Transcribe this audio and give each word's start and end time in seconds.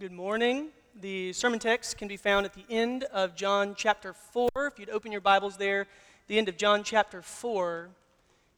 Good 0.00 0.10
morning. 0.10 0.70
The 1.00 1.32
sermon 1.32 1.60
text 1.60 1.98
can 1.98 2.08
be 2.08 2.16
found 2.16 2.46
at 2.46 2.52
the 2.52 2.64
end 2.68 3.04
of 3.04 3.36
John 3.36 3.76
chapter 3.76 4.12
4. 4.12 4.50
If 4.56 4.80
you'd 4.80 4.90
open 4.90 5.12
your 5.12 5.20
Bibles 5.20 5.56
there, 5.56 5.86
the 6.26 6.36
end 6.36 6.48
of 6.48 6.56
John 6.56 6.82
chapter 6.82 7.22
4, 7.22 7.90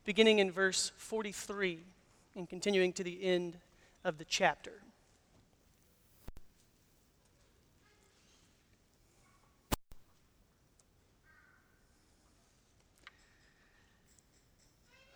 beginning 0.06 0.38
in 0.38 0.50
verse 0.50 0.92
43 0.96 1.80
and 2.36 2.48
continuing 2.48 2.90
to 2.94 3.04
the 3.04 3.22
end 3.22 3.58
of 4.02 4.16
the 4.16 4.24
chapter. 4.24 4.80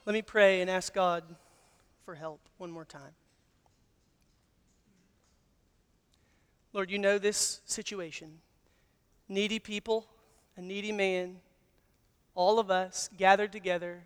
Let 0.05 0.13
me 0.13 0.21
pray 0.21 0.61
and 0.61 0.69
ask 0.69 0.93
God 0.93 1.25
for 2.05 2.15
help 2.15 2.41
one 2.59 2.71
more 2.71 2.85
time. 2.85 3.15
Lord, 6.73 6.91
you 6.91 6.99
know 6.99 7.19
this 7.19 7.61
situation. 7.65 8.39
Needy 9.29 9.59
people, 9.59 10.07
a 10.57 10.63
needy 10.63 10.93
man, 10.93 11.37
all 12.35 12.59
of 12.59 12.71
us 12.71 13.11
gathered 13.17 13.53
together 13.53 14.05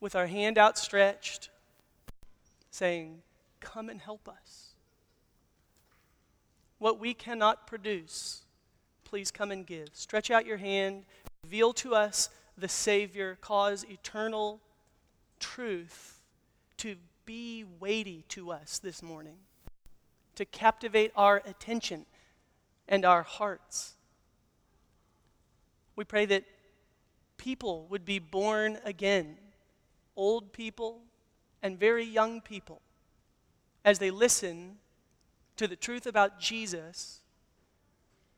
with 0.00 0.14
our 0.14 0.26
hand 0.26 0.58
outstretched, 0.58 1.48
saying, 2.70 3.22
Come 3.60 3.88
and 3.88 4.00
help 4.00 4.28
us. 4.28 4.74
What 6.78 7.00
we 7.00 7.14
cannot 7.14 7.66
produce, 7.66 8.42
please 9.04 9.30
come 9.30 9.50
and 9.50 9.66
give. 9.66 9.88
Stretch 9.94 10.30
out 10.30 10.46
your 10.46 10.58
hand, 10.58 11.04
reveal 11.42 11.72
to 11.74 11.94
us 11.94 12.28
the 12.56 12.68
Savior, 12.68 13.36
cause 13.40 13.84
eternal 13.88 14.60
truth 15.40 16.20
to 16.76 16.96
be 17.24 17.64
weighty 17.80 18.24
to 18.28 18.52
us 18.52 18.78
this 18.78 19.02
morning 19.02 19.38
to 20.38 20.44
captivate 20.44 21.10
our 21.16 21.42
attention 21.46 22.06
and 22.86 23.04
our 23.04 23.24
hearts. 23.24 23.96
We 25.96 26.04
pray 26.04 26.26
that 26.26 26.44
people 27.38 27.88
would 27.90 28.04
be 28.04 28.20
born 28.20 28.78
again, 28.84 29.36
old 30.14 30.52
people 30.52 31.00
and 31.60 31.76
very 31.76 32.04
young 32.04 32.40
people, 32.40 32.80
as 33.84 33.98
they 33.98 34.12
listen 34.12 34.76
to 35.56 35.66
the 35.66 35.74
truth 35.74 36.06
about 36.06 36.38
Jesus 36.38 37.18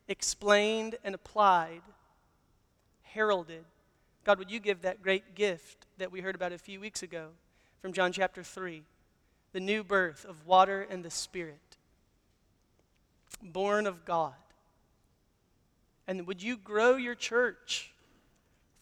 explained 0.08 0.96
and 1.04 1.14
applied, 1.14 1.82
heralded. 3.02 3.66
God, 4.24 4.38
would 4.38 4.50
you 4.50 4.58
give 4.58 4.80
that 4.80 5.02
great 5.02 5.34
gift 5.34 5.84
that 5.98 6.10
we 6.10 6.22
heard 6.22 6.34
about 6.34 6.52
a 6.52 6.58
few 6.58 6.80
weeks 6.80 7.02
ago 7.02 7.28
from 7.82 7.92
John 7.92 8.10
chapter 8.10 8.42
3, 8.42 8.84
the 9.52 9.60
new 9.60 9.84
birth 9.84 10.24
of 10.24 10.46
water 10.46 10.86
and 10.88 11.04
the 11.04 11.10
Spirit? 11.10 11.76
Born 13.42 13.86
of 13.86 14.04
God. 14.04 14.34
And 16.06 16.26
would 16.26 16.42
you 16.42 16.56
grow 16.56 16.96
your 16.96 17.14
church 17.14 17.92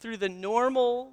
through 0.00 0.16
the 0.16 0.28
normal 0.28 1.12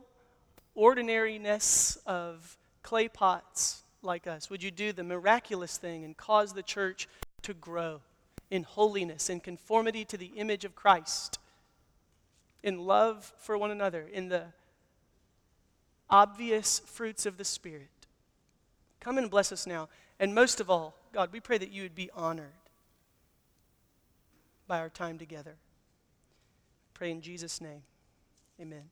ordinariness 0.73 1.97
of 2.05 2.57
clay 2.83 3.07
pots 3.07 3.83
like 4.01 4.27
us? 4.27 4.49
Would 4.49 4.63
you 4.63 4.71
do 4.71 4.93
the 4.93 5.03
miraculous 5.03 5.77
thing 5.77 6.03
and 6.03 6.15
cause 6.15 6.53
the 6.53 6.63
church 6.63 7.07
to 7.41 7.53
grow 7.53 8.01
in 8.49 8.63
holiness, 8.63 9.29
in 9.29 9.39
conformity 9.39 10.05
to 10.05 10.17
the 10.17 10.31
image 10.35 10.65
of 10.65 10.75
Christ, 10.75 11.39
in 12.63 12.85
love 12.85 13.33
for 13.37 13.57
one 13.57 13.71
another, 13.71 14.07
in 14.11 14.29
the 14.29 14.45
obvious 16.09 16.79
fruits 16.79 17.25
of 17.25 17.37
the 17.37 17.45
Spirit? 17.45 17.89
Come 18.99 19.17
and 19.17 19.29
bless 19.29 19.51
us 19.51 19.67
now. 19.67 19.89
And 20.19 20.33
most 20.33 20.59
of 20.59 20.69
all, 20.69 20.95
God, 21.11 21.33
we 21.33 21.39
pray 21.39 21.57
that 21.57 21.71
you 21.71 21.83
would 21.83 21.95
be 21.95 22.09
honored 22.15 22.53
by 24.67 24.79
our 24.79 24.89
time 24.89 25.17
together. 25.17 25.55
Pray 26.93 27.11
in 27.11 27.21
Jesus' 27.21 27.61
name. 27.61 27.83
Amen. 28.59 28.83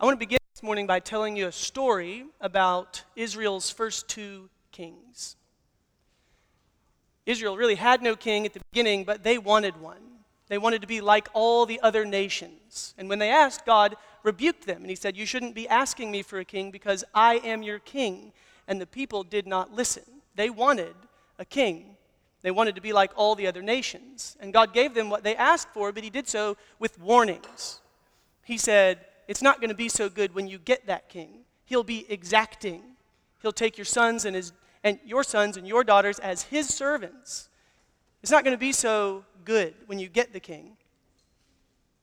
I 0.00 0.04
want 0.04 0.16
to 0.16 0.18
begin 0.18 0.38
this 0.54 0.62
morning 0.62 0.86
by 0.86 1.00
telling 1.00 1.36
you 1.36 1.46
a 1.46 1.52
story 1.52 2.24
about 2.40 3.02
Israel's 3.16 3.70
first 3.70 4.08
two 4.08 4.48
kings. 4.72 5.36
Israel 7.26 7.56
really 7.56 7.74
had 7.74 8.02
no 8.02 8.16
king 8.16 8.46
at 8.46 8.54
the 8.54 8.60
beginning, 8.72 9.04
but 9.04 9.22
they 9.22 9.38
wanted 9.38 9.80
one. 9.80 10.00
They 10.48 10.58
wanted 10.58 10.80
to 10.80 10.88
be 10.88 11.00
like 11.00 11.28
all 11.34 11.66
the 11.66 11.80
other 11.82 12.04
nations. 12.04 12.94
And 12.96 13.08
when 13.08 13.18
they 13.18 13.30
asked, 13.30 13.66
God 13.66 13.96
rebuked 14.22 14.66
them, 14.66 14.78
and 14.78 14.88
He 14.88 14.96
said, 14.96 15.16
You 15.16 15.26
shouldn't 15.26 15.54
be 15.54 15.68
asking 15.68 16.10
me 16.10 16.22
for 16.22 16.38
a 16.38 16.44
king 16.44 16.70
because 16.70 17.04
I 17.14 17.36
am 17.36 17.62
your 17.62 17.78
king. 17.78 18.32
And 18.66 18.80
the 18.80 18.86
people 18.86 19.22
did 19.24 19.46
not 19.46 19.72
listen. 19.72 20.04
They 20.34 20.48
wanted 20.48 20.94
a 21.38 21.44
king. 21.44 21.97
They 22.42 22.50
wanted 22.50 22.76
to 22.76 22.80
be 22.80 22.92
like 22.92 23.10
all 23.16 23.34
the 23.34 23.46
other 23.46 23.62
nations. 23.62 24.36
And 24.40 24.52
God 24.52 24.72
gave 24.72 24.94
them 24.94 25.10
what 25.10 25.24
they 25.24 25.34
asked 25.36 25.70
for, 25.70 25.92
but 25.92 26.04
He 26.04 26.10
did 26.10 26.28
so 26.28 26.56
with 26.78 27.00
warnings. 27.00 27.80
He 28.44 28.58
said, 28.58 29.00
It's 29.26 29.42
not 29.42 29.60
going 29.60 29.70
to 29.70 29.76
be 29.76 29.88
so 29.88 30.08
good 30.08 30.34
when 30.34 30.46
you 30.46 30.58
get 30.58 30.86
that 30.86 31.08
king. 31.08 31.40
He'll 31.64 31.84
be 31.84 32.06
exacting. 32.08 32.82
He'll 33.42 33.52
take 33.52 33.76
your 33.76 33.84
sons 33.84 34.24
and, 34.24 34.34
his, 34.34 34.52
and 34.82 34.98
your 35.04 35.22
sons 35.22 35.56
and 35.56 35.66
your 35.66 35.84
daughters 35.84 36.18
as 36.18 36.44
His 36.44 36.72
servants. 36.72 37.48
It's 38.22 38.32
not 38.32 38.44
going 38.44 38.56
to 38.56 38.60
be 38.60 38.72
so 38.72 39.24
good 39.44 39.74
when 39.86 39.98
you 39.98 40.08
get 40.08 40.32
the 40.32 40.40
king. 40.40 40.76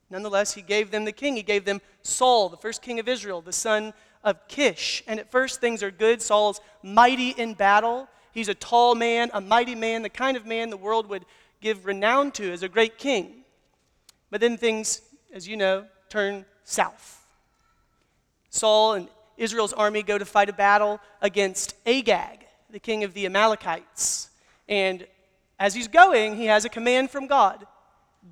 Nonetheless, 0.09 0.53
He 0.53 0.61
gave 0.61 0.91
them 0.91 1.05
the 1.05 1.11
king. 1.11 1.35
He 1.35 1.43
gave 1.43 1.65
them 1.65 1.81
Saul, 2.03 2.49
the 2.49 2.57
first 2.57 2.81
king 2.81 2.99
of 2.99 3.07
Israel, 3.07 3.41
the 3.41 3.51
son 3.51 3.93
of 4.23 4.47
Kish. 4.47 5.03
And 5.07 5.19
at 5.19 5.31
first, 5.31 5.61
things 5.61 5.81
are 5.81 5.91
good. 5.91 6.21
Saul's 6.21 6.61
mighty 6.83 7.29
in 7.29 7.53
battle. 7.53 8.07
He's 8.35 8.49
a 8.49 8.53
tall 8.53 8.93
man, 8.93 9.31
a 9.33 9.41
mighty 9.41 9.73
man, 9.73 10.03
the 10.03 10.09
kind 10.09 10.37
of 10.37 10.45
man 10.45 10.69
the 10.69 10.77
world 10.77 11.07
would 11.09 11.25
give 11.61 11.87
renown 11.87 12.31
to 12.33 12.51
as 12.51 12.61
a 12.61 12.69
great 12.69 12.99
king. 12.99 13.45
But 14.29 14.41
then 14.41 14.57
things, 14.57 15.01
as 15.33 15.47
you 15.47 15.57
know, 15.57 15.85
turn 16.09 16.45
south. 16.65 17.25
Saul 18.49 18.93
and 18.93 19.07
Israel's 19.37 19.73
army 19.73 20.03
go 20.03 20.17
to 20.17 20.25
fight 20.25 20.49
a 20.49 20.53
battle 20.53 20.99
against 21.21 21.75
Agag, 21.87 22.45
the 22.69 22.79
king 22.79 23.03
of 23.03 23.13
the 23.13 23.25
Amalekites. 23.25 24.29
And 24.67 25.07
as 25.57 25.73
he's 25.73 25.87
going, 25.87 26.35
he 26.35 26.45
has 26.45 26.65
a 26.65 26.69
command 26.69 27.09
from 27.09 27.27
God 27.27 27.65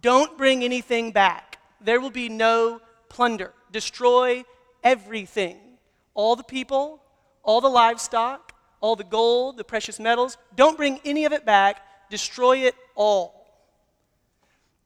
don't 0.02 0.38
bring 0.38 0.64
anything 0.64 1.12
back. 1.12 1.60
There 1.80 2.02
will 2.02 2.10
be 2.10 2.30
no 2.30 2.82
plunder. 3.10 3.54
Destroy 3.72 4.44
everything. 4.84 5.58
All 6.14 6.36
the 6.36 6.44
people, 6.44 7.02
all 7.44 7.62
the 7.62 7.70
livestock, 7.70 8.53
all 8.84 8.98
the 8.98 9.04
gold, 9.06 9.56
the 9.56 9.64
precious 9.64 9.98
metals. 9.98 10.38
Don't 10.58 10.76
bring 10.76 11.00
any 11.06 11.24
of 11.24 11.32
it 11.32 11.46
back, 11.46 11.82
destroy 12.10 12.58
it 12.58 12.76
all. 12.96 13.48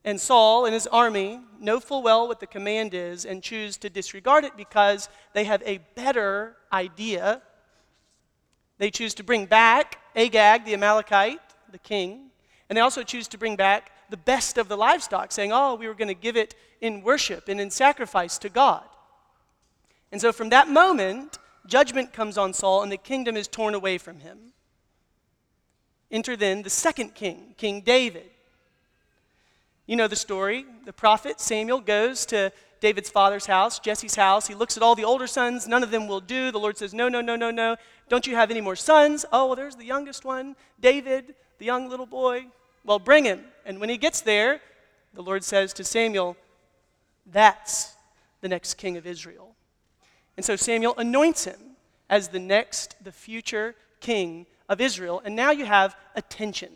And 0.06 0.22
Saul 0.22 0.66
and 0.66 0.74
his 0.74 0.86
army 0.86 1.40
know 1.60 1.80
full 1.80 2.04
well 2.04 2.28
what 2.28 2.40
the 2.40 2.46
command 2.46 2.94
is 2.94 3.26
and 3.26 3.42
choose 3.42 3.76
to 3.78 3.90
disregard 3.90 4.46
it 4.46 4.56
because 4.56 5.10
they 5.34 5.46
have 5.46 5.64
a 5.66 5.80
better 5.96 6.56
idea. 6.72 7.42
They 8.78 8.92
choose 8.92 9.16
to 9.16 9.24
bring 9.24 9.48
back 9.48 10.00
Agag, 10.16 10.64
the 10.64 10.76
Amalekite, 10.76 11.42
the 11.72 11.80
king, 11.80 12.30
and 12.70 12.78
they 12.78 12.82
also 12.82 13.02
choose 13.02 13.28
to 13.30 13.38
bring 13.40 13.56
back 13.56 13.92
the 14.12 14.18
best 14.18 14.60
of 14.60 14.68
the 14.68 14.78
livestock, 14.78 15.32
saying, 15.32 15.52
Oh, 15.52 15.74
we 15.74 15.88
were 15.88 15.96
going 15.96 16.08
to 16.08 16.14
give 16.14 16.38
it 16.38 16.54
in 16.82 17.02
worship 17.02 17.50
and 17.50 17.60
in 17.60 17.72
sacrifice 17.72 18.38
to 18.38 18.50
God. 18.50 18.86
And 20.12 20.22
so 20.22 20.32
from 20.32 20.50
that 20.50 20.70
moment, 20.70 21.40
judgment 21.68 22.14
comes 22.14 22.38
on 22.38 22.54
Saul, 22.54 22.84
and 22.84 22.92
the 22.92 22.98
kingdom 22.98 23.38
is 23.38 23.48
torn 23.48 23.74
away 23.74 23.98
from 23.98 24.20
him. 24.20 24.54
Enter 26.10 26.36
then 26.36 26.64
the 26.64 26.70
second 26.70 27.16
king, 27.16 27.54
King 27.58 27.82
David. 27.82 28.30
You 29.86 29.96
know 29.96 30.08
the 30.08 30.16
story. 30.16 30.66
The 30.86 30.94
prophet 30.94 31.40
Samuel 31.40 31.82
goes 31.82 32.26
to 32.28 32.52
David's 32.80 33.10
father's 33.10 33.46
house, 33.46 33.80
Jesse's 33.80 34.16
house. 34.16 34.48
He 34.48 34.54
looks 34.54 34.78
at 34.78 34.84
all 34.84 34.96
the 34.96 35.04
older 35.04 35.28
sons. 35.28 35.68
None 35.68 35.84
of 35.84 35.92
them 35.92 36.08
will 36.08 36.20
do. 36.20 36.52
The 36.52 36.60
Lord 36.60 36.78
says, 36.78 36.94
No, 36.94 37.10
no, 37.10 37.22
no, 37.22 37.36
no, 37.36 37.52
no. 37.52 37.76
Don't 38.10 38.28
you 38.28 38.36
have 38.36 38.52
any 38.52 38.62
more 38.62 38.76
sons? 38.76 39.26
Oh, 39.32 39.48
well, 39.48 39.56
there's 39.56 39.76
the 39.76 39.86
youngest 39.86 40.24
one, 40.24 40.56
David, 40.80 41.36
the 41.58 41.66
young 41.66 41.90
little 41.90 42.06
boy. 42.06 42.48
Well, 42.86 43.00
bring 43.00 43.26
him. 43.26 43.42
And 43.66 43.80
when 43.80 43.90
he 43.90 43.98
gets 43.98 44.22
there, 44.22 44.62
the 45.14 45.24
Lord 45.24 45.44
says 45.44 45.74
to 45.74 45.84
Samuel, 45.84 46.38
That's 47.26 47.94
the 48.42 48.48
next 48.48 48.76
king 48.76 48.98
of 48.98 49.06
Israel. 49.08 49.56
And 50.38 50.46
so 50.46 50.56
Samuel 50.56 50.94
anoints 50.98 51.46
him 51.46 51.60
as 52.10 52.30
the 52.30 52.40
next, 52.40 52.96
the 53.04 53.12
future 53.12 53.76
king 54.00 54.46
of 54.70 54.82
Israel. 54.82 55.22
And 55.24 55.36
now 55.36 55.52
you 55.52 55.66
have 55.66 55.96
a 56.16 56.22
tension. 56.22 56.72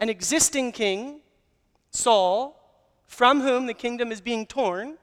An 0.00 0.08
existing 0.08 0.72
king, 0.72 1.20
Saul, 1.90 2.58
from 3.06 3.40
whom 3.40 3.66
the 3.66 3.74
kingdom 3.74 4.10
is 4.10 4.20
being 4.20 4.46
torn, 4.46 4.96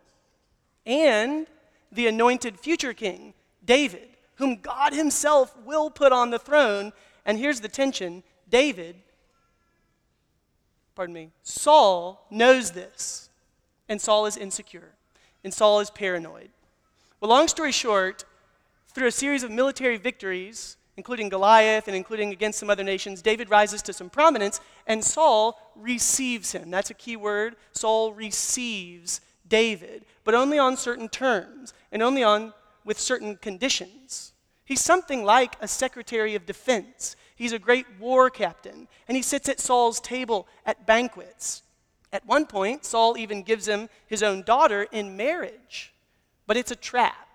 and 0.86 1.48
the 1.92 2.08
anointed 2.08 2.60
future 2.60 2.94
king, 2.94 3.34
David, 3.64 4.10
whom 4.36 4.58
God 4.58 4.94
himself 4.94 5.56
will 5.66 5.90
put 5.90 6.12
on 6.12 6.30
the 6.30 6.40
throne. 6.40 6.92
And 7.26 7.38
here's 7.38 7.60
the 7.60 7.68
tension 7.68 8.24
David, 8.50 8.96
pardon 10.96 11.14
me, 11.14 11.30
Saul 11.44 12.26
knows 12.32 12.72
this, 12.72 13.30
and 13.88 14.02
Saul 14.02 14.26
is 14.26 14.38
insecure, 14.38 14.94
and 15.44 15.54
Saul 15.54 15.80
is 15.80 15.90
paranoid. 15.90 16.50
Well, 17.20 17.30
long 17.30 17.48
story 17.48 17.72
short, 17.72 18.26
through 18.94 19.08
a 19.08 19.12
series 19.12 19.44
of 19.44 19.52
military 19.52 19.98
victories, 19.98 20.78
including 20.98 21.30
Goliath 21.30 21.88
and 21.88 21.96
including 21.96 22.32
against 22.32 22.60
some 22.60 22.70
other 22.70 22.84
nations, 22.84 23.22
David 23.22 23.50
rises 23.50 23.82
to 23.84 23.94
some 23.94 24.10
prominence, 24.10 24.60
and 24.86 25.04
Saul 25.04 25.58
receives 25.76 26.52
him. 26.52 26.70
That's 26.70 26.90
a 26.90 26.96
key 26.96 27.16
word. 27.16 27.56
Saul 27.72 28.14
receives 28.14 29.22
David, 29.48 30.06
but 30.24 30.36
only 30.36 30.60
on 30.60 30.76
certain 30.76 31.08
terms 31.08 31.74
and 31.92 32.02
only 32.02 32.24
on 32.24 32.54
with 32.84 33.00
certain 33.00 33.38
conditions. 33.38 34.34
He's 34.66 34.82
something 34.82 35.24
like 35.24 35.56
a 35.62 35.68
secretary 35.68 36.36
of 36.36 36.46
defense. 36.46 37.16
He's 37.36 37.54
a 37.54 37.60
great 37.60 37.86
war 38.00 38.30
captain, 38.30 38.88
and 39.08 39.16
he 39.16 39.24
sits 39.24 39.48
at 39.48 39.60
Saul's 39.60 40.00
table 40.00 40.48
at 40.66 40.86
banquets. 40.86 41.64
At 42.12 42.26
one 42.26 42.46
point, 42.46 42.86
Saul 42.86 43.18
even 43.18 43.44
gives 43.44 43.68
him 43.68 43.90
his 44.06 44.22
own 44.24 44.44
daughter 44.44 44.88
in 44.92 45.16
marriage, 45.16 45.94
but 46.46 46.58
it's 46.58 46.72
a 46.72 46.76
trap. 46.76 47.29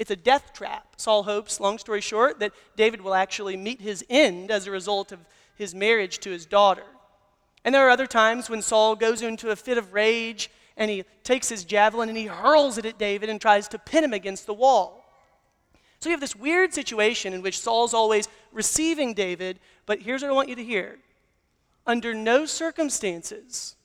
It's 0.00 0.10
a 0.10 0.16
death 0.16 0.54
trap. 0.54 0.94
Saul 0.96 1.24
hopes, 1.24 1.60
long 1.60 1.76
story 1.76 2.00
short, 2.00 2.40
that 2.40 2.52
David 2.74 3.02
will 3.02 3.12
actually 3.12 3.54
meet 3.54 3.82
his 3.82 4.02
end 4.08 4.50
as 4.50 4.66
a 4.66 4.70
result 4.70 5.12
of 5.12 5.18
his 5.54 5.74
marriage 5.74 6.20
to 6.20 6.30
his 6.30 6.46
daughter. 6.46 6.86
And 7.66 7.74
there 7.74 7.86
are 7.86 7.90
other 7.90 8.06
times 8.06 8.48
when 8.48 8.62
Saul 8.62 8.96
goes 8.96 9.20
into 9.20 9.50
a 9.50 9.56
fit 9.56 9.76
of 9.76 9.92
rage 9.92 10.50
and 10.78 10.90
he 10.90 11.04
takes 11.22 11.50
his 11.50 11.64
javelin 11.64 12.08
and 12.08 12.16
he 12.16 12.24
hurls 12.24 12.78
it 12.78 12.86
at 12.86 12.98
David 12.98 13.28
and 13.28 13.38
tries 13.38 13.68
to 13.68 13.78
pin 13.78 14.02
him 14.02 14.14
against 14.14 14.46
the 14.46 14.54
wall. 14.54 15.04
So 15.98 16.08
you 16.08 16.14
have 16.14 16.20
this 16.20 16.34
weird 16.34 16.72
situation 16.72 17.34
in 17.34 17.42
which 17.42 17.60
Saul's 17.60 17.92
always 17.92 18.26
receiving 18.52 19.12
David, 19.12 19.60
but 19.84 20.00
here's 20.00 20.22
what 20.22 20.30
I 20.30 20.34
want 20.34 20.48
you 20.48 20.56
to 20.56 20.64
hear. 20.64 20.98
Under 21.86 22.14
no 22.14 22.46
circumstances 22.46 23.76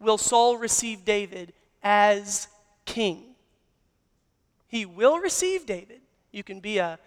will 0.00 0.18
Saul 0.18 0.56
receive 0.56 1.04
David 1.04 1.52
as 1.84 2.48
king. 2.84 3.31
He 4.72 4.86
will 4.86 5.18
receive 5.18 5.66
David. 5.66 6.00
You 6.30 6.42
can 6.42 6.58
be 6.58 6.78
a 6.78 6.98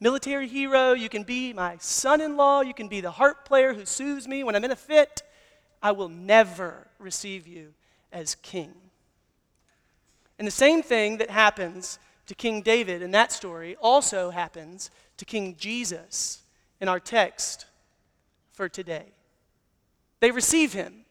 military 0.00 0.48
hero. 0.48 0.92
You 0.92 1.08
can 1.08 1.22
be 1.22 1.52
my 1.52 1.76
son 1.78 2.20
in 2.20 2.36
law. 2.36 2.62
You 2.62 2.74
can 2.74 2.88
be 2.88 3.00
the 3.00 3.12
harp 3.12 3.44
player 3.44 3.74
who 3.74 3.86
soothes 3.86 4.26
me 4.26 4.42
when 4.42 4.56
I'm 4.56 4.64
in 4.64 4.72
a 4.72 4.76
fit. 4.76 5.22
I 5.80 5.92
will 5.92 6.08
never 6.08 6.88
receive 6.98 7.46
you 7.46 7.74
as 8.12 8.34
king. 8.34 8.74
And 10.36 10.48
the 10.48 10.50
same 10.50 10.82
thing 10.82 11.18
that 11.18 11.30
happens 11.30 12.00
to 12.26 12.34
King 12.34 12.60
David 12.60 13.02
in 13.02 13.12
that 13.12 13.30
story 13.30 13.76
also 13.76 14.30
happens 14.30 14.90
to 15.16 15.24
King 15.24 15.54
Jesus 15.56 16.42
in 16.80 16.88
our 16.88 16.98
text 16.98 17.66
for 18.52 18.68
today. 18.68 19.06
They 20.18 20.32
receive 20.32 20.72
him, 20.72 21.04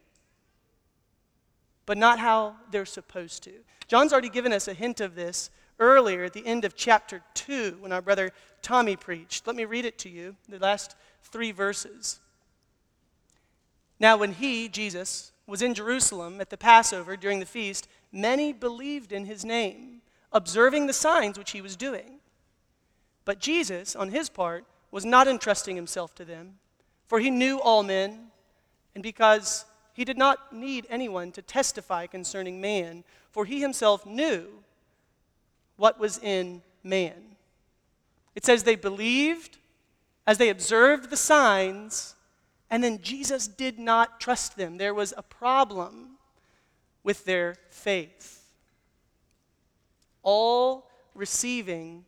but 1.86 1.96
not 1.96 2.18
how 2.18 2.56
they're 2.70 2.84
supposed 2.84 3.42
to. 3.44 3.52
John's 3.88 4.12
already 4.12 4.28
given 4.28 4.52
us 4.52 4.68
a 4.68 4.74
hint 4.74 5.00
of 5.00 5.14
this 5.14 5.48
earlier 5.78 6.24
at 6.24 6.32
the 6.32 6.46
end 6.46 6.64
of 6.64 6.76
chapter 6.76 7.22
2 7.34 7.78
when 7.80 7.92
our 7.92 8.02
brother 8.02 8.30
Tommy 8.62 8.96
preached. 8.96 9.46
Let 9.46 9.56
me 9.56 9.64
read 9.64 9.84
it 9.84 9.98
to 9.98 10.08
you, 10.08 10.36
the 10.48 10.58
last 10.58 10.94
three 11.22 11.52
verses. 11.52 12.20
Now, 13.98 14.16
when 14.16 14.32
he, 14.32 14.68
Jesus, 14.68 15.32
was 15.46 15.62
in 15.62 15.74
Jerusalem 15.74 16.40
at 16.40 16.50
the 16.50 16.56
Passover 16.56 17.16
during 17.16 17.40
the 17.40 17.46
feast, 17.46 17.88
many 18.10 18.52
believed 18.52 19.12
in 19.12 19.26
his 19.26 19.44
name, 19.44 20.02
observing 20.32 20.86
the 20.86 20.92
signs 20.92 21.38
which 21.38 21.52
he 21.52 21.60
was 21.60 21.76
doing. 21.76 22.20
But 23.24 23.38
Jesus, 23.38 23.94
on 23.94 24.10
his 24.10 24.28
part, 24.28 24.64
was 24.90 25.04
not 25.04 25.28
entrusting 25.28 25.76
himself 25.76 26.14
to 26.16 26.24
them, 26.24 26.58
for 27.06 27.20
he 27.20 27.30
knew 27.30 27.60
all 27.60 27.82
men, 27.82 28.28
and 28.94 29.02
because 29.02 29.64
he 29.94 30.04
did 30.04 30.18
not 30.18 30.52
need 30.52 30.86
anyone 30.88 31.32
to 31.32 31.42
testify 31.42 32.06
concerning 32.06 32.60
man, 32.60 33.04
for 33.30 33.44
he 33.44 33.60
himself 33.60 34.06
knew 34.06 34.61
what 35.82 35.98
was 35.98 36.18
in 36.18 36.62
man. 36.84 37.34
It 38.36 38.44
says 38.44 38.62
they 38.62 38.76
believed 38.76 39.58
as 40.28 40.38
they 40.38 40.48
observed 40.48 41.10
the 41.10 41.16
signs, 41.16 42.14
and 42.70 42.84
then 42.84 43.02
Jesus 43.02 43.48
did 43.48 43.80
not 43.80 44.20
trust 44.20 44.56
them. 44.56 44.78
There 44.78 44.94
was 44.94 45.12
a 45.16 45.24
problem 45.24 46.18
with 47.02 47.24
their 47.24 47.56
faith. 47.68 48.48
All 50.22 50.88
receiving 51.16 52.04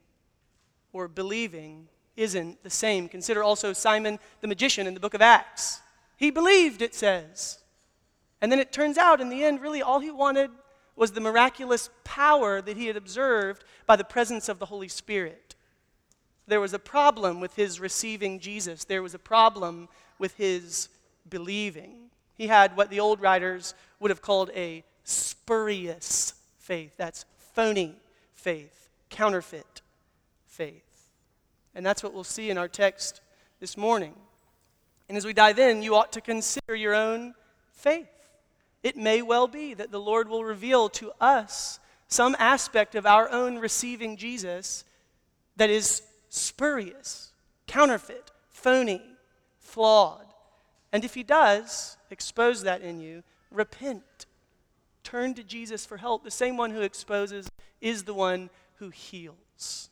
or 0.92 1.08
believing 1.08 1.88
isn't 2.16 2.62
the 2.62 2.70
same. 2.70 3.08
Consider 3.08 3.42
also 3.42 3.72
Simon 3.72 4.20
the 4.40 4.46
magician 4.46 4.86
in 4.86 4.94
the 4.94 5.00
book 5.00 5.14
of 5.14 5.20
Acts. 5.20 5.80
He 6.16 6.30
believed, 6.30 6.80
it 6.80 6.94
says. 6.94 7.58
And 8.40 8.52
then 8.52 8.60
it 8.60 8.70
turns 8.70 8.98
out 8.98 9.20
in 9.20 9.30
the 9.30 9.42
end, 9.42 9.60
really 9.60 9.82
all 9.82 9.98
he 9.98 10.12
wanted 10.12 10.52
was 10.96 11.12
the 11.12 11.20
miraculous 11.20 11.90
power 12.04 12.60
that 12.60 12.76
he 12.76 12.86
had 12.86 12.96
observed 12.96 13.64
by 13.86 13.96
the 13.96 14.04
presence 14.04 14.48
of 14.48 14.58
the 14.58 14.66
Holy 14.66 14.88
Spirit. 14.88 15.54
There 16.46 16.60
was 16.60 16.74
a 16.74 16.78
problem 16.78 17.40
with 17.40 17.56
his 17.56 17.80
receiving 17.80 18.38
Jesus, 18.38 18.84
there 18.84 19.02
was 19.02 19.14
a 19.14 19.18
problem 19.18 19.88
with 20.18 20.36
his 20.36 20.88
believing. 21.28 22.10
He 22.36 22.48
had 22.48 22.76
what 22.76 22.90
the 22.90 23.00
old 23.00 23.20
writers 23.20 23.74
would 24.00 24.10
have 24.10 24.22
called 24.22 24.50
a 24.54 24.84
spurious 25.04 26.34
faith. 26.58 26.92
That's 26.96 27.24
phony 27.54 27.96
faith, 28.32 28.88
counterfeit 29.08 29.82
faith. 30.46 31.08
And 31.74 31.84
that's 31.84 32.02
what 32.02 32.12
we'll 32.12 32.24
see 32.24 32.50
in 32.50 32.58
our 32.58 32.68
text 32.68 33.20
this 33.60 33.76
morning. 33.76 34.14
And 35.08 35.16
as 35.18 35.24
we 35.24 35.32
dive 35.32 35.58
in, 35.58 35.82
you 35.82 35.94
ought 35.94 36.12
to 36.12 36.20
consider 36.20 36.74
your 36.74 36.94
own 36.94 37.34
faith. 37.72 38.08
It 38.84 38.98
may 38.98 39.22
well 39.22 39.48
be 39.48 39.72
that 39.72 39.90
the 39.90 39.98
Lord 39.98 40.28
will 40.28 40.44
reveal 40.44 40.90
to 40.90 41.10
us 41.18 41.80
some 42.06 42.36
aspect 42.38 42.94
of 42.94 43.06
our 43.06 43.30
own 43.30 43.58
receiving 43.58 44.18
Jesus 44.18 44.84
that 45.56 45.70
is 45.70 46.02
spurious, 46.28 47.32
counterfeit, 47.66 48.30
phony, 48.50 49.02
flawed. 49.58 50.26
And 50.92 51.02
if 51.02 51.14
He 51.14 51.22
does 51.22 51.96
expose 52.10 52.62
that 52.62 52.82
in 52.82 53.00
you, 53.00 53.22
repent. 53.50 54.26
Turn 55.02 55.32
to 55.34 55.42
Jesus 55.42 55.86
for 55.86 55.96
help. 55.96 56.22
The 56.22 56.30
same 56.30 56.58
one 56.58 56.70
who 56.70 56.82
exposes 56.82 57.48
is 57.80 58.02
the 58.02 58.14
one 58.14 58.50
who 58.76 58.90
heals. 58.90 59.88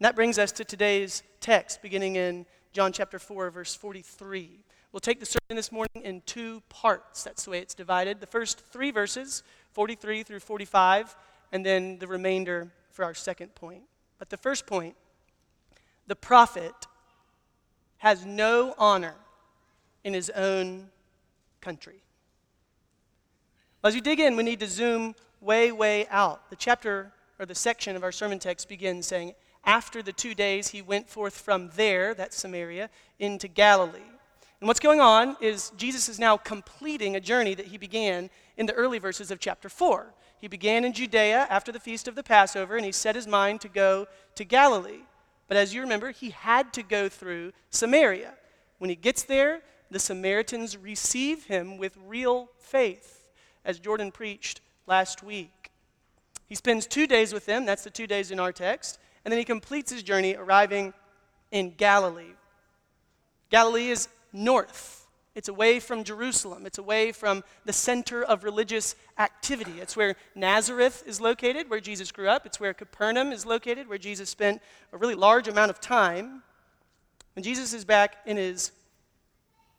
And 0.00 0.06
that 0.06 0.16
brings 0.16 0.40
us 0.40 0.50
to 0.52 0.64
today's 0.64 1.22
text, 1.40 1.82
beginning 1.82 2.16
in 2.16 2.46
John 2.72 2.92
chapter 2.92 3.20
4, 3.20 3.50
verse 3.50 3.76
43. 3.76 4.64
We'll 4.92 5.00
take 5.00 5.20
the 5.20 5.26
sermon 5.26 5.54
this 5.54 5.70
morning 5.70 6.02
in 6.02 6.20
two 6.26 6.62
parts. 6.68 7.22
That's 7.22 7.44
the 7.44 7.50
way 7.52 7.60
it's 7.60 7.74
divided. 7.74 8.20
The 8.20 8.26
first 8.26 8.58
three 8.58 8.90
verses, 8.90 9.44
43 9.70 10.24
through 10.24 10.40
45, 10.40 11.14
and 11.52 11.64
then 11.64 12.00
the 12.00 12.08
remainder 12.08 12.72
for 12.90 13.04
our 13.04 13.14
second 13.14 13.54
point. 13.54 13.82
But 14.18 14.30
the 14.30 14.36
first 14.36 14.66
point 14.66 14.96
the 16.08 16.16
prophet 16.16 16.74
has 17.98 18.26
no 18.26 18.74
honor 18.78 19.14
in 20.02 20.12
his 20.12 20.28
own 20.30 20.88
country. 21.60 22.02
As 23.84 23.94
we 23.94 24.00
dig 24.00 24.18
in, 24.18 24.34
we 24.34 24.42
need 24.42 24.58
to 24.58 24.66
zoom 24.66 25.14
way, 25.40 25.70
way 25.70 26.08
out. 26.08 26.50
The 26.50 26.56
chapter 26.56 27.12
or 27.38 27.46
the 27.46 27.54
section 27.54 27.94
of 27.94 28.02
our 28.02 28.10
sermon 28.10 28.40
text 28.40 28.68
begins 28.68 29.06
saying, 29.06 29.34
After 29.64 30.02
the 30.02 30.12
two 30.12 30.34
days 30.34 30.68
he 30.68 30.82
went 30.82 31.08
forth 31.08 31.38
from 31.38 31.70
there, 31.76 32.12
that's 32.12 32.36
Samaria, 32.36 32.90
into 33.20 33.46
Galilee 33.46 34.00
and 34.60 34.68
what's 34.68 34.80
going 34.80 35.00
on 35.00 35.36
is 35.40 35.72
Jesus 35.76 36.08
is 36.08 36.18
now 36.18 36.36
completing 36.36 37.16
a 37.16 37.20
journey 37.20 37.54
that 37.54 37.68
he 37.68 37.78
began 37.78 38.28
in 38.58 38.66
the 38.66 38.74
early 38.74 38.98
verses 38.98 39.30
of 39.30 39.40
chapter 39.40 39.70
4. 39.70 40.12
He 40.38 40.48
began 40.48 40.84
in 40.84 40.92
Judea 40.92 41.46
after 41.48 41.72
the 41.72 41.80
feast 41.80 42.06
of 42.06 42.14
the 42.14 42.22
Passover, 42.22 42.76
and 42.76 42.84
he 42.84 42.92
set 42.92 43.14
his 43.14 43.26
mind 43.26 43.62
to 43.62 43.68
go 43.68 44.06
to 44.34 44.44
Galilee. 44.44 45.04
But 45.48 45.56
as 45.56 45.74
you 45.74 45.80
remember, 45.80 46.10
he 46.10 46.30
had 46.30 46.72
to 46.74 46.82
go 46.82 47.08
through 47.08 47.52
Samaria. 47.70 48.34
When 48.78 48.90
he 48.90 48.96
gets 48.96 49.22
there, 49.22 49.62
the 49.90 49.98
Samaritans 49.98 50.76
receive 50.76 51.44
him 51.44 51.78
with 51.78 51.96
real 52.06 52.50
faith, 52.58 53.28
as 53.64 53.78
Jordan 53.78 54.12
preached 54.12 54.60
last 54.86 55.22
week. 55.22 55.70
He 56.46 56.54
spends 56.54 56.86
two 56.86 57.06
days 57.06 57.32
with 57.32 57.46
them, 57.46 57.64
that's 57.64 57.84
the 57.84 57.90
two 57.90 58.06
days 58.06 58.30
in 58.30 58.38
our 58.38 58.52
text, 58.52 58.98
and 59.24 59.32
then 59.32 59.38
he 59.38 59.44
completes 59.44 59.90
his 59.90 60.02
journey 60.02 60.34
arriving 60.34 60.92
in 61.50 61.74
Galilee. 61.76 62.34
Galilee 63.50 63.90
is 63.90 64.08
north. 64.32 65.06
It's 65.34 65.48
away 65.48 65.78
from 65.78 66.02
Jerusalem. 66.02 66.66
It's 66.66 66.78
away 66.78 67.12
from 67.12 67.44
the 67.64 67.72
center 67.72 68.22
of 68.22 68.42
religious 68.42 68.96
activity. 69.18 69.80
It's 69.80 69.96
where 69.96 70.16
Nazareth 70.34 71.04
is 71.06 71.20
located, 71.20 71.70
where 71.70 71.80
Jesus 71.80 72.10
grew 72.10 72.28
up. 72.28 72.46
It's 72.46 72.58
where 72.58 72.74
Capernaum 72.74 73.30
is 73.30 73.46
located, 73.46 73.88
where 73.88 73.98
Jesus 73.98 74.28
spent 74.28 74.60
a 74.92 74.98
really 74.98 75.14
large 75.14 75.46
amount 75.46 75.70
of 75.70 75.80
time. 75.80 76.42
And 77.36 77.44
Jesus 77.44 77.72
is 77.72 77.84
back 77.84 78.16
in 78.26 78.36
his 78.36 78.72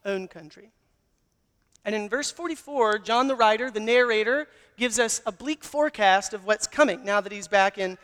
own 0.05 0.27
country. 0.27 0.71
And 1.83 1.93
in 1.95 2.07
verse 2.07 2.31
44, 2.31 2.99
John 2.99 3.27
the 3.27 3.35
writer, 3.35 3.69
the 3.69 3.79
narrator, 3.79 4.47
gives 4.77 4.99
us 4.99 5.21
a 5.25 5.31
bleak 5.31 5.63
forecast 5.63 6.33
of 6.33 6.45
what's 6.45 6.67
coming 6.67 7.03
now 7.03 7.19
that 7.21 7.31
he's 7.31 7.47
back 7.47 7.77
in 7.77 7.97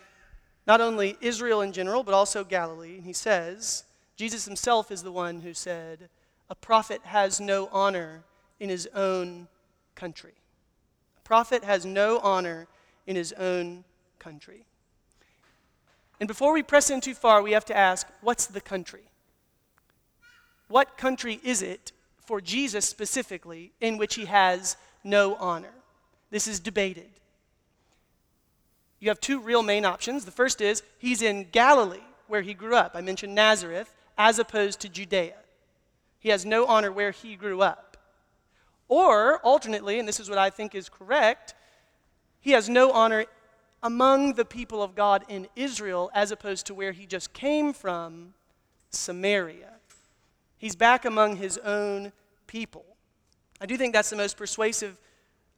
not 0.66 0.82
only 0.82 1.18
Israel 1.22 1.62
in 1.62 1.72
general, 1.72 2.04
but 2.04 2.14
also 2.14 2.44
Galilee. 2.44 2.96
And 2.96 3.06
he 3.06 3.14
says, 3.14 3.84
Jesus 4.18 4.46
himself 4.46 4.92
is 4.92 5.02
the 5.02 5.12
one 5.12 5.40
who 5.42 5.54
said, 5.54 6.10
a 6.50 6.56
prophet 6.56 7.02
has 7.04 7.40
no 7.40 7.70
honor 7.72 8.24
in 8.60 8.70
his 8.70 8.88
own 8.94 9.48
country. 9.96 10.34
A 11.18 11.22
prophet 11.22 11.64
has 11.64 11.86
no 11.86 12.20
honor 12.20 12.68
in 13.06 13.16
his 13.16 13.34
own 13.34 13.84
country. 14.20 14.66
And 16.20 16.28
before 16.28 16.54
we 16.54 16.64
press 16.64 16.90
in 16.90 17.02
too 17.02 17.14
far, 17.14 17.42
we 17.42 17.52
have 17.52 17.66
to 17.66 17.78
ask 17.78 18.08
what's 18.22 18.48
the 18.48 18.62
country? 18.62 19.04
What 20.68 20.98
country 20.98 21.40
is 21.44 21.62
it 21.62 21.92
for 22.26 22.42
Jesus 22.42 22.86
specifically 22.86 23.72
in 23.80 23.98
which 23.98 24.16
he 24.16 24.26
has 24.26 24.76
no 25.04 25.36
honor? 25.36 25.74
This 26.30 26.48
is 26.48 26.60
debated. 26.60 27.10
You 29.00 29.10
have 29.10 29.22
two 29.22 29.40
real 29.40 29.64
main 29.64 29.86
options. 29.86 30.26
The 30.26 30.32
first 30.32 30.60
is 30.60 30.82
he's 30.98 31.22
in 31.22 31.48
Galilee, 31.52 32.00
where 32.28 32.42
he 32.42 32.54
grew 32.54 32.76
up. 32.76 32.94
I 32.96 33.02
mentioned 33.02 33.36
Nazareth, 33.36 33.94
as 34.18 34.40
opposed 34.40 34.80
to 34.82 34.90
Judea. 34.90 35.36
He 36.20 36.30
has 36.30 36.46
no 36.46 36.66
honor 36.66 36.92
where 36.92 37.12
he 37.12 37.36
grew 37.36 37.62
up. 37.62 37.98
Or, 38.88 39.40
alternately, 39.40 40.00
and 40.00 40.08
this 40.08 40.20
is 40.20 40.30
what 40.30 40.38
I 40.38 40.50
think 40.50 40.74
is 40.74 40.90
correct, 40.90 41.54
he 42.40 42.52
has 42.52 42.70
no 42.70 42.92
honor 42.92 43.26
among 43.84 44.34
the 44.34 44.46
people 44.46 44.82
of 44.82 44.96
God 44.96 45.26
in 45.28 45.48
Israel 45.56 46.10
as 46.14 46.32
opposed 46.32 46.66
to 46.68 46.74
where 46.74 46.92
he 46.92 47.06
just 47.06 47.34
came 47.34 47.74
from, 47.74 48.34
Samaria. 48.90 49.74
He's 50.58 50.76
back 50.76 51.06
among 51.06 51.36
his 51.36 51.58
own 51.60 52.12
people. 52.48 52.86
I 53.60 53.66
do 53.66 53.78
think 53.78 53.94
that's 53.94 54.10
the 54.10 54.16
most 54.16 54.38
persuasive 54.38 55.00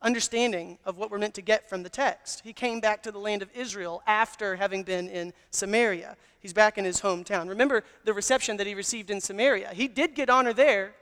understanding 0.01 0.77
of 0.85 0.97
what 0.97 1.11
we're 1.11 1.17
meant 1.17 1.33
to 1.33 1.41
get 1.41 1.69
from 1.69 1.83
the 1.83 1.89
text. 1.89 2.41
He 2.43 2.53
came 2.53 2.79
back 2.79 3.03
to 3.03 3.11
the 3.11 3.19
land 3.19 3.41
of 3.41 3.49
Israel 3.53 4.01
after 4.07 4.55
having 4.55 4.83
been 4.83 5.09
in 5.09 5.33
Samaria. 5.51 6.15
He's 6.39 6.53
back 6.53 6.77
in 6.77 6.85
his 6.85 7.01
hometown. 7.01 7.49
Remember 7.49 7.83
the 8.05 8.13
reception 8.13 8.57
that 8.57 8.67
he 8.67 8.73
received 8.73 9.09
in 9.09 9.19
Samaria. 9.19 9.71
He 9.73 9.87
did 9.87 10.15
get 10.15 10.29
honor 10.29 10.53
there. 10.53 10.93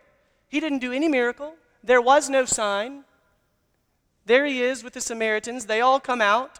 He 0.49 0.59
didn't 0.59 0.79
do 0.79 0.91
any 0.91 1.07
miracle, 1.07 1.53
there 1.83 2.01
was 2.01 2.29
no 2.29 2.45
sign. 2.45 3.03
There 4.25 4.45
he 4.45 4.61
is 4.61 4.83
with 4.83 4.93
the 4.93 4.99
Samaritans. 4.99 5.65
They 5.65 5.79
all 5.79 6.01
come 6.01 6.21
out. 6.21 6.59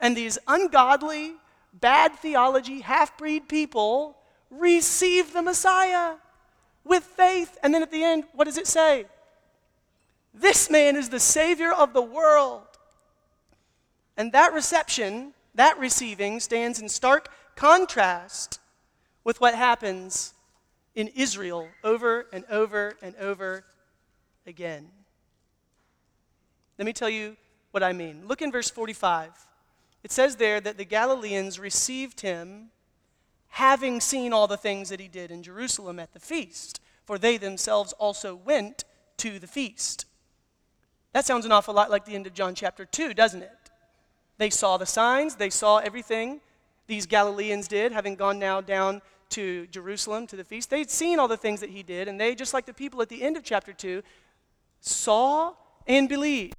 And 0.00 0.16
these 0.16 0.38
ungodly, 0.48 1.34
bad 1.74 2.14
theology, 2.14 2.80
half 2.80 3.18
breed 3.18 3.48
people 3.48 4.16
receive 4.50 5.34
the 5.34 5.42
Messiah 5.42 6.14
with 6.82 7.04
faith. 7.04 7.58
And 7.62 7.74
then 7.74 7.82
at 7.82 7.90
the 7.90 8.02
end, 8.02 8.24
what 8.32 8.44
does 8.44 8.56
it 8.56 8.66
say? 8.66 9.04
This 10.32 10.70
man 10.70 10.96
is 10.96 11.08
the 11.08 11.20
Savior 11.20 11.72
of 11.72 11.92
the 11.92 12.02
world. 12.02 12.62
And 14.16 14.32
that 14.32 14.52
reception, 14.52 15.34
that 15.54 15.78
receiving, 15.78 16.40
stands 16.40 16.80
in 16.80 16.88
stark 16.88 17.28
contrast 17.56 18.60
with 19.24 19.40
what 19.40 19.54
happens 19.54 20.34
in 20.94 21.08
Israel 21.08 21.68
over 21.84 22.26
and 22.32 22.44
over 22.50 22.96
and 23.02 23.14
over 23.16 23.64
again. 24.46 24.90
Let 26.78 26.86
me 26.86 26.92
tell 26.92 27.10
you 27.10 27.36
what 27.70 27.82
I 27.82 27.92
mean. 27.92 28.26
Look 28.26 28.42
in 28.42 28.52
verse 28.52 28.70
45. 28.70 29.32
It 30.02 30.12
says 30.12 30.36
there 30.36 30.60
that 30.60 30.78
the 30.78 30.84
Galileans 30.84 31.58
received 31.58 32.20
him 32.20 32.70
having 33.48 34.00
seen 34.00 34.32
all 34.32 34.46
the 34.46 34.56
things 34.56 34.88
that 34.88 35.00
he 35.00 35.08
did 35.08 35.30
in 35.30 35.42
Jerusalem 35.42 35.98
at 35.98 36.12
the 36.12 36.20
feast, 36.20 36.80
for 37.04 37.18
they 37.18 37.36
themselves 37.36 37.92
also 37.94 38.34
went 38.34 38.84
to 39.18 39.38
the 39.38 39.46
feast. 39.46 40.06
That 41.12 41.26
sounds 41.26 41.44
an 41.44 41.52
awful 41.52 41.74
lot 41.74 41.90
like 41.90 42.04
the 42.04 42.14
end 42.14 42.26
of 42.26 42.34
John 42.34 42.54
chapter 42.54 42.84
2, 42.84 43.14
doesn't 43.14 43.42
it? 43.42 43.50
They 44.38 44.50
saw 44.50 44.76
the 44.76 44.86
signs, 44.86 45.36
they 45.36 45.50
saw 45.50 45.78
everything 45.78 46.40
these 46.86 47.06
Galileans 47.06 47.68
did, 47.68 47.92
having 47.92 48.16
gone 48.16 48.38
now 48.38 48.60
down 48.60 49.02
to 49.30 49.66
Jerusalem 49.68 50.26
to 50.28 50.36
the 50.36 50.44
feast. 50.44 50.70
They'd 50.70 50.90
seen 50.90 51.18
all 51.18 51.28
the 51.28 51.36
things 51.36 51.60
that 51.60 51.70
he 51.70 51.82
did, 51.82 52.08
and 52.08 52.20
they, 52.20 52.34
just 52.34 52.52
like 52.52 52.66
the 52.66 52.74
people 52.74 53.00
at 53.00 53.08
the 53.08 53.22
end 53.22 53.36
of 53.36 53.44
chapter 53.44 53.72
2, 53.72 54.02
saw 54.80 55.54
and 55.86 56.08
believed. 56.08 56.54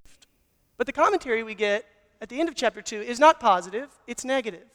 But 0.78 0.88
the 0.88 0.94
commentary 0.94 1.44
we 1.44 1.56
get 1.56 1.86
at 2.22 2.30
the 2.30 2.40
end 2.40 2.50
of 2.50 2.56
chapter 2.56 2.82
2 2.82 3.02
is 3.02 3.20
not 3.20 3.40
positive, 3.40 3.90
it's 4.08 4.24
negative. 4.24 4.68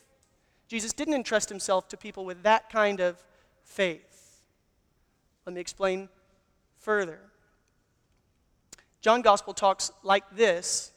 Jesus 0.69 0.93
didn't 0.93 1.15
entrust 1.15 1.49
himself 1.49 1.89
to 1.89 1.97
people 1.97 2.25
with 2.25 2.43
that 2.43 2.71
kind 2.71 3.01
of 3.01 3.23
faith. 3.65 4.43
Let 5.47 5.55
me 5.55 5.61
explain 5.61 6.09
further. 6.79 7.21
John 9.07 9.23
Gospel 9.23 9.55
talks 9.55 9.93
like 10.03 10.25
this 10.35 10.91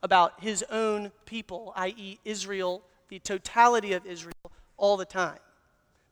about 0.00 0.34
his 0.40 0.64
own 0.70 1.10
people, 1.24 1.72
i.e., 1.74 2.20
Israel, 2.24 2.80
the 3.08 3.18
totality 3.18 3.92
of 3.92 4.06
Israel, 4.06 4.52
all 4.76 4.96
the 4.96 5.04
time. 5.04 5.40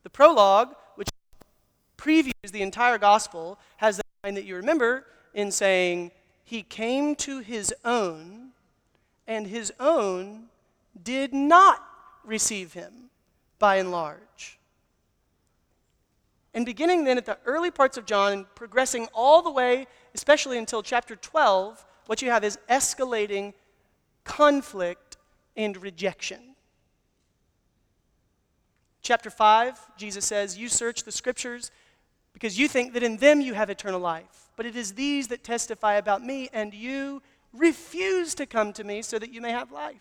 The 0.03 0.11
prologue, 0.11 0.75
which 0.97 1.11
previews 1.97 2.51
the 2.51 2.63
entire 2.63 2.99
gospel, 2.99 3.61
has 3.77 3.99
that 3.99 4.07
line 4.25 4.35
that 4.35 4.47
you 4.47 4.57
remember 4.57 5.07
in 5.33 5.53
saying, 5.53 6.11
He 6.43 6.65
came 6.65 7.15
to 7.19 7.39
his 7.39 7.73
own, 7.85 8.49
and 9.29 9.47
his 9.47 9.73
own 9.79 10.47
did 11.05 11.33
not 11.33 11.87
receive 12.25 12.73
him 12.73 13.11
by 13.61 13.77
and 13.77 13.93
large. 13.93 14.59
And 16.53 16.67
beginning 16.67 17.05
then 17.05 17.17
at 17.17 17.27
the 17.27 17.39
early 17.47 17.71
parts 17.71 17.97
of 17.97 18.07
John 18.07 18.33
and 18.33 18.55
progressing 18.57 19.07
all 19.13 19.41
the 19.41 19.53
way, 19.53 19.87
especially 20.15 20.59
until 20.59 20.83
chapter 20.83 21.17
12, 21.17 21.85
what 22.07 22.23
you 22.23 22.31
have 22.31 22.45
is 22.45 22.59
escalating 22.69 23.55
conflict 24.25 25.17
and 25.57 25.77
rejection. 25.83 26.55
Chapter 29.03 29.31
5, 29.31 29.79
Jesus 29.97 30.25
says, 30.25 30.57
You 30.57 30.69
search 30.69 31.05
the 31.05 31.13
scriptures 31.13 31.71
because 32.33 32.59
you 32.59 32.69
think 32.69 32.95
that 32.95 33.03
in 33.03 33.19
them 33.19 33.41
you 33.41 33.55
have 33.55 33.71
eternal 33.71 34.01
life. 34.01 34.51
But 34.57 34.67
it 34.67 34.77
is 34.77 34.93
these 34.93 35.29
that 35.29 35.45
testify 35.45 35.95
about 35.95 36.25
me, 36.25 36.49
and 36.53 36.73
you 36.73 37.23
refuse 37.53 38.35
to 38.37 38.47
come 38.47 38.73
to 38.73 38.85
me 38.85 39.03
so 39.03 39.19
that 39.19 39.33
you 39.33 39.41
may 39.41 39.51
have 39.51 39.73
life. 39.73 40.01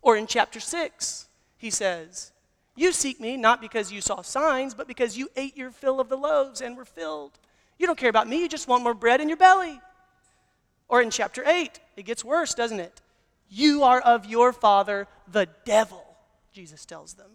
Or 0.00 0.16
in 0.16 0.26
chapter 0.26 0.58
6, 0.58 1.28
he 1.58 1.70
says, 1.70 2.32
you 2.74 2.92
seek 2.92 3.20
me 3.20 3.36
not 3.36 3.60
because 3.60 3.92
you 3.92 4.00
saw 4.00 4.22
signs, 4.22 4.74
but 4.74 4.88
because 4.88 5.18
you 5.18 5.28
ate 5.36 5.56
your 5.56 5.70
fill 5.70 6.00
of 6.00 6.08
the 6.08 6.16
loaves 6.16 6.60
and 6.60 6.76
were 6.76 6.84
filled. 6.84 7.38
You 7.82 7.88
don't 7.88 7.98
care 7.98 8.10
about 8.10 8.28
me, 8.28 8.38
you 8.38 8.48
just 8.48 8.68
want 8.68 8.84
more 8.84 8.94
bread 8.94 9.20
in 9.20 9.26
your 9.26 9.36
belly. 9.36 9.80
Or 10.88 11.02
in 11.02 11.10
chapter 11.10 11.42
8, 11.44 11.80
it 11.96 12.04
gets 12.04 12.24
worse, 12.24 12.54
doesn't 12.54 12.78
it? 12.78 13.00
You 13.48 13.82
are 13.82 14.00
of 14.00 14.24
your 14.24 14.52
father, 14.52 15.08
the 15.26 15.48
devil, 15.64 16.04
Jesus 16.52 16.86
tells 16.86 17.14
them. 17.14 17.32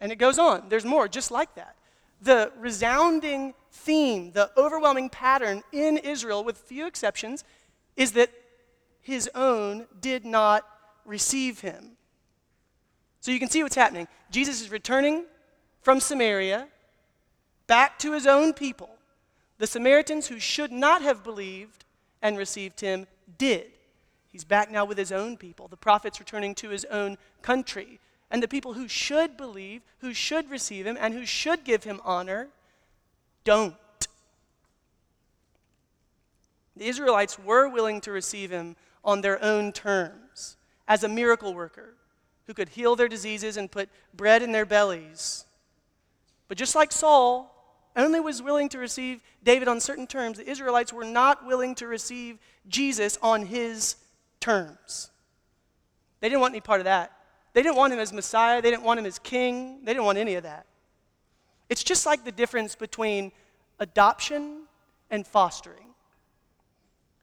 And 0.00 0.10
it 0.10 0.16
goes 0.16 0.40
on. 0.40 0.64
There's 0.70 0.84
more 0.84 1.06
just 1.06 1.30
like 1.30 1.54
that. 1.54 1.76
The 2.20 2.50
resounding 2.58 3.54
theme, 3.70 4.32
the 4.32 4.50
overwhelming 4.56 5.08
pattern 5.08 5.62
in 5.70 5.98
Israel, 5.98 6.42
with 6.42 6.58
few 6.58 6.88
exceptions, 6.88 7.44
is 7.96 8.10
that 8.12 8.32
his 9.00 9.30
own 9.36 9.86
did 10.00 10.24
not 10.24 10.66
receive 11.04 11.60
him. 11.60 11.92
So 13.20 13.30
you 13.30 13.38
can 13.38 13.50
see 13.50 13.62
what's 13.62 13.76
happening. 13.76 14.08
Jesus 14.32 14.60
is 14.60 14.68
returning 14.68 15.26
from 15.80 16.00
Samaria 16.00 16.66
back 17.68 18.00
to 18.00 18.12
his 18.12 18.26
own 18.26 18.52
people. 18.52 18.95
The 19.58 19.66
Samaritans 19.66 20.26
who 20.26 20.38
should 20.38 20.72
not 20.72 21.02
have 21.02 21.24
believed 21.24 21.84
and 22.22 22.36
received 22.36 22.80
him 22.80 23.06
did. 23.38 23.66
He's 24.28 24.44
back 24.44 24.70
now 24.70 24.84
with 24.84 24.98
his 24.98 25.12
own 25.12 25.36
people. 25.36 25.68
The 25.68 25.76
prophet's 25.76 26.20
returning 26.20 26.54
to 26.56 26.68
his 26.68 26.84
own 26.86 27.16
country. 27.40 28.00
And 28.30 28.42
the 28.42 28.48
people 28.48 28.74
who 28.74 28.88
should 28.88 29.36
believe, 29.36 29.82
who 29.98 30.12
should 30.12 30.50
receive 30.50 30.86
him, 30.86 30.98
and 31.00 31.14
who 31.14 31.24
should 31.24 31.64
give 31.64 31.84
him 31.84 32.00
honor 32.04 32.48
don't. 33.44 33.74
The 36.76 36.88
Israelites 36.88 37.38
were 37.38 37.68
willing 37.68 38.02
to 38.02 38.12
receive 38.12 38.50
him 38.50 38.76
on 39.04 39.20
their 39.22 39.42
own 39.42 39.72
terms 39.72 40.56
as 40.86 41.02
a 41.02 41.08
miracle 41.08 41.54
worker, 41.54 41.94
who 42.46 42.54
could 42.54 42.70
heal 42.70 42.96
their 42.96 43.08
diseases 43.08 43.56
and 43.56 43.70
put 43.70 43.88
bread 44.12 44.42
in 44.42 44.52
their 44.52 44.66
bellies. 44.66 45.46
But 46.48 46.58
just 46.58 46.74
like 46.74 46.92
Saul 46.92 47.55
only 48.04 48.20
was 48.20 48.42
willing 48.42 48.68
to 48.70 48.78
receive 48.78 49.22
David 49.42 49.68
on 49.68 49.80
certain 49.80 50.06
terms, 50.06 50.38
the 50.38 50.48
Israelites 50.48 50.92
were 50.92 51.04
not 51.04 51.46
willing 51.46 51.74
to 51.76 51.86
receive 51.86 52.38
Jesus 52.68 53.18
on 53.22 53.46
his 53.46 53.96
terms. 54.40 55.10
They 56.20 56.28
didn't 56.28 56.40
want 56.40 56.52
any 56.52 56.60
part 56.60 56.80
of 56.80 56.84
that. 56.84 57.12
They 57.52 57.62
didn't 57.62 57.76
want 57.76 57.92
him 57.92 57.98
as 57.98 58.12
Messiah, 58.12 58.60
they 58.60 58.70
didn't 58.70 58.82
want 58.82 59.00
him 59.00 59.06
as 59.06 59.18
king, 59.18 59.80
they 59.84 59.92
didn't 59.92 60.04
want 60.04 60.18
any 60.18 60.34
of 60.34 60.42
that. 60.42 60.66
It's 61.68 61.82
just 61.82 62.04
like 62.04 62.24
the 62.24 62.32
difference 62.32 62.74
between 62.74 63.32
adoption 63.80 64.64
and 65.10 65.26
fostering. 65.26 65.94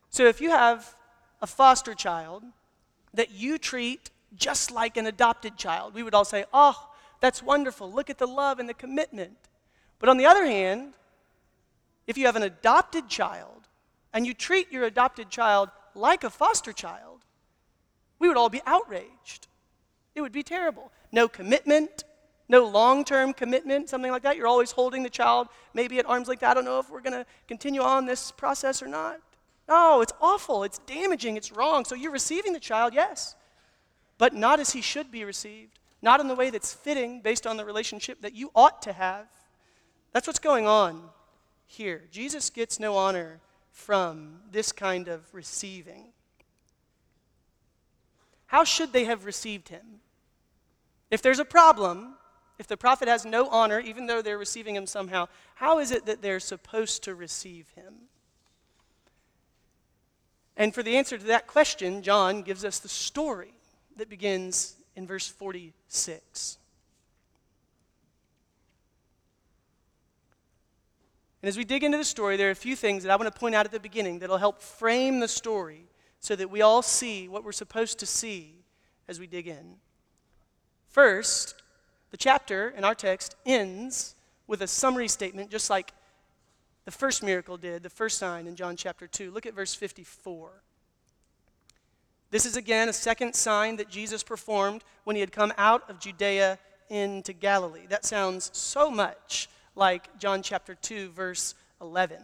So 0.09 0.25
if 0.25 0.41
you 0.41 0.49
have 0.49 0.95
a 1.41 1.47
foster 1.47 1.93
child 1.93 2.43
that 3.13 3.31
you 3.31 3.57
treat 3.57 4.09
just 4.35 4.71
like 4.71 4.97
an 4.97 5.07
adopted 5.07 5.57
child. 5.57 5.93
We 5.93 6.03
would 6.03 6.13
all 6.13 6.25
say, 6.25 6.45
Oh, 6.53 6.89
that's 7.19 7.43
wonderful. 7.43 7.91
Look 7.91 8.09
at 8.09 8.17
the 8.17 8.27
love 8.27 8.59
and 8.59 8.67
the 8.67 8.73
commitment. 8.73 9.37
But 10.03 10.10
on 10.10 10.17
the 10.17 10.25
other 10.25 10.45
hand, 10.45 10.95
if 12.07 12.17
you 12.17 12.25
have 12.25 12.36
an 12.36 12.43
adopted 12.43 13.07
child 13.07 13.69
and 14.12 14.27
you 14.27 14.33
treat 14.33 14.69
your 14.69 14.83
adopted 14.83 15.29
child 15.29 15.69
like 15.95 16.25
a 16.25 16.29
foster 16.29 16.74
child, 16.74 17.22
we 18.19 18.27
would 18.27 18.36
all 18.36 18.50
be 18.50 18.60
outraged. 18.65 19.48
It 20.13 20.19
would 20.19 20.33
be 20.33 20.43
terrible. 20.43 20.91
No 21.13 21.29
commitment, 21.29 22.03
no 22.50 22.67
long 22.67 23.05
term 23.05 23.31
commitment, 23.31 23.88
something 23.88 24.12
like 24.12 24.24
that. 24.24 24.36
You're 24.36 24.45
always 24.45 24.72
holding 24.72 25.03
the 25.03 25.10
child, 25.10 25.48
maybe 25.74 26.00
at 26.00 26.05
arm's 26.05 26.27
length. 26.27 26.43
I 26.43 26.53
don't 26.53 26.65
know 26.65 26.79
if 26.79 26.89
we're 26.89 27.00
going 27.00 27.13
to 27.13 27.25
continue 27.48 27.81
on 27.81 28.05
this 28.05 28.29
process 28.29 28.83
or 28.83 28.89
not. 28.89 29.22
No, 29.69 30.01
it's 30.01 30.12
awful. 30.19 30.65
It's 30.65 30.79
damaging. 30.79 31.38
It's 31.38 31.53
wrong. 31.53 31.86
So 31.86 31.95
you're 31.95 32.12
receiving 32.12 32.51
the 32.51 32.60
child, 32.60 32.93
yes 32.93 33.38
but 34.17 34.33
not 34.33 34.60
as 34.60 34.72
he 34.72 34.81
should 34.81 35.12
be 35.12 35.25
received, 35.25 35.79
not 36.01 36.19
in 36.19 36.27
the 36.27 36.36
way 36.36 36.50
that's 36.50 36.74
fitting 36.74 37.22
based 37.22 37.48
on 37.48 37.57
the 37.57 37.65
relationship 37.65 38.22
that 38.22 38.33
you 38.33 38.51
ought 38.55 38.81
to 38.81 38.93
have. 38.93 39.27
That's 40.13 40.27
what's 40.27 40.39
going 40.39 40.67
on 40.67 41.01
here. 41.65 42.03
Jesus 42.12 42.50
gets 42.50 42.79
no 42.79 42.96
honor 42.96 43.39
from 43.72 44.39
this 44.51 44.72
kind 44.72 45.08
of 45.08 45.22
receiving. 45.34 46.13
How 48.46 48.63
should 48.63 48.93
they 48.93 49.05
have 49.05 49.25
received 49.25 49.70
him? 49.70 50.00
If 51.10 51.24
there's 51.24 51.39
a 51.39 51.46
problem, 51.46 52.13
if 52.60 52.67
the 52.67 52.77
prophet 52.77 53.08
has 53.08 53.25
no 53.25 53.50
honor, 53.50 53.79
even 53.79 54.05
though 54.05 54.22
they're 54.22 54.38
receiving 54.38 54.75
him 54.75 54.86
somehow, 54.86 55.27
how 55.55 55.79
is 55.79 55.91
it 55.91 56.05
that 56.05 56.22
they're 56.22 56.39
supposed 56.39 57.03
to 57.03 57.15
receive 57.15 57.67
him? 57.75 57.93
And 60.55 60.74
for 60.74 60.84
the 60.84 60.96
answer 60.96 61.17
to 61.17 61.25
that 61.25 61.48
question, 61.48 62.03
John 62.03 62.43
gives 62.43 62.63
us 62.63 62.77
the 62.77 62.88
story 62.88 63.53
that 63.98 64.10
begins 64.10 64.75
in 64.96 65.08
verse 65.08 65.27
46. 65.27 66.60
And 71.43 71.50
as 71.50 71.57
we 71.57 71.65
dig 71.65 71.83
into 71.83 71.97
the 71.97 72.05
story, 72.05 72.38
there 72.38 72.47
are 72.47 72.51
a 72.51 72.55
few 72.55 72.73
things 72.73 73.03
that 73.03 73.12
I 73.12 73.17
want 73.17 73.31
to 73.31 73.38
point 73.38 73.53
out 73.53 73.65
at 73.65 73.73
the 73.73 73.79
beginning 73.79 74.19
that'll 74.19 74.38
help 74.38 74.62
frame 74.62 75.19
the 75.19 75.27
story 75.27 75.89
so 76.21 76.38
that 76.38 76.50
we 76.50 76.62
all 76.62 76.81
see 76.81 77.27
what 77.27 77.43
we're 77.43 77.51
supposed 77.51 78.00
to 78.00 78.05
see 78.05 78.63
as 79.09 79.19
we 79.19 79.27
dig 79.27 79.50
in. 79.50 79.75
First, 80.88 81.62
the 82.12 82.17
chapter 82.17 82.69
in 82.69 82.85
our 82.85 82.95
text 82.95 83.35
ends 83.45 84.15
with 84.47 84.62
a 84.62 84.67
summary 84.67 85.09
statement, 85.09 85.51
just 85.51 85.69
like 85.69 85.91
the 86.85 86.91
first 86.91 87.21
miracle 87.21 87.57
did, 87.57 87.83
the 87.83 87.89
first 87.89 88.17
sign 88.17 88.47
in 88.47 88.55
John 88.55 88.77
chapter 88.77 89.05
2. 89.05 89.29
Look 89.29 89.45
at 89.45 89.53
verse 89.53 89.73
54. 89.73 90.50
This 92.31 92.45
is 92.45 92.55
again 92.55 92.88
a 92.88 92.93
second 92.93 93.35
sign 93.35 93.75
that 93.75 93.89
Jesus 93.89 94.23
performed 94.23 94.85
when 95.03 95.17
he 95.17 95.19
had 95.19 95.33
come 95.33 95.51
out 95.57 95.89
of 95.89 96.00
Judea 96.00 96.57
into 96.89 97.33
Galilee. 97.33 97.85
That 97.89 98.05
sounds 98.05 98.50
so 98.53 98.89
much 98.89 99.50
like 99.75 100.17
John 100.19 100.41
chapter 100.41 100.75
2, 100.75 101.09
verse 101.09 101.55
11. 101.81 102.17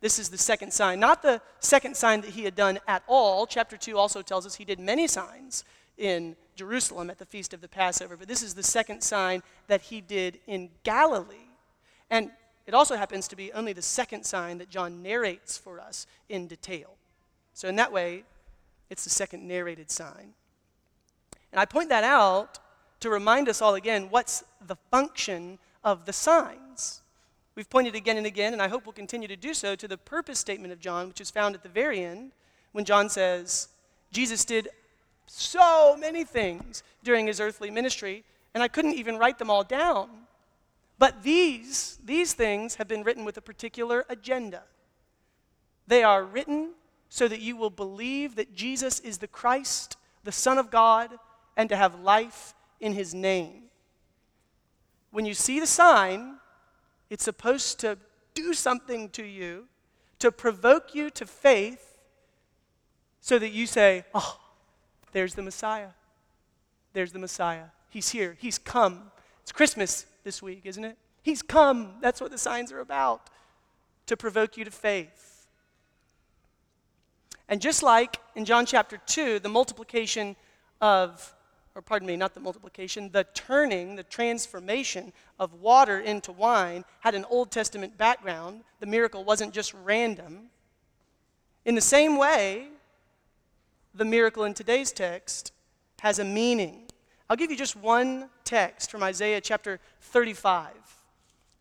This 0.00 0.18
is 0.18 0.28
the 0.28 0.38
second 0.38 0.72
sign. 0.72 1.00
Not 1.00 1.22
the 1.22 1.40
second 1.60 1.96
sign 1.96 2.20
that 2.20 2.30
he 2.30 2.44
had 2.44 2.54
done 2.54 2.78
at 2.86 3.02
all. 3.06 3.46
Chapter 3.46 3.76
2 3.76 3.98
also 3.98 4.22
tells 4.22 4.46
us 4.46 4.54
he 4.54 4.64
did 4.64 4.78
many 4.78 5.06
signs 5.06 5.64
in 5.96 6.36
Jerusalem 6.54 7.10
at 7.10 7.18
the 7.18 7.26
feast 7.26 7.52
of 7.52 7.60
the 7.60 7.68
Passover, 7.68 8.16
but 8.16 8.28
this 8.28 8.42
is 8.42 8.54
the 8.54 8.62
second 8.62 9.02
sign 9.02 9.42
that 9.66 9.82
he 9.82 10.00
did 10.00 10.38
in 10.46 10.70
Galilee. 10.84 11.48
And 12.10 12.30
it 12.66 12.74
also 12.74 12.96
happens 12.96 13.26
to 13.28 13.36
be 13.36 13.52
only 13.52 13.72
the 13.72 13.82
second 13.82 14.24
sign 14.24 14.58
that 14.58 14.70
John 14.70 15.02
narrates 15.02 15.56
for 15.56 15.80
us 15.80 16.06
in 16.28 16.46
detail. 16.46 16.90
So, 17.54 17.68
in 17.68 17.76
that 17.76 17.92
way, 17.92 18.24
it's 18.90 19.04
the 19.04 19.10
second 19.10 19.46
narrated 19.48 19.90
sign. 19.90 20.34
And 21.50 21.60
I 21.60 21.64
point 21.64 21.88
that 21.88 22.04
out 22.04 22.58
to 23.00 23.10
remind 23.10 23.48
us 23.48 23.62
all 23.62 23.74
again 23.74 24.08
what's 24.10 24.44
the 24.66 24.76
function 24.90 25.58
of 25.82 26.04
the 26.04 26.12
signs. 26.12 26.67
We've 27.58 27.68
pointed 27.68 27.96
again 27.96 28.16
and 28.16 28.24
again, 28.24 28.52
and 28.52 28.62
I 28.62 28.68
hope 28.68 28.86
we'll 28.86 28.92
continue 28.92 29.26
to 29.26 29.34
do 29.34 29.52
so, 29.52 29.74
to 29.74 29.88
the 29.88 29.98
purpose 29.98 30.38
statement 30.38 30.72
of 30.72 30.78
John, 30.78 31.08
which 31.08 31.20
is 31.20 31.28
found 31.28 31.56
at 31.56 31.64
the 31.64 31.68
very 31.68 32.04
end 32.04 32.30
when 32.70 32.84
John 32.84 33.08
says, 33.08 33.66
Jesus 34.12 34.44
did 34.44 34.68
so 35.26 35.96
many 35.98 36.22
things 36.22 36.84
during 37.02 37.26
his 37.26 37.40
earthly 37.40 37.68
ministry, 37.68 38.22
and 38.54 38.62
I 38.62 38.68
couldn't 38.68 38.94
even 38.94 39.18
write 39.18 39.40
them 39.40 39.50
all 39.50 39.64
down. 39.64 40.08
But 41.00 41.24
these, 41.24 41.98
these 42.04 42.32
things 42.32 42.76
have 42.76 42.86
been 42.86 43.02
written 43.02 43.24
with 43.24 43.36
a 43.38 43.42
particular 43.42 44.04
agenda. 44.08 44.62
They 45.88 46.04
are 46.04 46.22
written 46.22 46.74
so 47.08 47.26
that 47.26 47.40
you 47.40 47.56
will 47.56 47.70
believe 47.70 48.36
that 48.36 48.54
Jesus 48.54 49.00
is 49.00 49.18
the 49.18 49.26
Christ, 49.26 49.96
the 50.22 50.30
Son 50.30 50.58
of 50.58 50.70
God, 50.70 51.10
and 51.56 51.68
to 51.70 51.76
have 51.76 51.98
life 51.98 52.54
in 52.78 52.92
his 52.92 53.16
name 53.16 53.64
when 55.10 55.24
you 55.24 55.34
see 55.34 55.58
the 55.58 55.66
sign, 55.66 56.37
it's 57.10 57.24
supposed 57.24 57.80
to 57.80 57.98
do 58.34 58.54
something 58.54 59.08
to 59.10 59.24
you, 59.24 59.66
to 60.18 60.30
provoke 60.30 60.94
you 60.94 61.10
to 61.10 61.26
faith, 61.26 61.98
so 63.20 63.38
that 63.38 63.50
you 63.50 63.66
say, 63.66 64.04
Oh, 64.14 64.38
there's 65.12 65.34
the 65.34 65.42
Messiah. 65.42 65.90
There's 66.92 67.12
the 67.12 67.18
Messiah. 67.18 67.66
He's 67.88 68.10
here. 68.10 68.36
He's 68.38 68.58
come. 68.58 69.10
It's 69.42 69.52
Christmas 69.52 70.06
this 70.24 70.42
week, 70.42 70.62
isn't 70.64 70.84
it? 70.84 70.96
He's 71.22 71.42
come. 71.42 71.94
That's 72.00 72.20
what 72.20 72.30
the 72.30 72.38
signs 72.38 72.72
are 72.72 72.80
about 72.80 73.30
to 74.06 74.16
provoke 74.16 74.56
you 74.56 74.64
to 74.64 74.70
faith. 74.70 75.46
And 77.48 77.60
just 77.60 77.82
like 77.82 78.18
in 78.34 78.44
John 78.44 78.66
chapter 78.66 78.98
2, 78.98 79.38
the 79.38 79.48
multiplication 79.48 80.36
of 80.80 81.34
or 81.78 81.82
pardon 81.82 82.08
me, 82.08 82.16
not 82.16 82.34
the 82.34 82.40
multiplication, 82.40 83.08
the 83.12 83.22
turning, 83.34 83.94
the 83.94 84.02
transformation 84.02 85.12
of 85.38 85.54
water 85.54 86.00
into 86.00 86.32
wine 86.32 86.84
had 87.00 87.14
an 87.14 87.24
Old 87.30 87.52
Testament 87.52 87.96
background. 87.96 88.64
The 88.80 88.86
miracle 88.86 89.22
wasn't 89.22 89.54
just 89.54 89.72
random. 89.72 90.50
In 91.64 91.76
the 91.76 91.80
same 91.80 92.18
way, 92.18 92.66
the 93.94 94.04
miracle 94.04 94.42
in 94.42 94.54
today's 94.54 94.90
text 94.90 95.52
has 96.00 96.18
a 96.18 96.24
meaning. 96.24 96.88
I'll 97.30 97.36
give 97.36 97.52
you 97.52 97.56
just 97.56 97.76
one 97.76 98.28
text 98.42 98.90
from 98.90 99.04
Isaiah 99.04 99.40
chapter 99.40 99.78
35. 100.00 100.72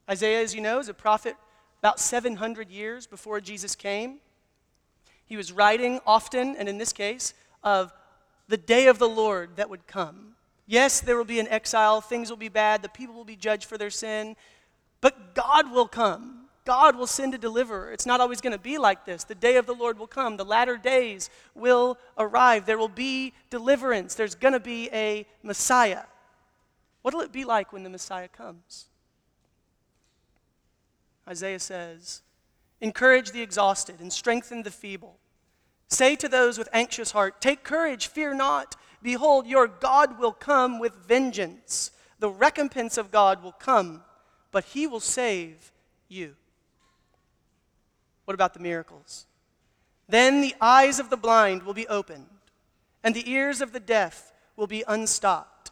Isaiah, 0.09 0.41
as 0.41 0.55
you 0.55 0.61
know, 0.61 0.79
is 0.79 0.89
a 0.89 0.95
prophet 0.95 1.35
about 1.77 1.99
700 1.99 2.71
years 2.71 3.05
before 3.05 3.39
Jesus 3.39 3.75
came. 3.75 4.17
He 5.27 5.37
was 5.37 5.51
writing 5.51 5.99
often, 6.07 6.55
and 6.55 6.67
in 6.67 6.79
this 6.79 6.91
case, 6.91 7.35
of 7.63 7.93
the 8.47 8.57
day 8.57 8.87
of 8.87 8.99
the 8.99 9.09
Lord 9.09 9.57
that 9.57 9.69
would 9.69 9.87
come. 9.87 10.35
Yes, 10.65 10.99
there 10.99 11.17
will 11.17 11.25
be 11.25 11.39
an 11.39 11.47
exile, 11.47 12.01
things 12.01 12.29
will 12.29 12.37
be 12.37 12.49
bad, 12.49 12.81
the 12.81 12.89
people 12.89 13.15
will 13.15 13.23
be 13.23 13.35
judged 13.35 13.65
for 13.65 13.77
their 13.77 13.89
sin, 13.89 14.35
but 15.01 15.33
God 15.33 15.71
will 15.71 15.87
come. 15.87 16.47
God 16.65 16.97
will 16.97 17.07
send 17.07 17.33
a 17.33 17.37
deliverer. 17.37 17.93
It's 17.93 18.05
not 18.05 18.19
always 18.19 18.41
going 18.41 18.51
to 18.51 18.59
be 18.59 18.77
like 18.77 19.05
this. 19.05 19.23
The 19.23 19.35
day 19.35 19.55
of 19.55 19.65
the 19.65 19.73
Lord 19.73 19.97
will 19.97 20.05
come. 20.05 20.35
The 20.35 20.43
latter 20.43 20.75
days 20.75 21.29
will 21.55 21.97
arrive. 22.17 22.65
There 22.65 22.77
will 22.77 22.89
be 22.89 23.31
deliverance. 23.49 24.15
There's 24.15 24.35
going 24.35 24.53
to 24.53 24.59
be 24.59 24.89
a 24.91 25.25
Messiah. 25.43 26.03
What 27.03 27.13
will 27.13 27.21
it 27.21 27.31
be 27.31 27.45
like 27.45 27.71
when 27.71 27.83
the 27.83 27.89
Messiah 27.89 28.27
comes? 28.27 28.87
Isaiah 31.25 31.59
says, 31.59 32.21
Encourage 32.81 33.31
the 33.31 33.41
exhausted 33.41 34.01
and 34.01 34.11
strengthen 34.11 34.63
the 34.63 34.71
feeble. 34.71 35.17
Say 35.87 36.15
to 36.17 36.27
those 36.27 36.57
with 36.57 36.69
anxious 36.73 37.11
heart, 37.11 37.41
Take 37.41 37.63
courage, 37.63 38.07
fear 38.07 38.33
not. 38.33 38.75
Behold, 39.01 39.47
your 39.47 39.67
God 39.67 40.19
will 40.19 40.31
come 40.33 40.79
with 40.79 41.05
vengeance. 41.07 41.91
The 42.19 42.29
recompense 42.29 42.97
of 42.97 43.11
God 43.11 43.43
will 43.43 43.51
come, 43.51 44.03
but 44.51 44.65
he 44.65 44.87
will 44.87 44.99
save 44.99 45.71
you. 46.09 46.35
What 48.25 48.33
about 48.33 48.53
the 48.53 48.59
miracles? 48.59 49.25
Then 50.09 50.41
the 50.41 50.55
eyes 50.59 50.99
of 50.99 51.09
the 51.09 51.17
blind 51.17 51.63
will 51.63 51.73
be 51.73 51.87
opened, 51.87 52.27
and 53.03 53.13
the 53.13 53.29
ears 53.29 53.61
of 53.61 53.71
the 53.71 53.79
deaf 53.79 54.33
will 54.55 54.67
be 54.67 54.83
unstopped. 54.87 55.71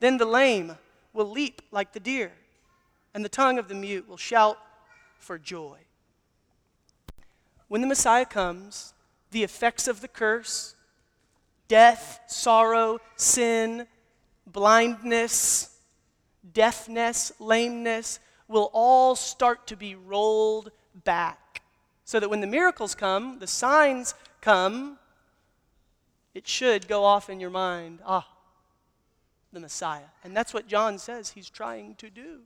Then 0.00 0.18
the 0.18 0.26
lame 0.26 0.76
will 1.12 1.30
leap 1.30 1.62
like 1.70 1.92
the 1.92 2.00
deer, 2.00 2.32
and 3.14 3.24
the 3.24 3.30
tongue 3.30 3.58
of 3.58 3.68
the 3.68 3.74
mute 3.74 4.08
will 4.08 4.16
shout 4.16 4.58
for 5.18 5.38
joy. 5.38 5.78
When 7.68 7.80
the 7.80 7.86
Messiah 7.86 8.26
comes, 8.26 8.92
the 9.36 9.44
effects 9.44 9.86
of 9.86 10.00
the 10.00 10.08
curse 10.08 10.74
death, 11.68 12.20
sorrow, 12.26 12.98
sin, 13.16 13.86
blindness, 14.46 15.76
deafness, 16.54 17.32
lameness 17.38 18.18
will 18.48 18.70
all 18.72 19.14
start 19.14 19.66
to 19.66 19.76
be 19.76 19.94
rolled 19.94 20.70
back. 21.04 21.60
So 22.06 22.18
that 22.18 22.30
when 22.30 22.40
the 22.40 22.46
miracles 22.46 22.94
come, 22.94 23.38
the 23.38 23.46
signs 23.46 24.14
come, 24.40 24.96
it 26.32 26.48
should 26.48 26.88
go 26.88 27.04
off 27.04 27.28
in 27.28 27.38
your 27.38 27.50
mind 27.50 27.98
ah, 28.06 28.26
the 29.52 29.60
Messiah. 29.60 30.08
And 30.24 30.34
that's 30.34 30.54
what 30.54 30.66
John 30.66 30.96
says 30.98 31.28
he's 31.28 31.50
trying 31.50 31.96
to 31.96 32.08
do. 32.08 32.40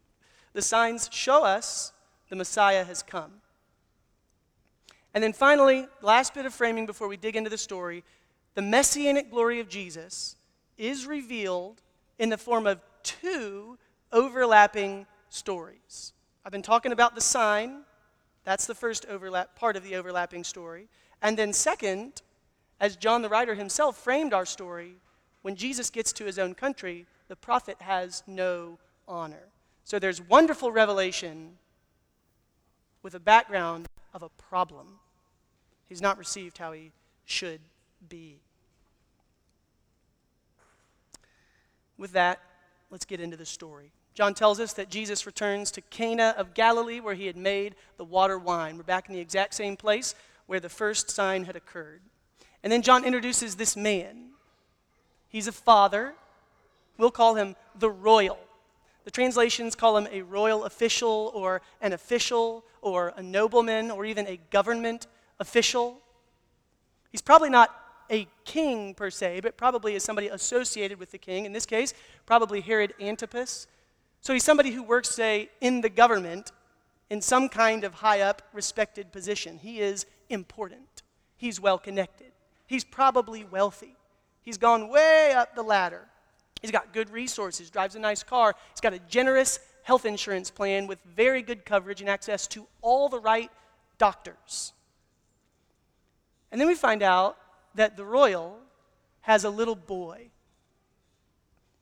The 0.55 0.63
signs 0.63 1.09
show 1.13 1.45
us 1.45 1.93
the 2.31 2.35
Messiah 2.35 2.83
has 2.83 3.01
come. 3.01 3.43
And 5.15 5.25
then 5.25 5.33
finally, 5.33 5.87
last 6.03 6.35
bit 6.35 6.47
of 6.47 6.55
framing 6.55 6.87
before 6.87 7.09
we 7.09 7.17
dig 7.17 7.37
into 7.37 7.51
the 7.51 7.59
story 7.59 8.05
the 8.55 8.63
messianic 8.63 9.31
glory 9.31 9.61
of 9.61 9.69
Jesus 9.69 10.37
is 10.77 11.07
revealed 11.07 11.81
in 12.19 12.31
the 12.31 12.37
form 12.37 12.67
of 12.67 12.81
two 13.03 13.79
overlapping 14.13 15.07
stories. 15.29 16.13
I've 16.45 16.53
been 16.53 16.63
talking 16.63 16.93
about 16.93 17.15
the 17.15 17.21
sign, 17.21 17.83
that's 18.45 18.67
the 18.67 18.75
first 18.75 19.07
overlap 19.07 19.55
part 19.55 19.77
of 19.77 19.85
the 19.85 19.97
overlapping 19.97 20.45
story. 20.45 20.89
And 21.23 21.37
then 21.37 21.53
second, 21.53 22.23
as 22.81 22.97
John 22.97 23.23
the 23.23 23.29
writer 23.29 23.55
himself 23.55 23.97
framed 23.97 24.35
our 24.35 24.47
story, 24.47 24.95
when 25.43 25.55
Jesus 25.55 25.91
gets 25.91 26.13
to 26.15 26.25
his 26.25 26.39
own 26.39 26.55
country, 26.55 27.07
the 27.29 27.37
prophet 27.37 27.77
has 27.81 28.23
no 28.27 28.79
honor. 29.07 29.49
So 29.85 29.99
there's 29.99 30.21
wonderful 30.21 30.73
revelation 30.73 31.59
with 33.03 33.15
a 33.15 33.21
background 33.21 33.87
of 34.13 34.23
a 34.23 34.29
problem. 34.29 35.00
He's 35.91 36.01
not 36.01 36.19
received 36.19 36.57
how 36.59 36.71
he 36.71 36.93
should 37.25 37.61
be. 38.09 38.39
With 41.99 42.13
that, 42.13 42.41
let's 42.91 43.05
get 43.05 43.21
into 43.21 43.37
the 43.37 43.45
story. 43.45 43.91
John 44.15 44.33
tells 44.33 44.61
us 44.61 44.73
that 44.75 44.89
Jesus 44.89 45.27
returns 45.27 45.73
to 45.73 45.81
Cana 45.81 46.33
of 46.39 46.55
Galilee 46.55 47.01
where 47.01 47.15
he 47.15 47.27
had 47.27 47.37
made 47.37 47.75
the 47.97 48.05
water 48.05 48.39
wine. 48.39 48.77
We're 48.77 48.85
back 48.85 49.09
in 49.09 49.15
the 49.15 49.21
exact 49.21 49.53
same 49.53 49.77
place 49.77 50.15
where 50.47 50.61
the 50.61 50.69
first 50.69 51.11
sign 51.11 51.45
had 51.45 51.57
occurred. 51.57 52.03
And 52.63 52.73
then 52.73 52.83
John 52.83 53.05
introduces 53.05 53.57
this 53.57 53.77
man. 53.77 54.31
He's 55.29 55.49
a 55.49 55.53
father. 55.53 56.15
We'll 56.99 57.11
call 57.11 57.35
him 57.35 57.57
the 57.77 57.91
royal. 57.91 58.39
The 59.05 59.11
translations 59.11 59.75
call 59.75 59.97
him 59.97 60.07
a 60.13 60.23
royal 60.23 60.65
official 60.65 61.33
or 61.35 61.63
an 61.81 61.93
official 61.93 62.65
or 62.81 63.13
a 63.17 63.23
nobleman 63.25 63.91
or 63.91 64.05
even 64.05 64.29
a 64.29 64.39
government 64.51 65.09
official. 65.41 65.99
He's 67.11 67.23
probably 67.23 67.51
not 67.51 67.75
a 68.11 68.29
king 68.45 68.95
per 68.95 69.11
se, 69.11 69.41
but 69.41 69.57
probably 69.57 69.95
is 69.95 70.05
somebody 70.05 70.29
associated 70.29 70.99
with 70.99 71.11
the 71.11 71.19
king. 71.19 71.45
In 71.45 71.53
this 71.53 71.67
case, 71.67 71.95
probably 72.27 72.61
Herod 72.61 72.95
Antipas. 73.01 73.67
So 74.21 74.33
he's 74.33 74.45
somebody 74.45 74.71
who 74.71 74.83
works, 74.83 75.09
say, 75.09 75.51
in 75.61 75.81
the 75.81 75.89
government 75.89 76.53
in 77.09 77.21
some 77.21 77.49
kind 77.49 77.83
of 77.83 77.95
high 77.95 78.21
up, 78.21 78.43
respected 78.53 79.11
position. 79.11 79.59
He 79.59 79.81
is 79.81 80.07
important. 80.29 81.03
He's 81.37 81.61
well 81.61 81.79
connected. 81.79 82.33
He's 82.67 82.85
probably 82.85 83.45
wealthy. 83.45 83.97
He's 84.43 84.59
gone 84.59 84.89
way 84.89 85.33
up 85.33 85.57
the 85.57 85.63
ladder. 85.63 86.07
He's 86.63 86.71
got 86.71 86.93
good 86.93 87.11
resources, 87.11 87.71
drives 87.71 87.97
a 87.97 87.99
nice 87.99 88.23
car. 88.23 88.55
He's 88.73 88.81
got 88.81 88.93
a 88.93 88.99
generous 89.01 89.59
health 89.83 90.05
insurance 90.05 90.51
plan 90.51 90.87
with 90.87 90.99
very 91.17 91.43
good 91.43 91.65
coverage 91.65 92.01
and 92.01 92.09
access 92.09 92.47
to 92.49 92.67
all 92.81 93.09
the 93.09 93.19
right 93.19 93.51
doctors. 93.99 94.73
And 96.51 96.61
then 96.61 96.69
we 96.69 96.75
find 96.75 97.03
out 97.03 97.37
that 97.75 97.97
the 97.97 98.05
royal 98.05 98.59
has 99.23 99.45
a 99.45 99.51
little 99.51 99.75
boy. 99.75 100.29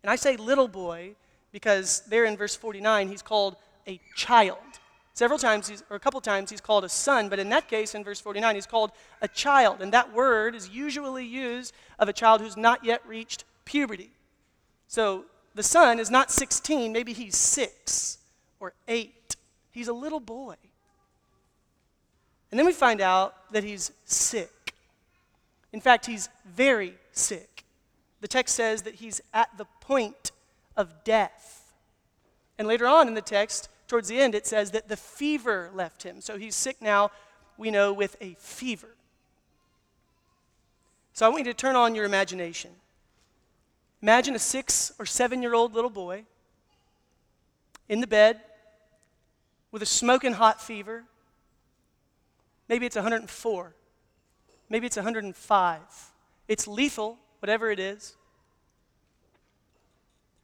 And 0.03 0.11
I 0.11 0.17
say 0.17 0.37
little 0.37 0.69
boy 0.69 1.15
because 1.53 2.03
there 2.09 2.25
in 2.25 2.37
verse 2.37 2.55
49, 2.55 3.09
he's 3.09 3.23
called 3.23 3.57
a 3.87 4.01
child. 4.15 4.59
Several 5.15 5.39
times, 5.39 5.83
or 5.91 5.97
a 5.97 6.01
couple 6.01 6.21
times, 6.21 6.51
he's 6.51 6.61
called 6.61 6.85
a 6.85 6.89
son, 6.89 7.29
but 7.29 7.41
in 7.41 7.49
that 7.49 7.67
case, 7.67 7.95
in 7.95 8.05
verse 8.05 8.21
49, 8.21 8.55
he's 8.55 8.67
called 8.67 8.93
a 9.21 9.27
child. 9.27 9.83
And 9.83 9.93
that 9.93 10.13
word 10.15 10.55
is 10.55 10.69
usually 10.69 11.25
used 11.25 11.75
of 11.99 12.09
a 12.09 12.13
child 12.13 12.41
who's 12.41 12.57
not 12.57 12.85
yet 12.85 13.03
reached 13.07 13.45
puberty. 13.65 14.11
So 14.87 15.25
the 15.55 15.63
son 15.63 15.99
is 15.99 16.11
not 16.11 16.31
16, 16.31 16.93
maybe 16.93 17.13
he's 17.13 17.37
six 17.37 18.19
or 18.61 18.75
eight. 18.87 19.35
He's 19.73 19.89
a 19.89 19.93
little 19.93 20.21
boy. 20.21 20.55
And 22.51 22.59
then 22.59 22.67
we 22.67 22.73
find 22.73 23.01
out 23.01 23.35
that 23.53 23.65
he's 23.65 23.91
sick. 24.05 24.53
In 25.73 25.81
fact, 25.81 26.07
he's 26.07 26.29
very 26.47 26.95
sick. 27.13 27.65
The 28.21 28.29
text 28.29 28.55
says 28.55 28.83
that 28.83 28.97
he's 28.97 29.21
at 29.33 29.51
the 29.59 29.67
point 29.81 30.33
of 30.77 31.05
death. 31.05 31.75
And 32.59 32.67
later 32.67 32.87
on 32.87 33.07
in 33.07 33.15
the 33.15 33.21
text, 33.21 33.69
towards 33.87 34.09
the 34.09 34.21
end, 34.21 34.35
it 34.35 34.47
says 34.47 34.71
that 34.73 34.89
the 34.89 34.97
fever 34.97 35.71
left 35.75 36.03
him. 36.03 36.21
So 36.21 36.39
he's 36.39 36.55
sick 36.55 36.81
now, 36.81 37.11
we 37.57 37.71
know, 37.71 37.93
with 37.93 38.17
a 38.21 38.35
fever. 38.39 38.89
So 41.13 41.27
I 41.27 41.29
want 41.29 41.45
you 41.45 41.53
to 41.53 41.57
turn 41.57 41.77
on 41.77 41.95
your 41.95 42.05
imagination. 42.05 42.71
Imagine 44.03 44.35
a 44.35 44.39
six 44.39 44.93
or 44.99 45.07
seven 45.07 45.43
year 45.43 45.55
old 45.55 45.75
little 45.75 45.91
boy 45.91 46.25
in 47.89 48.01
the 48.01 48.07
bed 48.07 48.41
with 49.73 49.83
a 49.83 49.87
smoking 49.87 50.35
hot 50.35 50.63
fever. 50.63 51.05
Maybe 52.69 52.87
it's 52.87 52.97
104. 52.97 53.75
Maybe 54.69 54.87
it's 54.87 54.97
105. 54.97 55.81
It's 56.47 56.69
lethal, 56.69 57.19
whatever 57.41 57.71
it 57.71 57.79
is. 57.79 58.17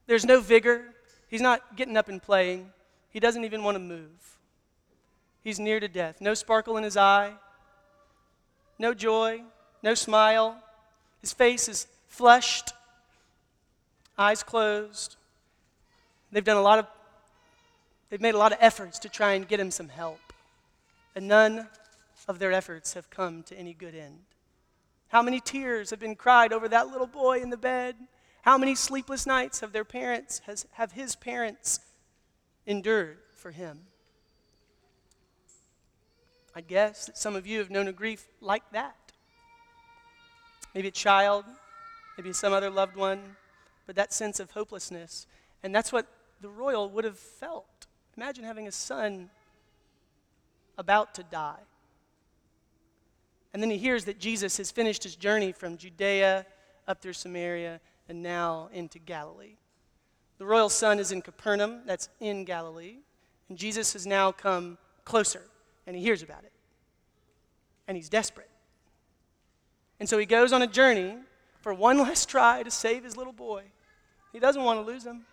There's 0.07 0.25
no 0.25 0.41
vigor. 0.41 0.95
He's 1.29 1.41
not 1.41 1.77
getting 1.77 1.97
up 1.97 2.09
and 2.09 2.23
playing. 2.23 2.71
He 3.11 3.21
doesn't 3.21 3.45
even 3.45 3.63
want 3.63 3.77
to 3.77 3.81
move. 3.81 4.39
He's 5.43 5.61
near 5.61 5.79
to 5.79 5.89
death. 5.89 6.21
No 6.21 6.35
sparkle 6.35 6.77
in 6.77 6.85
his 6.85 6.97
eye, 6.97 7.33
no 8.79 8.95
joy, 8.95 9.43
no 9.83 9.95
smile. 9.95 10.59
His 11.21 11.33
face 11.33 11.69
is 11.69 11.87
flushed, 12.09 12.73
eyes 14.17 14.43
closed. 14.43 15.17
They've 16.33 16.45
done 16.45 16.57
a 16.57 16.63
lot 16.63 16.79
of 16.79 16.87
they've 18.11 18.21
made 18.21 18.35
a 18.35 18.39
lot 18.39 18.53
of 18.53 18.59
efforts 18.61 18.99
to 19.01 19.09
try 19.09 19.35
and 19.35 19.47
get 19.47 19.61
him 19.61 19.71
some 19.71 19.89
help. 19.89 20.33
And 21.15 21.29
none 21.29 21.69
of 22.27 22.39
their 22.39 22.53
efforts 22.53 22.95
have 22.95 23.11
come 23.11 23.43
to 23.45 23.59
any 23.59 23.75
good 23.75 23.95
end. 23.95 24.21
How 25.09 25.23
many 25.23 25.41
tears 25.41 25.91
have 25.91 26.01
been 26.01 26.17
cried 26.17 26.53
over 26.53 26.69
that 26.69 26.89
little 26.89 27.07
boy 27.07 27.41
in 27.41 27.51
the 27.51 27.57
bed? 27.57 27.97
How 28.43 28.59
many 28.59 28.75
sleepless 28.75 29.27
nights 29.27 29.61
have 29.61 29.73
their 29.73 29.85
parents, 29.85 30.41
has, 30.47 30.67
have 30.73 30.93
his 30.93 31.17
parents 31.17 31.81
endured 32.67 33.19
for 33.37 33.51
him? 33.51 33.81
I 36.55 36.61
guess 36.61 37.07
that 37.07 37.19
some 37.19 37.37
of 37.37 37.47
you 37.47 37.59
have 37.59 37.71
known 37.71 37.89
a 37.89 37.93
grief 37.93 38.27
like 38.41 38.71
that. 38.73 38.97
Maybe 40.75 40.89
a 40.89 40.93
child, 40.93 41.45
maybe 42.17 42.33
some 42.33 42.53
other 42.53 42.71
loved 42.71 42.97
one, 42.97 43.37
but 43.87 43.97
that 43.97 44.13
sense 44.13 44.41
of 44.41 44.53
hopelessness. 44.53 45.27
And 45.63 45.75
that's 45.75 45.93
what 45.93 46.07
the 46.41 46.49
royal 46.49 46.91
would 46.91 47.05
have 47.05 47.19
felt. 47.19 47.87
Imagine 48.17 48.45
having 48.45 48.69
a 48.69 48.73
son 48.73 49.31
about 50.79 51.15
to 51.15 51.23
die. 51.23 51.61
And 53.55 53.63
then 53.63 53.71
he 53.71 53.79
hears 53.79 54.05
that 54.07 54.19
Jesus 54.19 54.57
has 54.57 54.73
finished 54.73 55.05
his 55.05 55.15
journey 55.15 55.53
from 55.53 55.77
Judea 55.77 56.45
up 56.89 57.01
through 57.01 57.13
Samaria 57.13 57.81
and 58.09 58.21
now 58.21 58.69
into 58.73 58.99
Galilee. 58.99 59.55
The 60.39 60.45
royal 60.45 60.69
son 60.69 60.99
is 60.99 61.13
in 61.13 61.23
Capernaum, 61.23 61.83
that's 61.87 62.09
in 62.19 62.45
Galilee, 62.45 62.97
and 63.49 63.57
Jesus 63.57 63.93
has 63.93 64.07
now 64.07 64.33
come 64.33 64.77
closer, 65.05 65.43
and 65.87 65.95
he 65.95 66.03
hears 66.03 66.23
about 66.23 66.43
it. 66.43 66.53
And 67.87 67.97
he's 67.97 68.09
desperate. 68.09 68.51
And 70.01 70.09
so 70.09 70.19
he 70.19 70.27
goes 70.27 70.53
on 70.53 70.63
a 70.63 70.67
journey 70.67 71.17
for 71.61 71.73
one 71.73 71.99
last 72.03 72.29
try 72.29 72.65
to 72.65 72.71
save 72.73 73.05
his 73.05 73.17
little 73.17 73.33
boy. 73.33 73.63
He 74.33 74.41
doesn't 74.41 74.65
want 74.65 74.81
to 74.81 74.85
lose 74.85 75.07
him. 75.07 75.27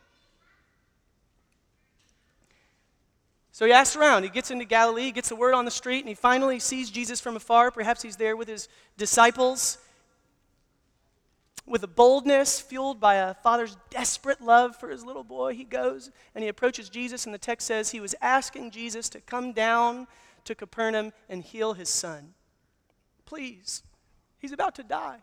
So 3.51 3.65
he 3.65 3.71
asks 3.71 3.95
around. 3.95 4.23
He 4.23 4.29
gets 4.29 4.49
into 4.49 4.65
Galilee, 4.65 5.03
he 5.03 5.11
gets 5.11 5.29
the 5.29 5.35
word 5.35 5.53
on 5.53 5.65
the 5.65 5.71
street, 5.71 5.99
and 5.99 6.07
he 6.07 6.15
finally 6.15 6.59
sees 6.59 6.89
Jesus 6.89 7.19
from 7.19 7.35
afar. 7.35 7.69
Perhaps 7.69 8.01
he's 8.01 8.15
there 8.15 8.35
with 8.35 8.47
his 8.47 8.69
disciples. 8.97 9.77
With 11.65 11.83
a 11.83 11.87
boldness 11.87 12.59
fueled 12.59 12.99
by 12.99 13.15
a 13.15 13.33
father's 13.35 13.77
desperate 13.89 14.41
love 14.41 14.75
for 14.75 14.89
his 14.89 15.05
little 15.05 15.23
boy, 15.23 15.53
he 15.53 15.63
goes 15.63 16.11
and 16.33 16.43
he 16.43 16.49
approaches 16.49 16.89
Jesus, 16.89 17.25
and 17.25 17.33
the 17.33 17.39
text 17.39 17.67
says 17.67 17.91
he 17.91 17.99
was 17.99 18.15
asking 18.21 18.71
Jesus 18.71 19.09
to 19.09 19.21
come 19.21 19.53
down 19.53 20.07
to 20.45 20.55
Capernaum 20.55 21.13
and 21.29 21.43
heal 21.43 21.73
his 21.73 21.89
son. 21.89 22.33
Please, 23.25 23.83
he's 24.39 24.51
about 24.51 24.75
to 24.75 24.83
die. 24.83 25.19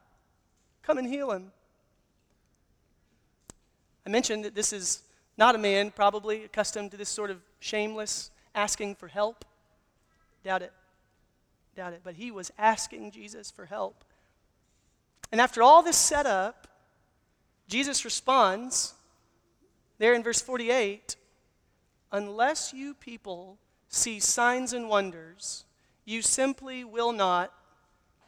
Come 0.82 0.98
and 0.98 1.08
heal 1.08 1.32
him. 1.32 1.50
I 4.06 4.10
mentioned 4.10 4.44
that 4.44 4.54
this 4.54 4.72
is 4.72 5.02
not 5.36 5.54
a 5.54 5.58
man, 5.58 5.90
probably 5.90 6.44
accustomed 6.44 6.92
to 6.92 6.96
this 6.96 7.08
sort 7.08 7.30
of 7.30 7.42
shameless 7.60 8.30
asking 8.54 8.94
for 8.96 9.08
help. 9.08 9.44
Doubt 10.44 10.62
it. 10.62 10.72
Doubt 11.76 11.92
it. 11.92 12.00
But 12.04 12.14
he 12.14 12.30
was 12.30 12.50
asking 12.58 13.10
Jesus 13.10 13.50
for 13.50 13.66
help. 13.66 14.04
And 15.30 15.40
after 15.40 15.62
all 15.62 15.82
this 15.82 15.96
setup, 15.96 16.68
Jesus 17.68 18.04
responds 18.04 18.94
there 19.98 20.14
in 20.14 20.22
verse 20.22 20.40
48 20.40 21.16
Unless 22.10 22.72
you 22.72 22.94
people 22.94 23.58
see 23.88 24.18
signs 24.18 24.72
and 24.72 24.88
wonders, 24.88 25.64
you 26.06 26.22
simply 26.22 26.84
will 26.84 27.12
not 27.12 27.52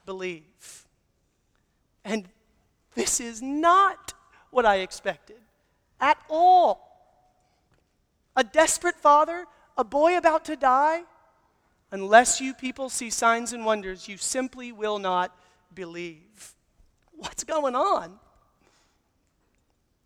believe. 0.04 0.86
And 2.04 2.28
this 2.94 3.20
is 3.20 3.40
not 3.40 4.12
what 4.50 4.66
I 4.66 4.76
expected 4.76 5.38
at 6.00 6.18
all. 6.28 6.89
A 8.40 8.42
desperate 8.42 8.96
father, 8.96 9.44
a 9.76 9.84
boy 9.84 10.16
about 10.16 10.46
to 10.46 10.56
die. 10.56 11.02
Unless 11.90 12.40
you 12.40 12.54
people 12.54 12.88
see 12.88 13.10
signs 13.10 13.52
and 13.52 13.66
wonders, 13.66 14.08
you 14.08 14.16
simply 14.16 14.72
will 14.72 14.98
not 14.98 15.36
believe. 15.74 16.54
What's 17.12 17.44
going 17.44 17.74
on? 17.74 18.18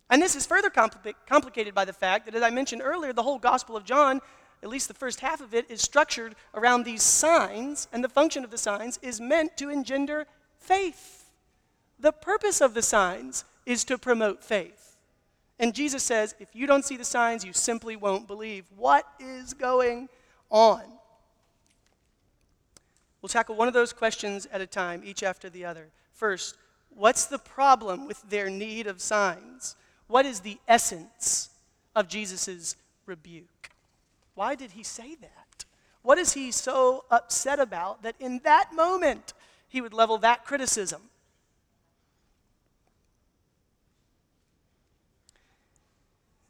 And 0.09 0.21
this 0.21 0.35
is 0.35 0.45
further 0.45 0.69
compli- 0.69 1.13
complicated 1.25 1.73
by 1.73 1.85
the 1.85 1.93
fact 1.93 2.25
that, 2.25 2.35
as 2.35 2.43
I 2.43 2.49
mentioned 2.49 2.81
earlier, 2.83 3.13
the 3.13 3.23
whole 3.23 3.39
Gospel 3.39 3.77
of 3.77 3.85
John, 3.85 4.19
at 4.61 4.67
least 4.67 4.89
the 4.89 4.93
first 4.93 5.21
half 5.21 5.39
of 5.39 5.53
it, 5.53 5.71
is 5.71 5.81
structured 5.81 6.35
around 6.53 6.83
these 6.83 7.03
signs, 7.03 7.87
and 7.93 8.03
the 8.03 8.09
function 8.09 8.43
of 8.43 8.51
the 8.51 8.57
signs 8.57 8.99
is 9.01 9.21
meant 9.21 9.55
to 9.55 9.69
engender 9.69 10.27
faith. 10.59 11.31
The 11.97 12.11
purpose 12.11 12.59
of 12.59 12.73
the 12.73 12.81
signs 12.81 13.45
is 13.65 13.85
to 13.85 13.97
promote 13.97 14.43
faith. 14.43 14.84
And 15.59 15.73
Jesus 15.73 16.03
says, 16.03 16.35
if 16.39 16.49
you 16.53 16.67
don't 16.67 16.83
see 16.83 16.97
the 16.97 17.05
signs, 17.05 17.45
you 17.45 17.53
simply 17.53 17.95
won't 17.95 18.27
believe. 18.27 18.65
What 18.75 19.07
is 19.19 19.53
going 19.53 20.09
on? 20.49 20.83
We'll 23.21 23.29
tackle 23.29 23.55
one 23.55 23.67
of 23.67 23.73
those 23.73 23.93
questions 23.93 24.47
at 24.51 24.61
a 24.61 24.67
time, 24.67 25.01
each 25.03 25.23
after 25.23 25.49
the 25.49 25.65
other. 25.65 25.87
First, 26.11 26.57
what's 26.89 27.25
the 27.25 27.39
problem 27.39 28.05
with 28.05 28.21
their 28.29 28.49
need 28.49 28.85
of 28.85 29.01
signs? 29.01 29.75
What 30.07 30.25
is 30.25 30.41
the 30.41 30.59
essence 30.67 31.49
of 31.95 32.07
Jesus' 32.07 32.75
rebuke. 33.05 33.69
Why 34.35 34.55
did 34.55 34.71
he 34.71 34.83
say 34.83 35.15
that? 35.15 35.65
What 36.01 36.17
is 36.17 36.33
he 36.33 36.51
so 36.51 37.05
upset 37.09 37.59
about 37.59 38.03
that 38.03 38.15
in 38.19 38.41
that 38.43 38.71
moment 38.73 39.33
he 39.67 39.81
would 39.81 39.93
level 39.93 40.17
that 40.19 40.45
criticism? 40.45 41.01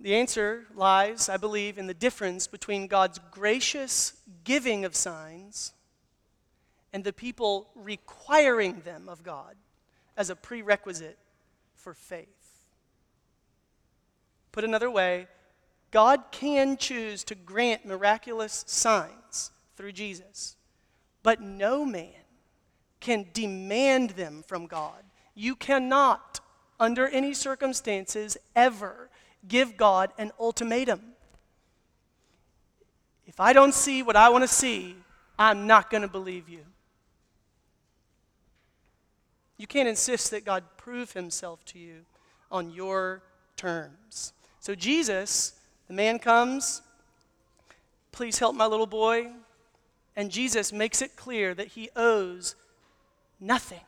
The 0.05 0.13
answer 0.13 0.67
lies, 0.75 1.29
I 1.29 1.37
believe, 1.37 1.79
in 1.79 1.87
the 1.87 1.93
difference 1.95 2.45
between 2.45 2.85
God's 2.85 3.19
gracious 3.31 4.13
giving 4.43 4.85
of 4.85 4.95
signs 4.95 5.73
and 6.93 7.03
the 7.03 7.11
people 7.11 7.71
requiring 7.73 8.81
them 8.81 9.09
of 9.09 9.23
God 9.23 9.55
as 10.15 10.29
a 10.29 10.35
prerequisite 10.35 11.17
for 11.73 11.95
faith. 11.95 12.27
Put 14.51 14.63
another 14.63 14.91
way, 14.91 15.25
God 15.89 16.25
can 16.29 16.77
choose 16.77 17.23
to 17.23 17.33
grant 17.33 17.83
miraculous 17.83 18.63
signs 18.67 19.49
through 19.75 19.93
Jesus, 19.93 20.55
but 21.23 21.41
no 21.41 21.83
man 21.83 22.11
can 22.99 23.25
demand 23.33 24.11
them 24.11 24.43
from 24.45 24.67
God. 24.67 25.03
You 25.33 25.55
cannot, 25.55 26.41
under 26.79 27.07
any 27.07 27.33
circumstances, 27.33 28.37
ever 28.55 29.09
give 29.47 29.77
God 29.77 30.11
an 30.17 30.31
ultimatum. 30.39 31.01
If 33.25 33.39
I 33.39 33.53
don't 33.53 33.73
see 33.73 34.03
what 34.03 34.15
I 34.15 34.29
want 34.29 34.43
to 34.43 34.47
see, 34.47 34.95
I'm 35.37 35.67
not 35.67 35.89
going 35.89 36.03
to 36.03 36.07
believe 36.07 36.47
you. 36.47 36.61
You 39.57 39.67
can't 39.67 39.87
insist 39.87 40.31
that 40.31 40.45
God 40.45 40.63
prove 40.77 41.13
himself 41.13 41.63
to 41.65 41.79
you 41.79 42.05
on 42.51 42.71
your 42.71 43.23
terms. 43.55 44.33
So, 44.59 44.75
Jesus, 44.75 45.53
the 45.87 45.93
man 45.93 46.19
comes, 46.19 46.81
please 48.11 48.39
help 48.39 48.55
my 48.55 48.65
little 48.65 48.87
boy. 48.87 49.31
And 50.15 50.31
Jesus 50.31 50.71
makes 50.71 51.01
it 51.01 51.15
clear 51.15 51.53
that 51.53 51.67
he 51.67 51.89
owes 51.95 52.55
nothing 53.39 53.81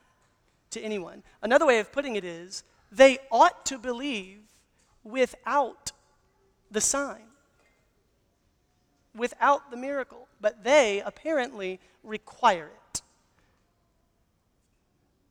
to 0.71 0.81
anyone. 0.81 1.23
Another 1.41 1.65
way 1.65 1.79
of 1.79 1.91
putting 1.91 2.15
it 2.15 2.25
is 2.25 2.63
they 2.91 3.17
ought 3.31 3.65
to 3.65 3.77
believe 3.77 4.39
without 5.09 5.91
the 6.69 6.81
sign, 6.81 7.27
without 9.15 9.71
the 9.71 9.77
miracle, 9.77 10.27
but 10.41 10.63
they 10.63 11.01
apparently 11.05 11.79
require 12.03 12.69
it. 12.93 13.01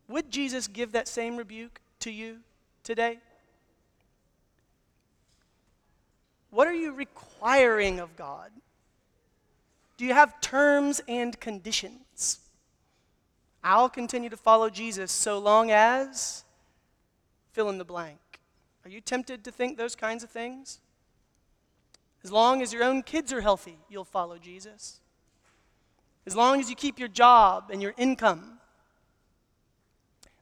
Would 0.08 0.30
Jesus 0.30 0.66
give 0.66 0.92
that 0.92 1.08
same 1.08 1.36
rebuke 1.36 1.80
to 2.00 2.10
you 2.10 2.38
today? 2.82 3.18
What 6.50 6.66
are 6.66 6.74
you 6.74 6.92
requiring 6.92 8.00
of 8.00 8.16
God? 8.16 8.50
Do 9.96 10.04
you 10.04 10.14
have 10.14 10.40
terms 10.40 11.00
and 11.08 11.38
conditions? 11.38 12.40
I'll 13.64 13.88
continue 13.88 14.30
to 14.30 14.36
follow 14.36 14.70
Jesus 14.70 15.10
so 15.10 15.38
long 15.38 15.70
as 15.70 16.44
fill 17.52 17.68
in 17.68 17.78
the 17.78 17.84
blank. 17.84 18.18
Are 18.87 18.88
you 18.88 19.01
tempted 19.01 19.42
to 19.42 19.51
think 19.51 19.77
those 19.77 19.96
kinds 19.96 20.22
of 20.22 20.31
things? 20.31 20.79
As 22.22 22.31
long 22.31 22.62
as 22.62 22.72
your 22.72 22.85
own 22.85 23.03
kids 23.03 23.33
are 23.33 23.40
healthy, 23.40 23.79
you'll 23.88 24.05
follow 24.05 24.38
Jesus. 24.38 25.01
As 26.25 26.37
long 26.37 26.61
as 26.61 26.70
you 26.70 26.77
keep 26.77 26.96
your 26.96 27.09
job 27.09 27.70
and 27.72 27.83
your 27.83 27.94
income. 27.96 28.61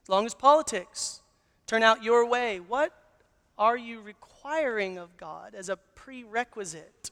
As 0.03 0.09
long 0.09 0.27
as 0.27 0.35
politics 0.35 1.23
turn 1.65 1.81
out 1.81 2.03
your 2.03 2.23
way, 2.29 2.59
what 2.59 2.93
are 3.57 3.75
you 3.75 3.99
requiring 3.99 4.99
of 4.99 5.17
God 5.17 5.55
as 5.55 5.67
a 5.67 5.77
prerequisite 5.95 7.09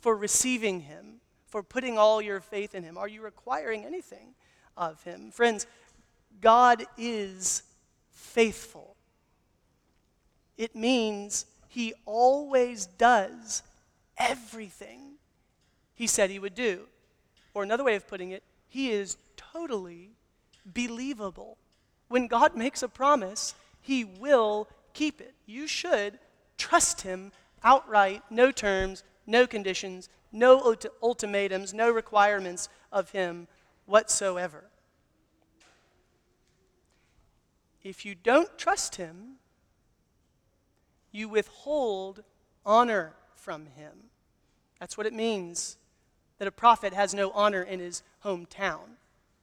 for 0.00 0.16
receiving 0.16 0.80
Him, 0.80 1.20
for 1.48 1.62
putting 1.62 1.98
all 1.98 2.22
your 2.22 2.40
faith 2.40 2.74
in 2.74 2.82
Him? 2.82 2.96
Are 2.96 3.08
you 3.08 3.20
requiring 3.20 3.84
anything 3.84 4.28
of 4.78 5.02
Him? 5.02 5.32
Friends, 5.32 5.66
God 6.40 6.86
is 6.96 7.62
faithful. 8.08 8.91
It 10.56 10.76
means 10.76 11.46
he 11.68 11.94
always 12.04 12.86
does 12.86 13.62
everything 14.18 15.12
he 15.94 16.06
said 16.06 16.30
he 16.30 16.38
would 16.38 16.54
do. 16.54 16.86
Or 17.54 17.62
another 17.62 17.84
way 17.84 17.94
of 17.94 18.08
putting 18.08 18.30
it, 18.30 18.42
he 18.68 18.90
is 18.90 19.16
totally 19.36 20.10
believable. 20.64 21.58
When 22.08 22.26
God 22.26 22.56
makes 22.56 22.82
a 22.82 22.88
promise, 22.88 23.54
he 23.80 24.04
will 24.04 24.68
keep 24.94 25.20
it. 25.20 25.34
You 25.46 25.66
should 25.66 26.18
trust 26.56 27.02
him 27.02 27.32
outright, 27.62 28.22
no 28.30 28.50
terms, 28.50 29.04
no 29.26 29.46
conditions, 29.46 30.08
no 30.32 30.76
ultimatums, 31.02 31.74
no 31.74 31.90
requirements 31.90 32.68
of 32.90 33.10
him 33.10 33.48
whatsoever. 33.86 34.64
If 37.82 38.04
you 38.04 38.14
don't 38.14 38.56
trust 38.58 38.96
him, 38.96 39.36
you 41.12 41.28
withhold 41.28 42.22
honor 42.66 43.14
from 43.36 43.66
him. 43.66 43.92
That's 44.80 44.96
what 44.96 45.06
it 45.06 45.12
means 45.12 45.76
that 46.38 46.48
a 46.48 46.52
prophet 46.52 46.92
has 46.92 47.14
no 47.14 47.30
honor 47.32 47.62
in 47.62 47.78
his 47.78 48.02
hometown. 48.24 48.96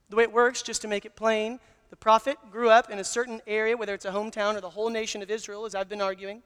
The 0.09 0.15
way 0.15 0.23
it 0.23 0.33
works, 0.33 0.61
just 0.61 0.81
to 0.81 0.87
make 0.87 1.05
it 1.05 1.15
plain, 1.15 1.59
the 1.89 1.95
prophet 1.95 2.37
grew 2.51 2.69
up 2.69 2.89
in 2.89 2.99
a 2.99 3.03
certain 3.03 3.41
area, 3.47 3.77
whether 3.77 3.93
it's 3.93 4.05
a 4.05 4.11
hometown 4.11 4.55
or 4.55 4.61
the 4.61 4.69
whole 4.71 4.89
nation 4.89 5.21
of 5.21 5.31
Israel, 5.31 5.65
as 5.65 5.75
I've 5.75 5.89
been 5.89 6.01
arguing. 6.01 6.41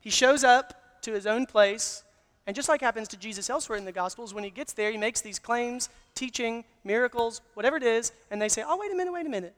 He 0.00 0.10
shows 0.10 0.44
up 0.44 1.02
to 1.02 1.12
his 1.12 1.26
own 1.26 1.46
place, 1.46 2.04
and 2.46 2.54
just 2.54 2.68
like 2.68 2.80
happens 2.80 3.08
to 3.08 3.16
Jesus 3.16 3.50
elsewhere 3.50 3.78
in 3.78 3.84
the 3.84 3.92
Gospels, 3.92 4.32
when 4.32 4.44
he 4.44 4.50
gets 4.50 4.72
there, 4.72 4.90
he 4.90 4.96
makes 4.96 5.20
these 5.20 5.38
claims, 5.38 5.88
teaching, 6.14 6.64
miracles, 6.84 7.40
whatever 7.54 7.76
it 7.76 7.82
is, 7.82 8.12
and 8.30 8.40
they 8.40 8.48
say, 8.48 8.62
Oh, 8.66 8.76
wait 8.78 8.92
a 8.92 8.94
minute, 8.94 9.12
wait 9.12 9.26
a 9.26 9.30
minute. 9.30 9.54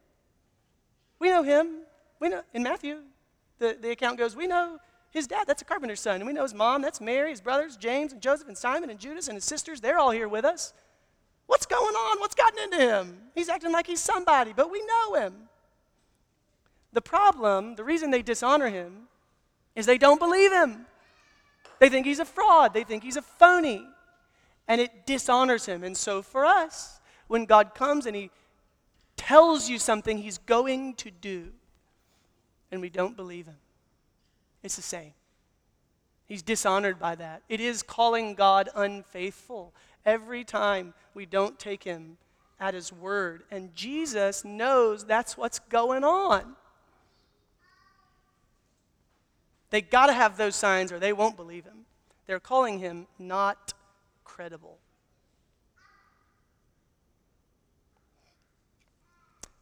We 1.19 1.29
know 1.29 1.43
him. 1.43 1.83
We 2.19 2.29
know 2.29 2.43
in 2.53 2.63
Matthew, 2.63 3.01
the, 3.61 3.77
the 3.81 3.91
account 3.93 4.19
goes, 4.19 4.35
we 4.35 4.49
know 4.49 4.81
his 5.11 5.27
dad, 5.27 5.45
that's 5.47 5.63
a 5.63 5.65
carpenter's 5.65 6.01
son. 6.01 6.17
And 6.17 6.27
we 6.27 6.33
know 6.33 6.43
his 6.43 6.55
mom, 6.55 6.83
that's 6.83 7.01
Mary, 7.01 7.31
his 7.31 7.41
brothers, 7.41 7.77
James 7.77 8.13
and 8.13 8.21
Joseph 8.21 8.49
and 8.49 8.59
Simon 8.59 8.91
and 8.91 8.99
Judas 8.99 9.29
and 9.29 9.37
his 9.37 9.45
sisters, 9.45 9.81
they're 9.81 9.99
all 9.99 10.11
here 10.11 10.29
with 10.29 10.45
us. 10.45 10.73
What's 11.47 11.67
going 11.67 11.95
on? 11.95 12.21
What's 12.21 12.35
gotten 12.35 12.59
into 12.65 12.79
him? 12.79 13.19
He's 13.35 13.49
acting 13.49 13.73
like 13.73 13.87
he's 13.87 14.01
somebody, 14.01 14.53
but 14.55 14.71
we 14.71 14.83
know 14.85 15.15
him. 15.15 15.35
The 16.93 17.01
problem, 17.01 17.77
the 17.77 17.85
reason 17.85 18.11
they 18.11 18.23
dishonor 18.23 18.69
him, 18.69 19.09
is 19.77 19.87
they 19.87 19.99
don't 19.99 20.19
believe 20.19 20.53
him. 20.53 20.87
They 21.79 21.89
think 21.89 22.07
he's 22.07 22.19
a 22.19 22.25
fraud, 22.25 22.75
they 22.75 22.85
think 22.85 23.03
he's 23.03 23.17
a 23.17 23.23
phony, 23.23 23.87
and 24.69 24.81
it 24.81 25.07
dishonors 25.07 25.67
him. 25.67 25.83
And 25.83 25.97
so 25.97 26.23
for 26.23 26.45
us, 26.45 27.01
when 27.27 27.47
God 27.47 27.75
comes 27.75 28.07
and 28.07 28.15
he 28.15 28.31
tells 29.17 29.69
you 29.69 29.79
something 29.79 30.19
he's 30.19 30.39
going 30.39 30.95
to 30.95 31.11
do, 31.11 31.49
and 32.71 32.81
we 32.81 32.89
don't 32.89 33.17
believe 33.17 33.47
him. 33.47 33.59
It's 34.63 34.77
the 34.77 34.83
same. 34.83 35.13
He's 36.27 36.43
dishonored 36.43 36.99
by 36.99 37.17
that. 37.17 37.43
It 37.49 37.61
is 37.61 37.83
calling 37.83 38.35
God 38.35 38.69
unfaithful 38.75 39.73
every 40.07 40.45
time 40.45 40.95
we 41.15 41.27
don't 41.27 41.59
take 41.59 41.83
him 41.83 42.19
at 42.61 42.75
his 42.75 42.93
word. 42.93 43.43
And 43.51 43.75
Jesus 43.75 44.45
knows 44.45 45.05
that's 45.05 45.37
what's 45.37 45.59
going 45.59 46.05
on. 46.05 46.55
They 49.71 49.81
got 49.81 50.07
to 50.07 50.13
have 50.13 50.37
those 50.37 50.57
signs 50.57 50.93
or 50.93 50.99
they 50.99 51.13
won't 51.13 51.37
believe 51.37 51.65
him. 51.65 51.87
They're 52.27 52.41
calling 52.41 52.79
him 52.79 53.07
not 53.19 53.73
credible. 54.25 54.79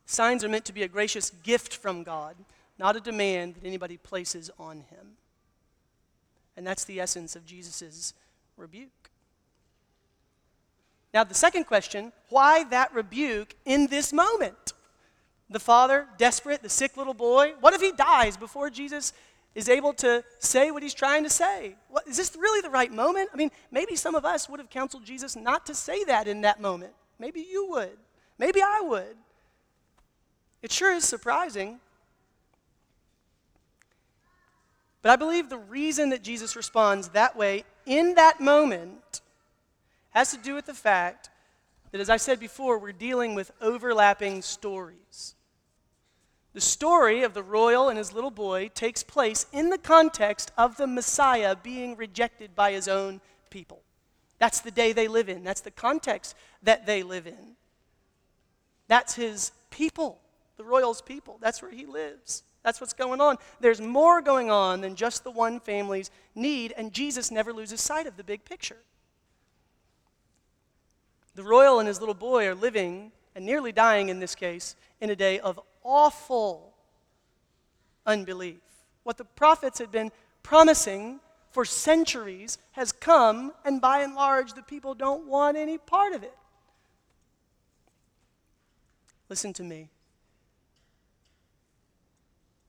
Signs 0.05 0.43
are 0.43 0.49
meant 0.49 0.65
to 0.65 0.73
be 0.73 0.83
a 0.83 0.89
gracious 0.89 1.31
gift 1.31 1.75
from 1.75 2.03
God 2.03 2.35
not 2.79 2.97
a 2.97 3.01
demand 3.01 3.57
that 3.57 3.67
anybody 3.67 3.97
places 3.97 4.51
on 4.59 4.79
him. 4.91 5.17
And 6.57 6.67
that's 6.67 6.85
the 6.85 7.01
essence 7.01 7.37
of 7.37 7.47
Jesus' 7.47 8.15
rebuke. 8.57 9.11
Now, 11.15 11.25
the 11.25 11.35
second 11.35 11.65
question 11.65 12.13
why 12.29 12.65
that 12.65 12.93
rebuke 12.93 13.55
in 13.65 13.87
this 13.87 14.13
moment? 14.13 14.73
The 15.51 15.61
father, 15.61 16.07
desperate, 16.19 16.63
the 16.63 16.69
sick 16.69 16.97
little 16.97 17.15
boy. 17.15 17.55
What 17.61 17.75
if 17.75 17.81
he 17.81 17.93
dies 17.93 18.37
before 18.37 18.69
Jesus 18.69 19.15
is 19.55 19.69
able 19.69 19.95
to 19.95 20.23
say 20.39 20.71
what 20.71 20.83
he's 20.83 20.95
trying 20.95 21.25
to 21.25 21.31
say? 21.31 21.75
What, 21.89 22.07
is 22.07 22.19
this 22.19 22.37
really 22.37 22.61
the 22.61 22.69
right 22.69 22.93
moment? 22.93 23.31
I 23.33 23.37
mean, 23.37 23.51
maybe 23.71 23.97
some 23.97 24.15
of 24.15 24.27
us 24.27 24.49
would 24.49 24.61
have 24.61 24.69
counseled 24.69 25.05
Jesus 25.05 25.35
not 25.37 25.65
to 25.67 25.75
say 25.75 26.05
that 26.05 26.29
in 26.29 26.43
that 26.43 26.61
moment. 26.61 26.93
Maybe 27.19 27.41
you 27.41 27.67
would. 27.71 27.97
Maybe 28.39 28.61
I 28.61 28.83
would. 28.83 29.17
It 30.61 30.71
sure 30.71 30.93
is 30.93 31.05
surprising 31.05 31.81
But 35.03 35.11
I 35.11 35.17
believe 35.17 35.49
the 35.49 35.59
reason 35.59 36.11
that 36.11 36.23
Jesus 36.23 36.57
responds 36.57 37.09
that 37.11 37.37
way 37.37 37.65
in 37.87 38.15
that 38.15 38.41
moment 38.41 39.21
has 40.11 40.31
to 40.33 40.39
do 40.39 40.55
with 40.55 40.67
the 40.67 40.75
fact 40.75 41.31
that, 41.93 42.01
as 42.01 42.11
I 42.11 42.17
said 42.17 42.41
before, 42.41 42.79
we're 42.79 42.93
dealing 42.93 43.35
with 43.35 43.53
overlapping 43.61 44.43
stories. 44.43 45.35
The 46.53 46.61
story 46.61 47.23
of 47.23 47.35
the 47.35 47.43
royal 47.43 47.89
and 47.89 47.99
his 47.99 48.13
little 48.13 48.31
boy 48.31 48.69
takes 48.75 49.03
place 49.03 49.47
in 49.53 49.71
the 49.71 49.79
context 49.79 50.51
of 50.59 50.77
the 50.77 50.87
Messiah 50.87 51.55
being 51.55 51.97
rejected 51.97 52.57
by 52.57 52.73
his 52.73 52.89
own 52.89 53.21
people. 53.51 53.83
That's 54.39 54.61
the 54.61 54.71
day 54.71 54.93
they 54.93 55.09
live 55.09 55.29
in, 55.29 55.45
that's 55.45 55.61
the 55.61 55.71
context 55.71 56.35
that 56.63 56.87
they 56.87 57.03
live 57.03 57.27
in. 57.27 57.57
That's 58.89 59.15
his 59.15 59.53
people, 59.71 60.19
the 60.57 60.65
royal's 60.65 61.03
people. 61.03 61.39
That's 61.41 61.61
where 61.61 61.71
he 61.71 61.87
lives. 61.87 62.43
That's 62.69 62.83
what's 62.83 62.93
going 62.93 63.23
on. 63.23 63.39
There's 63.61 63.81
more 63.81 64.21
going 64.21 64.51
on 64.51 64.83
than 64.83 64.95
just 64.95 65.25
the 65.25 65.31
one 65.31 65.59
family's 65.59 66.11
need, 66.35 66.75
and 66.77 66.93
Jesus 66.93 67.31
never 67.31 67.51
loses 67.51 67.81
sight 67.81 68.07
of 68.07 68.19
the 68.19 68.23
big 68.23 68.45
picture. 68.45 68.77
The 71.35 71.45
royal 71.45 71.79
and 71.79 71.89
his 71.89 71.99
little 71.99 72.15
boy 72.15 72.47
are 72.47 72.55
living, 72.55 73.11
and 73.35 73.47
nearly 73.47 73.73
dying 73.73 74.11
in 74.11 74.21
this 74.21 74.35
case, 74.35 74.77
in 75.01 75.09
a 75.09 75.17
day 75.17 75.41
of 75.41 75.59
awful 75.83 76.75
unbelief. 78.05 78.61
What 79.03 79.17
the 79.17 79.25
prophets 79.25 79.79
had 79.79 79.91
been 79.91 80.13
promising 80.43 81.21
for 81.51 81.65
centuries 81.65 82.59
has 82.73 82.93
come, 82.93 83.55
and 83.65 83.81
by 83.81 84.01
and 84.01 84.15
large, 84.15 84.53
the 84.53 84.63
people 84.63 84.95
don't 84.95 85.27
want 85.27 85.57
any 85.57 85.79
part 85.79 86.13
of 86.13 86.23
it. 86.23 86.37
Listen 89.31 89.55
to 89.55 89.63
me. 89.63 89.89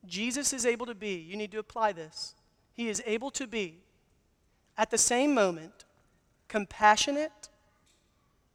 Jesus 0.10 0.54
is 0.54 0.66
able 0.66 0.86
to 0.86 0.96
be, 0.96 1.16
you 1.16 1.38
need 1.38 1.52
to 1.52 1.60
apply 1.60 1.94
this. 1.94 2.36
He 2.74 2.90
is 2.90 3.02
able 3.06 3.32
to 3.32 3.48
be, 3.48 3.78
at 4.78 4.92
the 4.92 4.98
same 4.98 5.34
moment, 5.34 5.86
compassionate 6.48 7.50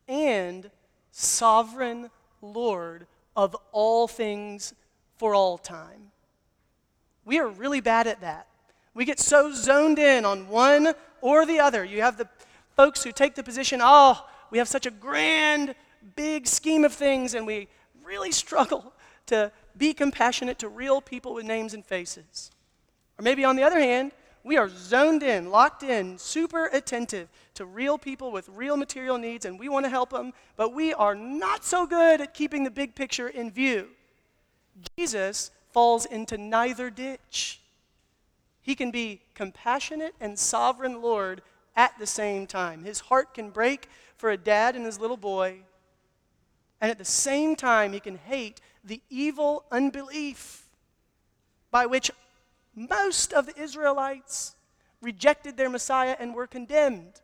and 0.09 0.71
sovereign 1.11 2.11
Lord 2.43 3.07
of 3.37 3.57
all 3.73 4.09
things 4.09 4.75
for 5.17 5.35
all 5.35 5.59
time. 5.59 6.11
We 7.25 7.39
are 7.39 7.49
really 7.49 7.81
bad 7.81 8.07
at 8.07 8.21
that. 8.21 8.49
We 8.95 9.05
get 9.05 9.19
so 9.19 9.53
zoned 9.53 9.99
in 9.99 10.25
on 10.25 10.49
one 10.49 10.95
or 11.21 11.47
the 11.47 11.61
other. 11.61 11.85
You 11.85 12.03
have 12.03 12.17
the 12.17 12.29
folks 12.77 13.03
who 13.03 13.13
take 13.13 13.35
the 13.35 13.43
position, 13.43 13.81
oh, 13.83 14.27
we 14.51 14.59
have 14.59 14.69
such 14.69 14.87
a 14.87 14.91
grand, 14.91 15.75
big 16.17 16.47
scheme 16.47 16.85
of 16.85 16.93
things, 16.93 17.35
and 17.35 17.47
we 17.47 17.69
really 18.05 18.33
struggle 18.45 18.93
to 19.27 19.51
be 19.77 19.93
compassionate 19.93 20.59
to 20.61 20.69
real 20.69 21.01
people 21.01 21.35
with 21.35 21.45
names 21.45 21.75
and 21.75 21.85
faces. 21.85 22.51
Or 23.19 23.23
maybe 23.23 23.45
on 23.45 23.57
the 23.57 23.63
other 23.63 23.81
hand, 23.81 24.13
we 24.45 24.57
are 24.59 24.69
zoned 24.69 25.23
in, 25.23 25.51
locked 25.51 25.83
in, 25.83 26.19
super 26.19 26.67
attentive 26.67 27.29
to 27.55 27.65
real 27.65 27.97
people 27.97 28.31
with 28.31 28.49
real 28.51 28.77
material 28.77 29.17
needs, 29.17 29.47
and 29.47 29.59
we 29.59 29.71
want 29.71 29.87
to 29.87 29.91
help 29.91 30.11
them, 30.11 30.33
but 30.57 30.75
we 30.75 30.93
are 30.93 31.15
not 31.15 31.65
so 31.65 31.87
good 31.87 32.21
at 32.21 32.35
keeping 32.35 32.63
the 32.63 32.71
big 32.71 32.95
picture 32.95 33.29
in 33.29 33.51
view. 33.51 33.89
Jesus 34.97 35.51
falls 35.73 36.05
into 36.05 36.37
neither 36.37 36.91
ditch. 36.91 37.61
He 38.61 38.75
can 38.75 38.91
be 38.91 39.23
compassionate 39.35 40.15
and 40.21 40.39
sovereign 40.39 41.01
Lord 41.01 41.43
at 41.75 41.99
the 41.99 42.07
same 42.07 42.47
time. 42.47 42.85
His 42.85 43.01
heart 43.01 43.35
can 43.35 43.51
break 43.51 43.89
for 44.17 44.31
a 44.31 44.37
dad 44.37 44.77
and 44.77 44.85
his 44.85 45.01
little 45.01 45.17
boy, 45.17 45.61
and 46.81 46.91
at 46.91 46.99
the 46.99 47.05
same 47.05 47.57
time, 47.57 47.95
he 47.95 48.01
can 48.01 48.19
hate 48.19 48.61
the 48.85 49.01
evil 49.09 49.65
unbelief 49.73 50.69
by 51.71 51.87
which 51.87 52.11
most 52.75 53.33
of 53.33 53.47
the 53.47 53.59
Israelites 53.61 54.55
rejected 55.01 55.57
their 55.57 55.71
Messiah 55.71 56.17
and 56.19 56.35
were 56.35 56.47
condemned. 56.47 57.21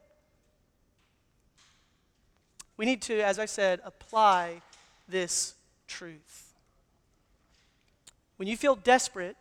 We 2.77 2.87
need 2.87 3.03
to, 3.03 3.21
as 3.21 3.39
I 3.39 3.45
said, 3.45 3.81
apply 3.85 4.63
this 5.09 5.55
truth. 5.87 6.55
When 8.37 8.49
you 8.49 8.57
feel 8.57 8.75
desperate, 8.75 9.37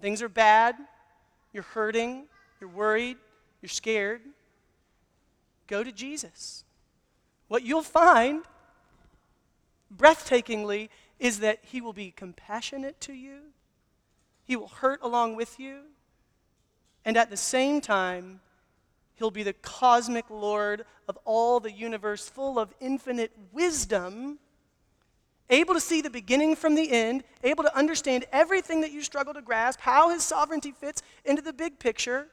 things 0.00 0.20
are 0.20 0.28
bad, 0.28 0.74
you're 1.52 1.62
hurting, 1.62 2.24
you're 2.60 2.70
worried, 2.70 3.18
you're 3.62 3.68
scared, 3.68 4.22
go 5.68 5.84
to 5.84 5.92
Jesus. 5.92 6.64
What 7.48 7.62
you'll 7.62 7.82
find, 7.82 8.42
breathtakingly, 9.94 10.88
is 11.18 11.40
that 11.40 11.60
He 11.62 11.80
will 11.80 11.92
be 11.92 12.10
compassionate 12.10 13.00
to 13.02 13.12
you 13.12 13.52
he 14.46 14.56
will 14.56 14.68
hurt 14.68 15.00
along 15.02 15.34
with 15.36 15.58
you. 15.58 15.80
And 17.04 17.16
at 17.16 17.30
the 17.30 17.36
same 17.36 17.80
time, 17.80 18.40
He'll 19.16 19.30
be 19.30 19.42
the 19.42 19.54
cosmic 19.54 20.28
Lord 20.28 20.84
of 21.08 21.18
all 21.24 21.58
the 21.58 21.72
universe, 21.72 22.28
full 22.28 22.58
of 22.58 22.74
infinite 22.80 23.32
wisdom, 23.50 24.38
able 25.48 25.72
to 25.72 25.80
see 25.80 26.02
the 26.02 26.10
beginning 26.10 26.54
from 26.54 26.74
the 26.74 26.92
end, 26.92 27.24
able 27.42 27.64
to 27.64 27.74
understand 27.74 28.26
everything 28.30 28.82
that 28.82 28.92
you 28.92 29.00
struggle 29.00 29.32
to 29.32 29.40
grasp, 29.40 29.80
how 29.80 30.10
His 30.10 30.22
sovereignty 30.22 30.70
fits 30.70 31.00
into 31.24 31.40
the 31.40 31.54
big 31.54 31.78
picture. 31.78 32.28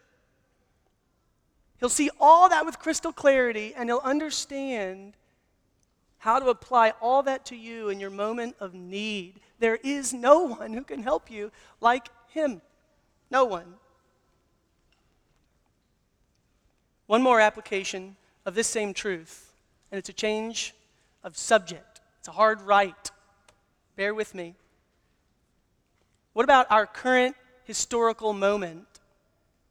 He'll 1.79 1.87
see 1.87 2.09
all 2.19 2.49
that 2.49 2.65
with 2.65 2.79
crystal 2.79 3.13
clarity, 3.13 3.73
and 3.77 3.89
He'll 3.89 4.01
understand 4.03 5.13
how 6.23 6.39
to 6.39 6.47
apply 6.47 6.93
all 7.01 7.21
that 7.21 7.43
to 7.43 7.53
you 7.53 7.89
in 7.89 7.99
your 7.99 8.09
moment 8.09 8.55
of 8.61 8.73
need. 8.73 9.41
There 9.59 9.75
is 9.83 10.13
no 10.13 10.43
one 10.43 10.71
who 10.71 10.85
can 10.85 11.03
help 11.03 11.29
you 11.29 11.51
like 11.81 12.07
him. 12.29 12.61
No 13.29 13.43
one. 13.43 13.73
One 17.07 17.21
more 17.21 17.41
application 17.41 18.15
of 18.45 18.55
this 18.55 18.67
same 18.67 18.93
truth, 18.93 19.51
and 19.91 19.99
it's 19.99 20.07
a 20.07 20.13
change 20.13 20.73
of 21.25 21.37
subject. 21.37 21.99
It's 22.19 22.29
a 22.29 22.31
hard 22.31 22.61
right. 22.61 23.11
Bear 23.97 24.13
with 24.13 24.33
me. 24.33 24.55
What 26.31 26.45
about 26.45 26.67
our 26.71 26.85
current 26.85 27.35
historical 27.65 28.31
moment 28.31 28.87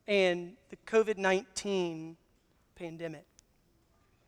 and 0.06 0.52
the 0.68 0.76
COVID 0.86 1.16
19 1.16 2.18
pandemic? 2.76 3.24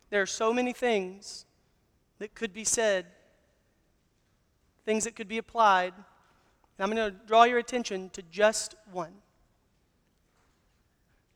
There 0.08 0.22
are 0.22 0.26
so 0.26 0.54
many 0.54 0.72
things 0.72 1.44
that 2.24 2.34
could 2.34 2.54
be 2.54 2.64
said 2.64 3.04
things 4.86 5.04
that 5.04 5.14
could 5.14 5.28
be 5.28 5.36
applied. 5.36 5.92
And 5.92 6.80
I'm 6.80 6.90
going 6.90 7.12
to 7.12 7.18
draw 7.26 7.44
your 7.44 7.58
attention 7.58 8.08
to 8.14 8.22
just 8.22 8.74
one. 8.90 9.12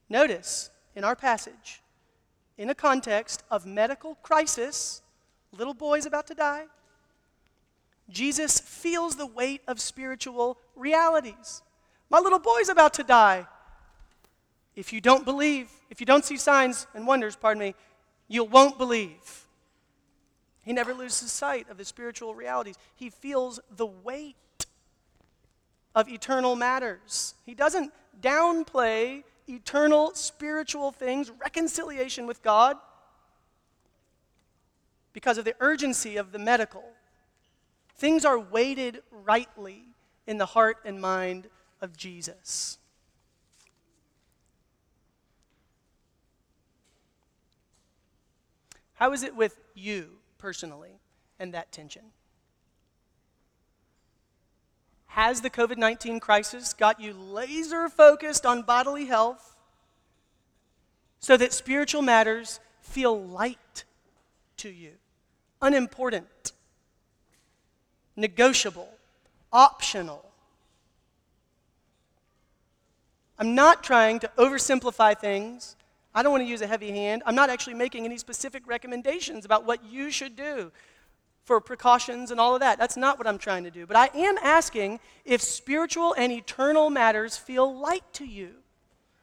Notice 0.09 0.71
in 0.97 1.05
our 1.05 1.15
passage, 1.15 1.83
in 2.57 2.71
a 2.71 2.75
context 2.75 3.43
of 3.51 3.67
medical 3.67 4.15
crisis, 4.23 5.03
little 5.53 5.75
boy's 5.75 6.07
about 6.07 6.27
to 6.29 6.35
die, 6.35 6.65
Jesus 8.09 8.59
feels 8.59 9.17
the 9.17 9.27
weight 9.27 9.61
of 9.69 9.83
spiritual 9.83 10.57
realities. 10.75 11.61
My 12.09 12.19
little 12.19 12.39
boy's 12.39 12.71
about 12.71 12.95
to 12.95 13.05
die. 13.05 13.47
If 14.75 14.95
you 14.95 15.03
don't 15.03 15.27
believe, 15.27 15.69
if 15.91 16.01
you 16.01 16.07
don't 16.07 16.25
see 16.25 16.39
signs 16.39 16.87
and 16.95 17.07
wonders, 17.07 17.37
pardon 17.37 17.61
me, 17.61 17.75
you 18.27 18.43
won't 18.43 18.79
believe. 18.79 19.45
He 20.69 20.75
never 20.75 20.93
loses 20.93 21.33
sight 21.33 21.71
of 21.71 21.79
the 21.79 21.85
spiritual 21.87 22.35
realities. 22.35 22.77
He 22.95 23.09
feels 23.09 23.59
the 23.75 23.87
weight 23.87 24.67
of 25.95 26.11
eternal 26.11 26.57
matters. 26.57 27.33
He 27.47 27.55
doesn't 27.55 27.91
downplay 28.21 29.25
eternal 29.49 30.13
spiritual 30.13 30.91
things, 30.93 31.31
reconciliation 31.31 32.27
with 32.27 32.43
God, 32.43 32.77
because 35.15 35.39
of 35.39 35.47
the 35.47 35.55
urgency 35.59 36.19
of 36.19 36.33
the 36.33 36.39
medical. 36.39 36.85
Things 37.97 38.27
are 38.27 38.39
weighted 38.39 39.01
rightly 39.11 39.85
in 40.27 40.37
the 40.37 40.45
heart 40.45 40.81
and 40.85 41.01
mind 41.01 41.49
of 41.81 41.97
Jesus. 41.97 42.77
How 48.97 49.15
is 49.15 49.23
it 49.23 49.35
with 49.35 49.57
you? 49.75 50.18
Personally 50.39 51.01
and 51.39 51.53
that 51.53 51.73
tension? 51.73 52.03
Has 55.09 55.41
the 55.41 55.51
COVID 55.51 55.77
19 55.77 56.21
crisis 56.21 56.73
got 56.73 57.01
you 57.01 57.13
laser 57.13 57.89
focused 57.89 58.47
on 58.47 58.63
bodily 58.63 59.07
health 59.07 59.57
so 61.19 61.37
that 61.37 61.53
spiritual 61.53 62.03
matters 62.03 62.61
feel 62.81 63.21
light 63.21 63.85
to 64.59 64.69
you, 64.69 64.93
unimportant, 65.61 66.53
negotiable, 68.17 68.89
optional? 69.53 70.25
I'm 73.39 73.55
not 73.55 73.83
trying 73.83 74.19
to 74.21 74.31
oversimplify 74.37 75.19
things 75.19 75.77
I 76.15 76.23
don't 76.23 76.33
want 76.33 76.43
to 76.43 76.49
use 76.49 76.63
a 76.63 76.67
heavy 76.67 76.91
hand. 76.91 77.23
I'm 77.27 77.35
not 77.35 77.51
actually 77.51 77.75
making 77.75 78.05
any 78.05 78.19
specific 78.19 78.67
recommendations 78.67 79.45
about 79.45 79.65
what 79.65 79.85
you 79.85 80.11
should 80.11 80.37
do 80.37 80.73
for 81.45 81.61
precautions 81.61 82.31
and 82.31 82.39
all 82.39 82.55
of 82.55 82.61
that. 82.61 82.79
That's 82.79 82.97
not 82.97 83.19
what 83.19 83.27
I'm 83.27 83.39
trying 83.39 83.65
to 83.65 83.71
do. 83.71 83.87
But 83.87 83.97
I 83.97 84.11
am 84.15 84.37
asking 84.43 85.01
if 85.25 85.41
spiritual 85.41 86.15
and 86.19 86.31
eternal 86.31 86.91
matters 86.91 87.37
feel 87.37 87.79
light 87.79 88.05
to 88.15 88.27
you, 88.27 88.57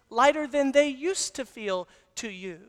lighter 0.10 0.48
than 0.48 0.72
they 0.72 0.88
used 0.88 1.36
to 1.36 1.46
feel 1.46 1.88
to 2.16 2.30
you. 2.30 2.60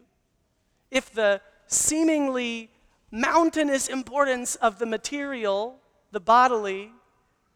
If 0.90 1.12
the 1.12 1.40
seemingly 1.66 2.70
mountainous 3.10 3.88
importance 3.88 4.56
of 4.56 4.78
the 4.78 4.86
material, 4.86 5.78
the 6.10 6.20
bodily, 6.20 6.92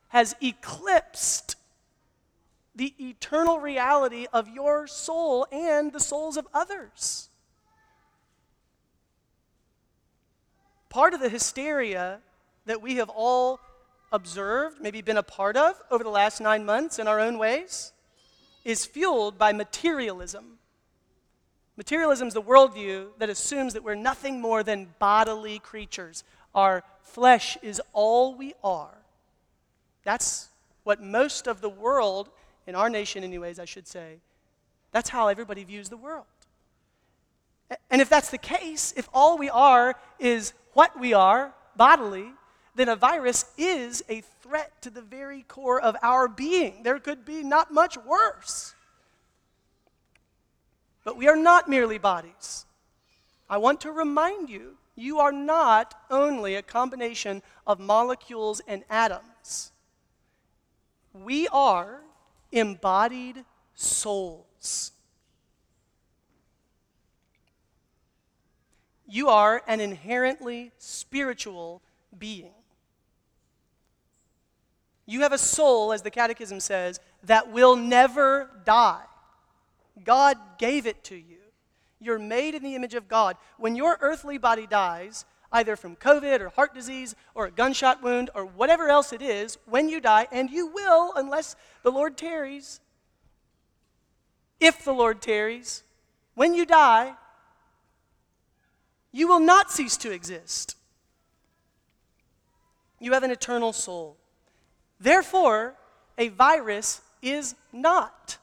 has 0.09 0.35
eclipsed 0.43 1.57
the 2.81 2.95
eternal 2.99 3.61
reality 3.61 4.27
of 4.33 4.49
your 4.49 4.87
soul 4.87 5.47
and 5.53 5.93
the 5.93 6.01
souls 6.01 6.39
of 6.39 6.49
others. 6.55 7.29
Part 10.89 11.13
of 11.13 11.21
the 11.21 11.29
hysteria 11.29 12.21
that 12.65 12.81
we 12.81 12.95
have 12.95 13.11
all 13.11 13.61
observed, 14.11 14.81
maybe 14.81 15.03
been 15.03 15.19
a 15.19 15.23
part 15.23 15.59
of 15.59 15.75
over 15.91 16.03
the 16.03 16.09
last 16.09 16.41
nine 16.41 16.65
months 16.65 16.99
in 16.99 17.07
our 17.07 17.21
own 17.21 17.37
ways, 17.37 17.93
is 18.65 18.87
fueled 18.87 19.37
by 19.37 19.53
materialism. 19.53 20.59
Materialism 21.77 22.29
is 22.29 22.33
the 22.33 22.41
worldview 22.41 23.09
that 23.19 23.29
assumes 23.29 23.75
that 23.75 23.85
we're 23.85 23.95
nothing 23.95 24.41
more 24.41 24.63
than 24.63 24.89
bodily 24.99 25.59
creatures. 25.59 26.25
Our 26.55 26.83
flesh 27.03 27.59
is 27.61 27.79
all 27.93 28.35
we 28.35 28.55
are. 28.65 28.97
That's 30.03 30.49
what 30.85 31.03
most 31.03 31.47
of 31.47 31.61
the 31.61 31.69
world, 31.69 32.31
in 32.67 32.75
our 32.75 32.91
nation, 32.91 33.25
anyways, 33.25 33.59
I 33.59 33.65
should 33.65 33.87
say, 33.87 34.19
that's 34.93 35.09
how 35.09 35.29
everybody 35.29 35.65
views 35.65 35.89
the 35.89 35.97
world. 35.97 36.25
And 37.91 38.03
if 38.03 38.09
that's 38.09 38.31
the 38.31 38.39
case, 38.39 38.93
if 38.97 39.09
all 39.15 39.39
we 39.39 39.49
are 39.49 39.95
is 40.19 40.53
what 40.73 40.99
we 40.99 41.13
are 41.13 41.55
bodily, 41.77 42.33
then 42.75 42.89
a 42.89 42.97
virus 42.97 43.45
is 43.57 44.03
a 44.09 44.23
threat 44.43 44.81
to 44.83 44.91
the 44.91 45.03
very 45.03 45.43
core 45.43 45.81
of 45.81 45.97
our 46.03 46.29
being. 46.29 46.83
There 46.83 46.99
could 46.99 47.25
be 47.25 47.43
not 47.43 47.73
much 47.73 47.97
worse. 47.97 48.75
But 51.05 51.17
we 51.17 51.29
are 51.29 51.37
not 51.37 51.69
merely 51.69 51.99
bodies. 51.99 52.67
I 53.49 53.59
want 53.59 53.81
to 53.83 53.93
remind 53.93 54.51
you 54.51 54.77
you 54.97 55.19
are 55.19 55.33
not 55.33 55.95
only 56.11 56.55
a 56.55 56.63
combination 56.63 57.43
of 57.67 57.81
molecules 57.81 58.61
and 58.67 58.85
atoms, 58.91 59.73
we 61.13 61.49
are 61.49 62.01
embodied 62.53 63.45
souls. 63.75 64.93
You 69.07 69.29
are 69.29 69.63
an 69.67 69.81
inherently 69.81 70.71
spiritual 70.79 71.83
being. 72.17 72.53
You 75.07 75.23
have 75.23 75.33
a 75.33 75.39
soul, 75.39 75.93
as 75.93 76.03
the 76.03 76.11
Catechism 76.11 76.61
says, 76.61 77.01
that 77.25 77.51
will 77.51 77.75
never 77.75 78.49
die. 78.65 79.03
God 80.05 80.37
gave 80.59 80.87
it 80.87 81.03
to 81.05 81.17
you. 81.17 81.39
You're 81.99 82.21
made 82.21 82.55
in 82.55 82.63
the 82.63 82.77
image 82.77 82.95
of 82.95 83.09
God. 83.09 83.37
When 83.59 83.75
your 83.75 83.99
earthly 84.01 84.39
body 84.39 84.69
dies, 84.69 85.25
either 85.53 85.77
from 85.77 85.97
COVID 85.97 86.41
or 86.41 86.49
heart 86.51 86.75
disease 86.75 87.15
or 87.35 87.47
a 87.47 87.51
gunshot 87.51 88.03
wound 88.03 88.31
or 88.35 88.45
whatever 88.45 88.89
else 88.89 89.13
it 89.13 89.23
is, 89.23 89.59
when 89.67 89.89
you 89.89 90.01
die, 90.01 90.27
and 90.31 90.51
you 90.51 90.67
will 90.67 91.13
unless 91.17 91.57
the 91.83 91.91
Lord 91.91 92.17
tarries, 92.17 92.81
if 94.61 94.85
the 94.85 94.93
Lord 94.93 95.21
tarries, 95.23 95.83
when 96.35 96.55
you 96.55 96.65
die, 96.65 97.15
you 99.13 99.27
will 99.27 99.41
not 99.41 99.71
cease 99.71 99.97
to 99.99 100.13
exist. 100.13 100.77
You 103.01 103.13
have 103.13 103.23
an 103.23 103.31
eternal 103.31 103.73
soul. 103.73 104.17
Therefore, 105.01 105.75
a 106.19 106.29
virus 106.29 107.01
is 107.23 107.55
not 107.73 108.37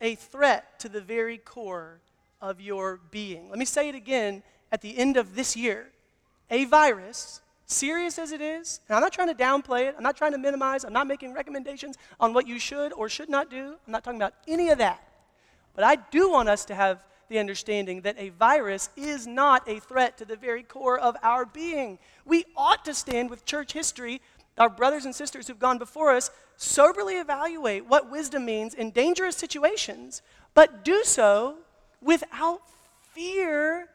a 0.00 0.14
threat 0.14 0.80
to 0.80 0.88
the 0.88 1.00
very 1.00 1.38
core 1.38 2.00
of 2.40 2.60
your 2.60 3.00
being. 3.10 3.48
Let 3.50 3.58
me 3.58 3.64
say 3.64 3.88
it 3.88 3.94
again 3.94 4.42
at 4.72 4.80
the 4.80 4.98
end 4.98 5.16
of 5.16 5.34
this 5.34 5.56
year. 5.56 5.90
A 6.50 6.64
virus, 6.66 7.40
serious 7.66 8.18
as 8.18 8.32
it 8.32 8.40
is, 8.40 8.80
and 8.88 8.96
I'm 8.96 9.02
not 9.02 9.12
trying 9.12 9.28
to 9.28 9.34
downplay 9.34 9.88
it, 9.88 9.94
I'm 9.96 10.02
not 10.02 10.16
trying 10.16 10.32
to 10.32 10.38
minimize, 10.38 10.84
I'm 10.84 10.92
not 10.92 11.06
making 11.06 11.32
recommendations 11.32 11.96
on 12.20 12.32
what 12.32 12.46
you 12.46 12.58
should 12.58 12.92
or 12.92 13.08
should 13.08 13.28
not 13.28 13.50
do, 13.50 13.74
I'm 13.86 13.92
not 13.92 14.04
talking 14.04 14.20
about 14.20 14.34
any 14.46 14.70
of 14.70 14.78
that. 14.78 15.02
But 15.74 15.84
I 15.84 15.96
do 15.96 16.30
want 16.30 16.48
us 16.48 16.64
to 16.66 16.74
have 16.74 17.04
the 17.28 17.38
understanding 17.38 18.02
that 18.02 18.16
a 18.18 18.28
virus 18.28 18.90
is 18.96 19.26
not 19.26 19.66
a 19.68 19.80
threat 19.80 20.18
to 20.18 20.24
the 20.24 20.36
very 20.36 20.62
core 20.62 20.98
of 20.98 21.16
our 21.22 21.46
being. 21.46 21.98
We 22.24 22.44
ought 22.56 22.84
to 22.84 22.94
stand 22.94 23.30
with 23.30 23.44
church 23.44 23.72
history 23.72 24.20
our 24.58 24.70
brothers 24.70 25.04
and 25.04 25.14
sisters 25.14 25.48
who've 25.48 25.58
gone 25.58 25.78
before 25.78 26.12
us 26.12 26.30
soberly 26.56 27.16
evaluate 27.16 27.86
what 27.86 28.10
wisdom 28.10 28.44
means 28.44 28.74
in 28.74 28.90
dangerous 28.90 29.36
situations, 29.36 30.22
but 30.54 30.84
do 30.84 31.02
so 31.04 31.56
without 32.00 32.60
fear 33.12 33.88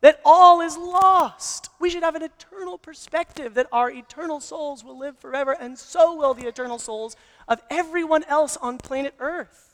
that 0.00 0.20
all 0.24 0.60
is 0.60 0.76
lost. 0.76 1.70
We 1.80 1.90
should 1.90 2.02
have 2.02 2.14
an 2.14 2.22
eternal 2.22 2.78
perspective 2.78 3.54
that 3.54 3.66
our 3.72 3.90
eternal 3.90 4.40
souls 4.40 4.84
will 4.84 4.98
live 4.98 5.18
forever, 5.18 5.56
and 5.58 5.78
so 5.78 6.14
will 6.14 6.34
the 6.34 6.46
eternal 6.46 6.78
souls 6.78 7.16
of 7.48 7.60
everyone 7.70 8.24
else 8.24 8.56
on 8.56 8.78
planet 8.78 9.14
Earth. 9.18 9.68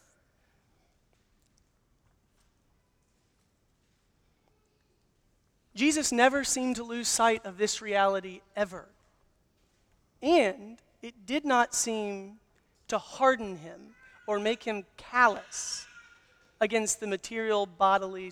Jesus 5.74 6.12
never 6.12 6.44
seemed 6.44 6.76
to 6.76 6.84
lose 6.84 7.08
sight 7.08 7.44
of 7.44 7.58
this 7.58 7.82
reality 7.82 8.40
ever. 8.54 8.86
And 10.22 10.78
it 11.02 11.26
did 11.26 11.44
not 11.44 11.74
seem 11.74 12.36
to 12.88 12.96
harden 12.96 13.56
him 13.56 13.94
or 14.26 14.38
make 14.38 14.62
him 14.62 14.84
callous 14.96 15.86
against 16.60 17.00
the 17.00 17.06
material 17.06 17.66
bodily 17.66 18.30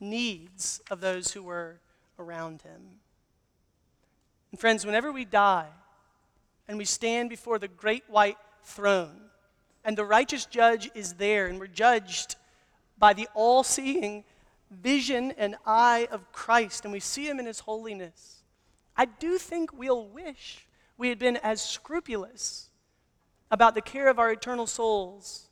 needs 0.00 0.80
of 0.90 1.00
those 1.00 1.32
who 1.32 1.42
were 1.42 1.78
around 2.18 2.62
him. 2.62 2.80
And 4.50 4.60
friends, 4.60 4.84
whenever 4.84 5.12
we 5.12 5.24
die 5.24 5.68
and 6.66 6.78
we 6.78 6.84
stand 6.84 7.30
before 7.30 7.58
the 7.58 7.68
great 7.68 8.04
white 8.08 8.38
throne, 8.64 9.30
and 9.84 9.96
the 9.96 10.04
righteous 10.04 10.44
judge 10.46 10.90
is 10.94 11.14
there, 11.14 11.46
and 11.46 11.58
we're 11.58 11.66
judged 11.66 12.36
by 12.98 13.12
the 13.12 13.28
all 13.34 13.62
seeing 13.62 14.24
vision 14.70 15.32
and 15.36 15.56
eye 15.66 16.06
of 16.10 16.30
Christ, 16.32 16.84
and 16.84 16.92
we 16.92 17.00
see 17.00 17.26
him 17.28 17.40
in 17.40 17.46
his 17.46 17.60
holiness, 17.60 18.42
I 18.96 19.06
do 19.06 19.38
think 19.38 19.72
we'll 19.72 20.06
wish 20.06 20.66
we 20.98 21.08
had 21.08 21.18
been 21.18 21.38
as 21.38 21.62
scrupulous 21.62 22.68
about 23.50 23.74
the 23.74 23.80
care 23.80 24.08
of 24.08 24.18
our 24.18 24.30
eternal 24.30 24.66
souls 24.66 25.48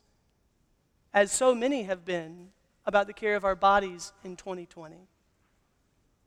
as 1.13 1.31
so 1.31 1.55
many 1.55 1.83
have 1.83 2.05
been 2.05 2.49
about 2.89 3.05
the 3.05 3.13
care 3.13 3.35
of 3.35 3.45
our 3.45 3.55
bodies 3.55 4.13
in 4.23 4.35
2020. 4.35 4.97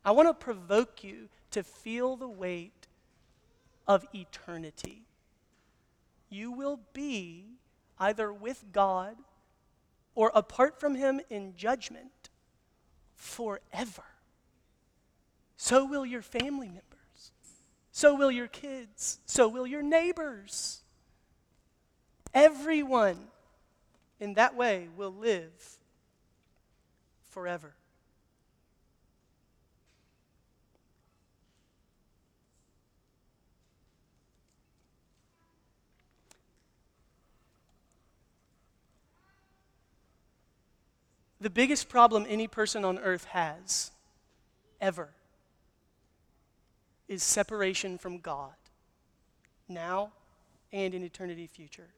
I 0.04 0.12
want 0.12 0.28
to 0.28 0.34
provoke 0.34 1.02
you 1.02 1.28
to 1.50 1.64
feel 1.64 2.14
the 2.14 2.28
weight 2.28 2.86
of 3.88 4.06
eternity. 4.14 5.02
You 6.30 6.52
will 6.52 6.78
be 6.92 7.46
either 7.98 8.32
with 8.32 8.66
God 8.70 9.16
or 10.14 10.30
apart 10.36 10.78
from 10.78 10.94
Him 10.94 11.20
in 11.28 11.56
judgment 11.56 12.30
forever. 13.16 14.04
So 15.56 15.84
will 15.84 16.06
your 16.06 16.22
family 16.22 16.68
members. 16.68 17.32
So 17.90 18.14
will 18.14 18.30
your 18.30 18.46
kids. 18.46 19.18
So 19.26 19.48
will 19.48 19.66
your 19.66 19.82
neighbors. 19.82 20.82
Everyone 22.32 23.18
in 24.20 24.34
that 24.34 24.54
way 24.54 24.86
will 24.96 25.12
live 25.12 25.80
forever. 27.32 27.74
The 41.40 41.50
biggest 41.50 41.88
problem 41.88 42.26
any 42.28 42.46
person 42.46 42.84
on 42.84 42.98
earth 42.98 43.24
has, 43.24 43.90
ever, 44.80 45.08
is 47.08 47.22
separation 47.22 47.98
from 47.98 48.18
God, 48.18 48.52
now 49.68 50.12
and 50.72 50.94
in 50.94 51.02
eternity 51.02 51.48
future. 51.48 51.88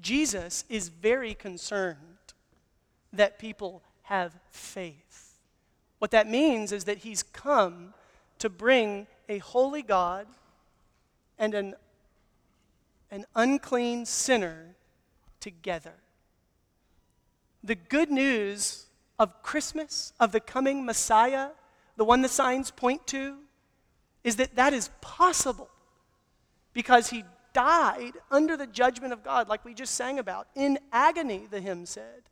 Jesus 0.00 0.64
is 0.68 0.88
very 0.88 1.34
concerned 1.34 2.16
that 3.12 3.38
people 3.38 3.82
have 4.02 4.32
faith. 4.50 5.38
What 5.98 6.10
that 6.12 6.28
means 6.28 6.72
is 6.72 6.84
that 6.84 6.98
he's 6.98 7.22
come 7.22 7.94
to 8.38 8.48
bring 8.48 9.06
a 9.28 9.38
holy 9.38 9.82
God 9.82 10.26
and 11.38 11.54
an, 11.54 11.74
an 13.10 13.26
unclean 13.34 14.06
sinner 14.06 14.74
together. 15.40 15.94
The 17.62 17.74
good 17.74 18.10
news 18.10 18.86
of 19.18 19.42
Christmas, 19.42 20.12
of 20.18 20.32
the 20.32 20.40
coming 20.40 20.84
Messiah, 20.84 21.48
the 21.96 22.04
one 22.04 22.22
the 22.22 22.28
signs 22.28 22.70
point 22.70 23.06
to, 23.08 23.36
is 24.24 24.36
that 24.36 24.56
that 24.56 24.72
is 24.72 24.90
possible 25.00 25.68
because 26.72 27.10
he 27.10 27.24
died 27.52 28.12
under 28.30 28.56
the 28.56 28.66
judgment 28.66 29.12
of 29.12 29.22
God, 29.22 29.48
like 29.48 29.64
we 29.64 29.74
just 29.74 29.94
sang 29.94 30.18
about, 30.18 30.46
in 30.54 30.78
agony, 30.92 31.46
the 31.50 31.60
hymn 31.60 31.84
said, 31.84 32.22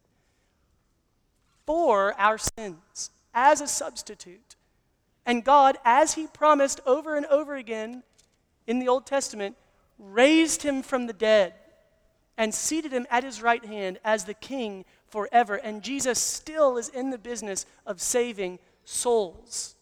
for 1.68 2.18
our 2.18 2.38
sins 2.38 3.10
as 3.34 3.60
a 3.60 3.66
substitute. 3.66 4.56
And 5.26 5.44
God, 5.44 5.76
as 5.84 6.14
he 6.14 6.26
promised 6.26 6.80
over 6.86 7.14
and 7.14 7.26
over 7.26 7.56
again, 7.56 8.04
in 8.66 8.78
the 8.78 8.88
Old 8.88 9.04
Testament 9.04 9.54
raised 9.98 10.62
him 10.62 10.80
from 10.80 11.06
the 11.06 11.12
dead 11.12 11.52
and 12.38 12.54
seated 12.54 12.90
him 12.90 13.06
at 13.10 13.22
his 13.22 13.42
right 13.42 13.62
hand 13.62 13.98
as 14.02 14.24
the 14.24 14.32
king 14.32 14.86
forever. 15.08 15.56
And 15.56 15.82
Jesus 15.82 16.18
still 16.18 16.78
is 16.78 16.88
in 16.88 17.10
the 17.10 17.18
business 17.18 17.66
of 17.84 18.00
saving 18.00 18.60
souls. 18.86 19.74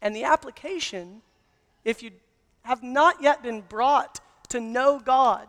And 0.00 0.14
the 0.14 0.22
application, 0.22 1.22
if 1.84 2.04
you 2.04 2.12
have 2.62 2.84
not 2.84 3.20
yet 3.20 3.42
been 3.42 3.62
brought 3.62 4.20
to 4.50 4.60
know 4.60 5.00
God, 5.04 5.48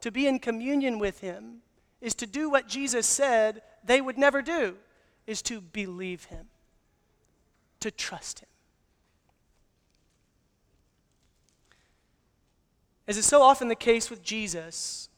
to 0.00 0.10
be 0.10 0.26
in 0.26 0.40
communion 0.40 0.98
with 0.98 1.20
him, 1.20 1.58
is 2.00 2.16
to 2.16 2.26
do 2.26 2.50
what 2.50 2.66
Jesus 2.66 3.06
said 3.06 3.62
they 3.84 4.00
would 4.00 4.18
never 4.18 4.42
do, 4.42 4.74
is 5.26 5.42
to 5.42 5.60
believe 5.60 6.24
him, 6.24 6.46
to 7.80 7.90
trust 7.90 8.40
him. 8.40 8.48
As 13.06 13.18
is 13.18 13.26
so 13.26 13.42
often 13.42 13.68
the 13.68 13.74
case 13.74 14.08
with 14.08 14.22
Jesus, 14.22 15.08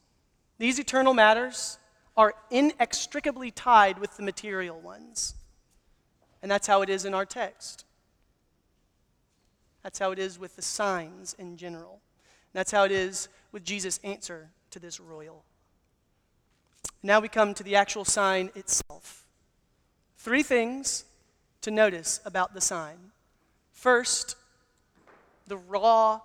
these 0.57 0.79
eternal 0.79 1.13
matters 1.13 1.77
are 2.17 2.33
inextricably 2.49 3.51
tied 3.51 3.99
with 3.99 4.17
the 4.17 4.23
material 4.23 4.79
ones. 4.79 5.35
And 6.41 6.51
that's 6.51 6.67
how 6.67 6.81
it 6.81 6.89
is 6.89 7.05
in 7.05 7.13
our 7.13 7.25
text. 7.25 7.85
That's 9.83 9.99
how 9.99 10.11
it 10.11 10.19
is 10.19 10.37
with 10.37 10.55
the 10.55 10.61
signs 10.61 11.35
in 11.37 11.57
general. 11.57 12.01
That's 12.53 12.71
how 12.71 12.83
it 12.83 12.91
is 12.91 13.29
with 13.51 13.63
Jesus' 13.63 13.99
answer 14.03 14.49
to 14.71 14.79
this 14.79 14.99
royal. 14.99 15.45
Now 17.03 17.19
we 17.19 17.27
come 17.29 17.53
to 17.53 17.63
the 17.63 17.75
actual 17.75 18.03
sign 18.03 18.49
itself. 18.55 19.26
Three 20.27 20.43
things 20.43 21.05
to 21.61 21.71
notice 21.71 22.19
about 22.25 22.53
the 22.53 22.59
sign. 22.59 22.97
First, 23.71 24.35
the 25.47 25.55
raw 25.55 26.19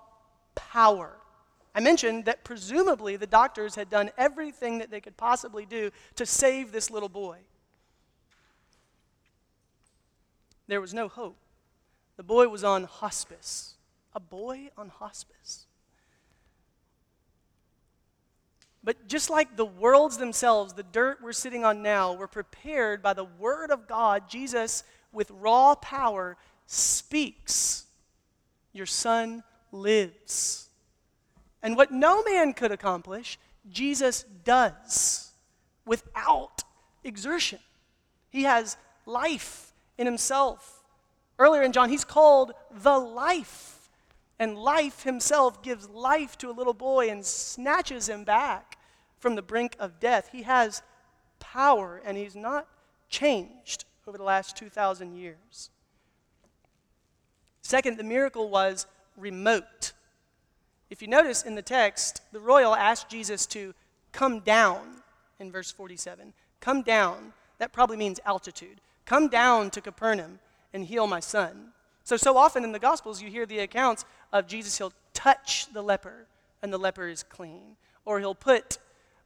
power 0.57 1.13
I 1.73 1.81
mentioned 1.81 2.25
that 2.25 2.43
presumably 2.43 3.15
the 3.15 3.29
doctors 3.29 3.77
had 3.77 3.89
done 3.89 4.11
everything 4.19 4.79
that 4.79 4.91
they 4.91 5.01
could 5.01 5.17
possibly 5.17 5.65
do 5.65 5.93
to 6.17 6.27
save 6.27 6.73
this 6.73 6.91
little 6.91 7.09
boy. 7.09 7.39
There 10.67 10.81
was 10.81 10.93
no 10.93 11.07
hope. 11.07 11.37
The 12.17 12.25
boy 12.25 12.49
was 12.49 12.65
on 12.65 12.85
hospice. 12.85 13.75
A 14.15 14.21
boy 14.21 14.71
on 14.77 14.89
hospice. 14.89 15.67
But 18.85 19.07
just 19.07 19.31
like 19.31 19.57
the 19.57 19.65
worlds 19.65 20.19
themselves, 20.19 20.73
the 20.73 20.83
dirt 20.83 21.19
we're 21.23 21.33
sitting 21.33 21.65
on 21.65 21.83
now, 21.83 22.15
were 22.15 22.27
prepared 22.27 23.03
by 23.03 23.13
the 23.13 23.25
Word 23.25 23.71
of 23.71 23.87
God, 23.87 24.29
Jesus, 24.29 24.83
with 25.13 25.31
raw 25.31 25.75
power, 25.77 26.37
speaks. 26.67 27.87
Your 28.73 28.87
son 28.87 29.45
lives. 29.71 30.69
And 31.63 31.77
what 31.77 31.93
no 31.93 32.25
man 32.25 32.55
could 32.55 32.73
accomplish, 32.73 33.39
Jesus 33.71 34.25
does 34.45 35.31
without 35.85 36.65
exertion. 37.05 37.61
He 38.31 38.43
has 38.45 38.77
life 39.07 39.73
in 39.99 40.07
himself. 40.07 40.83
Earlier 41.39 41.63
in 41.63 41.73
John, 41.73 41.89
he's 41.89 42.05
called 42.05 42.53
the 42.71 42.99
life. 42.99 43.72
And 44.43 44.59
life 44.59 45.05
himself 45.05 45.63
gives 45.63 45.89
life 45.89 46.37
to 46.39 46.51
a 46.51 46.59
little 46.59 46.75
boy 46.75 47.09
and 47.09 47.25
snatches 47.25 48.09
him 48.09 48.25
back 48.25 48.77
from 49.21 49.37
the 49.37 49.41
brink 49.41 49.77
of 49.79 50.01
death. 50.01 50.31
He 50.33 50.43
has 50.43 50.83
power, 51.39 52.03
and 52.05 52.17
he's 52.17 52.35
not 52.35 52.67
changed 53.09 53.85
over 54.05 54.19
the 54.19 54.25
last 54.25 54.57
2,000 54.57 55.15
years. 55.15 55.71
Second, 57.61 57.99
the 57.99 58.03
miracle 58.03 58.51
was 58.51 58.89
remote. 59.17 59.93
If 60.91 61.03
you 61.03 61.07
notice 61.07 61.45
in 61.45 61.55
the 61.55 61.63
text, 61.63 62.23
the 62.33 62.41
royal 62.41 62.75
asked 62.75 63.09
Jesus 63.09 63.47
to 63.47 63.75
come 64.11 64.41
down 64.41 65.05
in 65.39 65.53
verse 65.53 65.71
47. 65.71 66.33
Come 66.59 66.83
down. 66.83 67.33
That 67.59 67.73
probably 67.73 67.97
means 67.97 68.19
altitude. 68.25 68.81
Come 69.05 69.29
down 69.29 69.71
to 69.71 69.81
Capernaum 69.81 70.41
and 70.75 70.85
heal 70.85 71.07
my 71.07 71.21
son. 71.21 71.75
So, 72.05 72.17
so 72.17 72.37
often 72.37 72.65
in 72.65 72.73
the 72.73 72.79
Gospels, 72.79 73.23
you 73.23 73.31
hear 73.31 73.47
the 73.47 73.61
accounts 73.61 74.05
of 74.33 74.47
Jesus, 74.47 74.79
he'll 74.79 74.93
touch 75.15 75.67
the 75.73 75.83
leper 75.83 76.27
and 76.63 76.73
the 76.73 76.79
leper 76.79 77.09
is 77.09 77.23
clean. 77.23 77.77
Or 78.05 78.19
he'll 78.19 78.35
put 78.35 78.79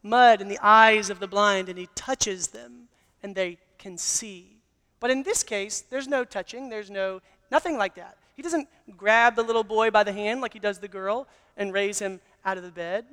mud 0.03 0.41
in 0.41 0.49
the 0.49 0.59
eyes 0.63 1.11
of 1.11 1.21
the 1.21 1.27
blind 1.27 1.69
and 1.69 1.79
he 1.79 1.89
touches 1.95 2.49
them 2.49 2.89
and 3.23 3.35
they 3.35 3.59
can 3.79 3.99
see. 3.99 4.59
But 5.01 5.11
in 5.11 5.23
this 5.23 5.43
case, 5.43 5.81
there's 5.81 6.09
no 6.09 6.25
touching, 6.25 6.69
there's 6.69 6.91
no, 6.91 7.21
nothing 7.51 7.77
like 7.77 7.95
that. 7.97 8.17
He 8.35 8.43
doesn't 8.43 8.69
grab 8.97 9.35
the 9.35 9.43
little 9.43 9.65
boy 9.65 9.91
by 9.91 10.05
the 10.05 10.13
hand 10.13 10.41
like 10.41 10.53
he 10.53 10.59
does 10.59 10.79
the 10.79 10.89
girl 10.89 11.27
and 11.57 11.73
raise 11.73 11.99
him 11.99 12.21
out 12.45 12.59
of 12.59 12.63
the 12.63 12.71
bed. 12.71 13.07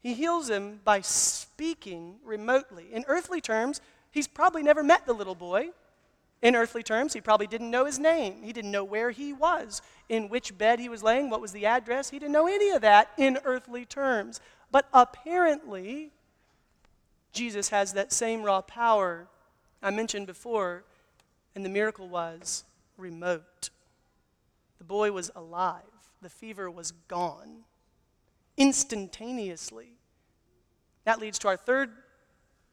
He 0.00 0.14
heals 0.14 0.48
him 0.48 0.80
by 0.84 1.00
speaking 1.00 2.16
remotely. 2.24 2.88
In 2.92 3.04
earthly 3.08 3.40
terms, 3.40 3.80
he's 4.10 4.28
probably 4.28 4.62
never 4.62 4.82
met 4.82 5.06
the 5.06 5.12
little 5.12 5.34
boy. 5.34 5.70
In 6.42 6.56
earthly 6.56 6.82
terms, 6.82 7.12
he 7.12 7.20
probably 7.20 7.46
didn't 7.46 7.70
know 7.70 7.84
his 7.84 7.98
name. 7.98 8.42
He 8.42 8.52
didn't 8.52 8.70
know 8.70 8.84
where 8.84 9.10
he 9.10 9.32
was, 9.32 9.82
in 10.08 10.28
which 10.28 10.56
bed 10.56 10.78
he 10.80 10.88
was 10.88 11.02
laying, 11.02 11.28
what 11.28 11.40
was 11.40 11.52
the 11.52 11.66
address. 11.66 12.10
He 12.10 12.18
didn't 12.18 12.32
know 12.32 12.46
any 12.46 12.70
of 12.70 12.80
that 12.80 13.10
in 13.18 13.38
earthly 13.44 13.84
terms. 13.84 14.40
But 14.70 14.86
apparently, 14.94 16.12
Jesus 17.32 17.68
has 17.68 17.92
that 17.92 18.12
same 18.12 18.42
raw 18.42 18.62
power 18.62 19.28
I 19.82 19.90
mentioned 19.90 20.26
before, 20.26 20.84
and 21.54 21.64
the 21.64 21.70
miracle 21.70 22.08
was 22.08 22.64
remote. 22.96 23.70
The 24.78 24.84
boy 24.84 25.12
was 25.12 25.30
alive, 25.34 25.82
the 26.22 26.28
fever 26.28 26.70
was 26.70 26.92
gone 27.08 27.64
instantaneously. 28.56 29.92
That 31.04 31.18
leads 31.18 31.38
to 31.40 31.48
our 31.48 31.56
third 31.56 31.90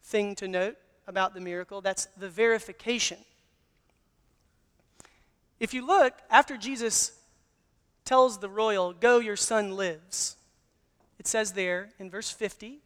thing 0.03 0.35
to 0.35 0.47
note 0.47 0.77
about 1.07 1.33
the 1.33 1.39
miracle 1.39 1.81
that's 1.81 2.05
the 2.17 2.29
verification. 2.29 3.19
If 5.59 5.73
you 5.73 5.85
look, 5.85 6.13
after 6.29 6.57
Jesus 6.57 7.11
tells 8.05 8.37
the 8.37 8.49
royal, 8.49 8.93
Go, 8.93 9.19
your 9.19 9.35
son 9.35 9.75
lives, 9.75 10.35
it 11.19 11.27
says 11.27 11.53
there 11.53 11.89
in 11.99 12.09
verse 12.09 12.29
50 12.29 12.79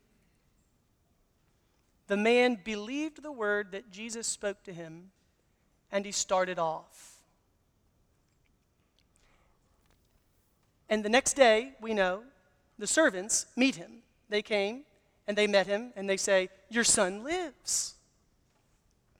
the 2.11 2.17
man 2.17 2.59
believed 2.61 3.23
the 3.23 3.31
word 3.31 3.71
that 3.71 3.89
Jesus 3.89 4.27
spoke 4.27 4.63
to 4.63 4.73
him, 4.73 5.11
and 5.93 6.05
he 6.05 6.11
started 6.11 6.59
off. 6.59 7.21
And 10.89 11.05
the 11.05 11.09
next 11.09 11.35
day, 11.37 11.71
we 11.79 11.93
know, 11.93 12.23
the 12.77 12.85
servants 12.85 13.45
meet 13.55 13.77
him. 13.77 14.03
They 14.27 14.41
came 14.41 14.81
and 15.25 15.37
they 15.37 15.47
met 15.47 15.67
him 15.67 15.93
and 15.95 16.09
they 16.09 16.17
say, 16.17 16.49
Your 16.69 16.83
son 16.83 17.23
lives. 17.23 17.93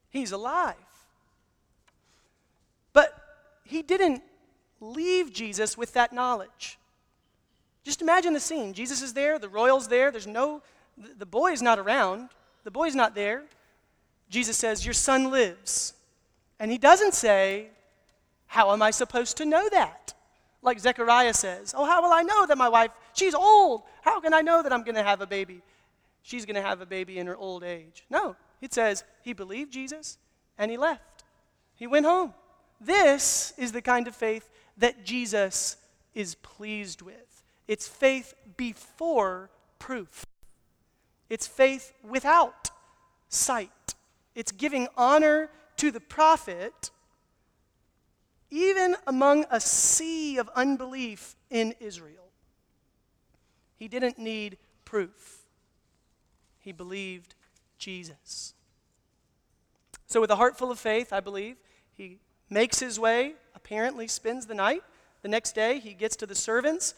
He's 0.10 0.34
alive. 0.34 0.76
He 3.72 3.82
didn't 3.82 4.22
leave 4.82 5.32
Jesus 5.32 5.78
with 5.78 5.94
that 5.94 6.12
knowledge. 6.12 6.78
Just 7.86 8.02
imagine 8.02 8.34
the 8.34 8.40
scene. 8.40 8.74
Jesus 8.74 9.02
is 9.02 9.14
there, 9.14 9.40
the 9.40 9.48
royal's 9.48 9.88
there, 9.88 10.12
there's 10.12 10.28
no, 10.28 10.62
the 11.18 11.26
boy's 11.26 11.62
not 11.62 11.80
around, 11.80 12.30
the 12.66 12.70
boy's 12.70 12.96
not 12.96 13.16
there. 13.16 13.44
Jesus 14.30 14.58
says, 14.58 14.86
Your 14.86 14.94
son 14.94 15.32
lives. 15.32 15.94
And 16.60 16.70
he 16.70 16.78
doesn't 16.78 17.14
say, 17.14 17.70
How 18.46 18.74
am 18.74 18.82
I 18.82 18.92
supposed 18.92 19.38
to 19.38 19.46
know 19.46 19.70
that? 19.70 20.14
Like 20.62 20.78
Zechariah 20.80 21.34
says, 21.34 21.74
Oh, 21.76 21.86
how 21.86 22.04
will 22.04 22.12
I 22.12 22.24
know 22.24 22.46
that 22.46 22.58
my 22.58 22.70
wife, 22.70 22.92
she's 23.14 23.34
old. 23.34 23.84
How 24.02 24.20
can 24.20 24.34
I 24.34 24.42
know 24.42 24.62
that 24.62 24.74
I'm 24.74 24.84
going 24.84 24.96
to 24.96 25.04
have 25.04 25.22
a 25.22 25.28
baby? 25.28 25.62
She's 26.24 26.46
going 26.46 26.56
to 26.56 26.62
have 26.62 26.82
a 26.82 26.86
baby 26.86 27.20
in 27.20 27.28
her 27.28 27.38
old 27.38 27.64
age. 27.64 28.04
No, 28.10 28.36
it 28.60 28.74
says 28.74 29.06
he 29.24 29.32
believed 29.32 29.72
Jesus 29.72 30.18
and 30.58 30.70
he 30.70 30.78
left. 30.78 31.24
He 31.76 31.88
went 31.88 32.06
home. 32.06 32.34
This 32.82 33.54
is 33.58 33.72
the 33.72 33.82
kind 33.82 34.08
of 34.08 34.16
faith 34.16 34.50
that 34.78 35.06
Jesus 35.06 35.78
is 36.16 36.34
pleased 36.36 37.04
with. 37.04 37.44
It's 37.68 37.88
faith 37.88 38.34
before 38.58 39.52
proof, 39.80 40.26
it's 41.30 41.48
faith 41.48 41.94
without 42.04 42.72
sight. 43.30 43.70
It's 44.34 44.54
giving 44.54 44.88
honor 44.96 45.50
to 45.78 45.92
the 45.92 46.00
prophet 46.00 46.90
even 48.50 48.96
among 49.08 49.46
a 49.50 49.60
sea 49.60 50.38
of 50.38 50.50
unbelief 50.56 51.36
in 51.50 51.74
Israel. 51.80 52.30
He 53.78 53.88
didn't 53.88 54.20
need 54.20 54.58
proof, 54.86 55.40
he 56.60 56.72
believed 56.72 57.36
Jesus. 57.78 58.54
So, 60.08 60.20
with 60.20 60.30
a 60.30 60.36
heart 60.36 60.58
full 60.58 60.72
of 60.72 60.80
faith, 60.80 61.14
I 61.14 61.22
believe, 61.22 61.56
he 61.96 62.20
makes 62.52 62.80
his 62.80 63.00
way, 63.00 63.34
apparently 63.56 64.08
spends 64.08 64.46
the 64.46 64.54
night. 64.54 64.84
The 65.24 65.30
next 65.30 65.56
day, 65.56 65.80
he 65.80 65.94
gets 65.94 66.16
to 66.18 66.28
the 66.28 66.36
servants, 66.36 66.94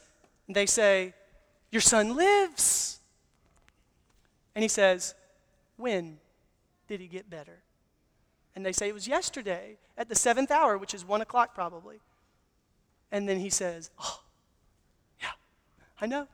and 0.48 0.56
they 0.56 0.66
say, 0.66 1.14
Your 1.72 1.82
son 1.82 2.18
lives. 2.18 3.00
And 4.56 4.64
he 4.64 4.68
says, 4.68 5.16
When 5.78 6.18
did 6.88 7.00
he 7.00 7.08
get 7.08 7.30
better? 7.30 7.60
And 8.56 8.66
they 8.66 8.74
say 8.74 8.90
it 8.90 8.94
was 8.94 9.08
yesterday 9.08 9.78
at 9.98 10.10
the 10.10 10.16
seventh 10.16 10.52
hour, 10.52 10.78
which 10.78 10.94
is 10.94 11.06
one 11.06 11.22
o'clock 11.22 11.56
probably. 11.56 12.00
And 13.12 13.30
then 13.30 13.40
he 13.40 13.50
says, 13.50 13.92
Oh, 14.00 14.22
yeah, 15.22 15.32
I 16.02 16.08
know. 16.08 16.28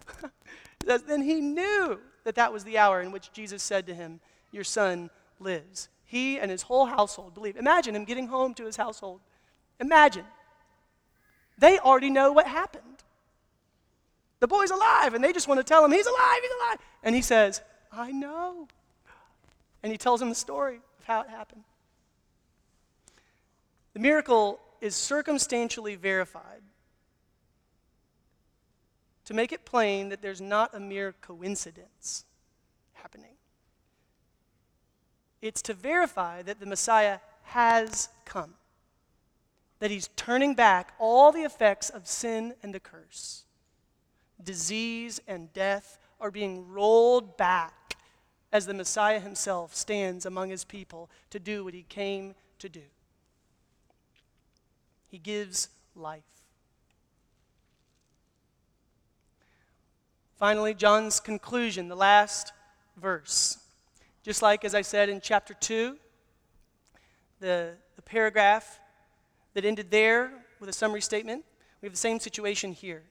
then 0.86 1.22
he 1.22 1.42
knew 1.42 2.00
that 2.24 2.36
that 2.36 2.54
was 2.54 2.64
the 2.64 2.78
hour 2.78 3.02
in 3.02 3.12
which 3.12 3.32
Jesus 3.32 3.62
said 3.62 3.86
to 3.88 3.94
him, 3.94 4.20
Your 4.52 4.64
son 4.64 5.10
lives. 5.40 5.90
He 6.10 6.40
and 6.40 6.50
his 6.50 6.64
whole 6.64 6.88
household 6.88 7.36
believe. 7.36 7.56
Imagine 7.56 7.96
him 7.96 8.04
getting 8.04 8.30
home 8.30 8.56
to 8.56 8.66
his 8.66 8.76
household. 8.76 9.22
Imagine. 9.80 10.26
They 11.60 11.78
already 11.78 12.10
know 12.10 12.32
what 12.32 12.48
happened. 12.48 13.04
The 14.40 14.48
boy's 14.48 14.72
alive, 14.72 15.14
and 15.14 15.24
they 15.24 15.32
just 15.32 15.48
want 15.48 15.60
to 15.60 15.64
tell 15.64 15.86
him, 15.86 15.92
He's 15.92 16.08
alive, 16.08 16.40
he's 16.42 16.52
alive. 16.64 16.78
And 17.04 17.14
he 17.14 17.22
says, 17.22 17.62
I 17.92 18.12
know. 18.12 18.68
And 19.84 19.92
he 19.92 20.00
tells 20.00 20.20
him 20.20 20.30
the 20.30 20.36
story 20.36 20.78
of 20.98 21.06
how 21.06 21.22
it 21.22 21.30
happened. 21.30 21.64
The 23.94 24.00
miracle 24.00 24.60
is 24.82 24.96
circumstantially 24.96 25.96
verified 25.96 26.64
to 29.26 29.36
make 29.36 29.52
it 29.52 29.64
plain 29.64 30.10
that 30.10 30.24
there's 30.24 30.42
not 30.42 30.74
a 30.74 30.80
mere 30.80 31.14
coincidence 31.22 32.26
happening. 32.94 33.36
It's 35.42 35.62
to 35.64 35.74
verify 35.74 36.42
that 36.42 36.60
the 36.60 36.66
Messiah 36.66 37.20
has 37.44 38.10
come, 38.26 38.56
that 39.80 39.92
he's 39.92 40.10
turning 40.16 40.54
back 40.54 40.94
all 41.00 41.32
the 41.32 41.44
effects 41.44 41.90
of 41.90 42.08
sin 42.08 42.54
and 42.62 42.74
the 42.74 42.80
curse. 42.80 43.46
Disease 44.44 45.20
and 45.28 45.52
death 45.54 45.98
are 46.20 46.32
being 46.32 46.68
rolled 46.70 47.38
back 47.38 47.96
as 48.52 48.66
the 48.66 48.74
Messiah 48.74 49.20
himself 49.20 49.76
stands 49.76 50.26
among 50.26 50.50
his 50.50 50.64
people 50.64 51.10
to 51.30 51.40
do 51.40 51.64
what 51.64 51.74
he 51.74 51.84
came 51.84 52.36
to 52.58 52.68
do. 52.68 52.82
He 55.08 55.18
gives 55.18 55.70
life. 55.96 56.24
Finally, 60.38 60.74
John's 60.74 61.20
conclusion, 61.20 61.90
the 61.90 61.96
last 61.96 62.54
verse. 62.96 63.58
Just 64.30 64.44
like, 64.44 64.64
as 64.64 64.76
I 64.76 64.84
said 64.84 65.10
in 65.10 65.22
chapter 65.22 65.56
2, 65.56 65.98
the, 67.40 67.74
the 67.96 68.02
paragraph 68.04 68.80
that 69.56 69.66
ended 69.66 69.90
there 69.90 70.32
with 70.60 70.70
a 70.70 70.72
summary 70.72 71.02
statement, 71.02 71.44
we 71.82 71.88
have 71.88 71.94
the 71.94 71.98
same 71.98 72.20
situation 72.20 72.72
here. 72.72 73.02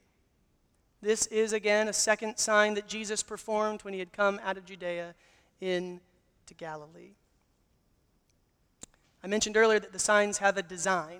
This 1.02 1.26
is 1.26 1.52
again 1.52 1.88
a 1.88 1.92
second 1.92 2.38
sign 2.38 2.74
that 2.74 2.86
Jesus 2.86 3.24
performed 3.24 3.82
when 3.82 3.94
he 3.94 3.98
had 3.98 4.12
come 4.12 4.38
out 4.44 4.56
of 4.58 4.64
Judea 4.64 5.16
into 5.60 5.98
Galilee. 6.56 7.16
I 9.20 9.26
mentioned 9.26 9.56
earlier 9.56 9.80
that 9.80 9.92
the 9.92 9.98
signs 9.98 10.38
have 10.38 10.56
a 10.56 10.62
design. 10.62 11.18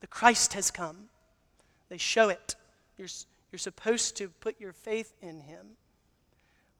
The 0.00 0.08
Christ 0.08 0.54
has 0.54 0.72
come. 0.72 1.10
They 1.90 1.98
show 1.98 2.28
it. 2.28 2.56
You're, 2.96 3.06
you're 3.52 3.60
supposed 3.60 4.16
to 4.16 4.30
put 4.30 4.60
your 4.60 4.72
faith 4.72 5.12
in 5.22 5.42
him. 5.42 5.77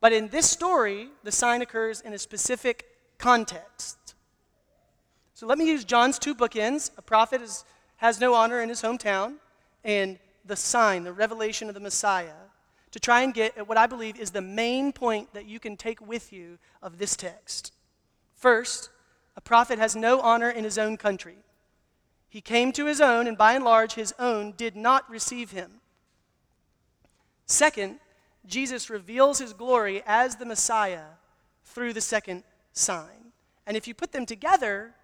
But 0.01 0.13
in 0.13 0.29
this 0.29 0.49
story, 0.49 1.09
the 1.25 1.33
sign 1.33 1.63
occurs 1.63 2.01
in 2.01 2.13
a 2.13 2.19
specific 2.19 2.87
context. 3.19 4.15
So 5.35 5.47
let 5.47 5.59
me 5.59 5.69
use 5.69 5.85
John's 5.85 6.19
two 6.19 6.35
bookends. 6.35 6.91
A 6.99 7.03
prophet 7.03 7.43
is, 7.43 7.65
has 7.97 8.21
no 8.21 8.35
honor 8.35 8.61
in 8.61 8.69
his 8.69 8.83
hometown, 8.83 9.35
and 9.85 10.19
the 10.45 10.57
sign, 10.57 11.05
the 11.05 11.13
revelation 11.13 11.69
of 11.69 11.75
the 11.75 11.81
Messiah, 11.81 12.33
to 12.91 13.01
try 13.01 13.23
and 13.23 13.35
get 13.35 13.57
at 13.57 13.69
what 13.69 13.77
I 13.77 13.87
believe 13.87 14.19
is 14.19 14.31
the 14.31 14.41
main 14.41 14.93
point 14.93 15.33
that 15.35 15.47
you 15.47 15.61
can 15.61 15.77
take 15.77 16.01
with 16.01 16.33
you 16.33 16.59
of 16.83 16.99
this 16.99 17.17
text. 17.17 17.73
First, 18.35 18.91
a 19.37 19.41
prophet 19.41 19.79
has 19.79 19.95
no 19.95 20.21
honor 20.21 20.51
in 20.51 20.65
his 20.65 20.79
own 20.79 20.97
country. 20.97 21.37
He 22.29 22.41
came 22.41 22.73
to 22.73 22.87
his 22.87 23.01
own, 23.01 23.27
and 23.27 23.39
by 23.39 23.55
and 23.55 23.65
large, 23.65 23.95
his 23.95 24.15
own 24.19 24.53
did 24.57 24.77
not 24.77 25.09
receive 25.11 25.51
him. 25.51 25.81
Second, 27.47 27.99
Jesus 28.49 28.91
reveals 28.91 29.39
his 29.39 29.53
glory 29.53 30.03
as 30.07 30.37
the 30.37 30.47
Messiah 30.47 31.05
through 31.65 31.93
the 31.93 32.01
second 32.01 32.43
sign. 32.73 33.33
And 33.67 33.77
if 33.77 33.87
you 33.87 33.95
put 33.95 34.13
them 34.13 34.27
together, 34.27 34.95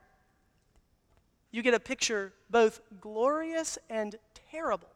you 1.51 1.62
get 1.62 1.74
a 1.74 1.80
picture 1.80 2.32
both 2.51 2.80
glorious 3.01 3.78
and 3.90 4.16
terrible. 4.51 4.88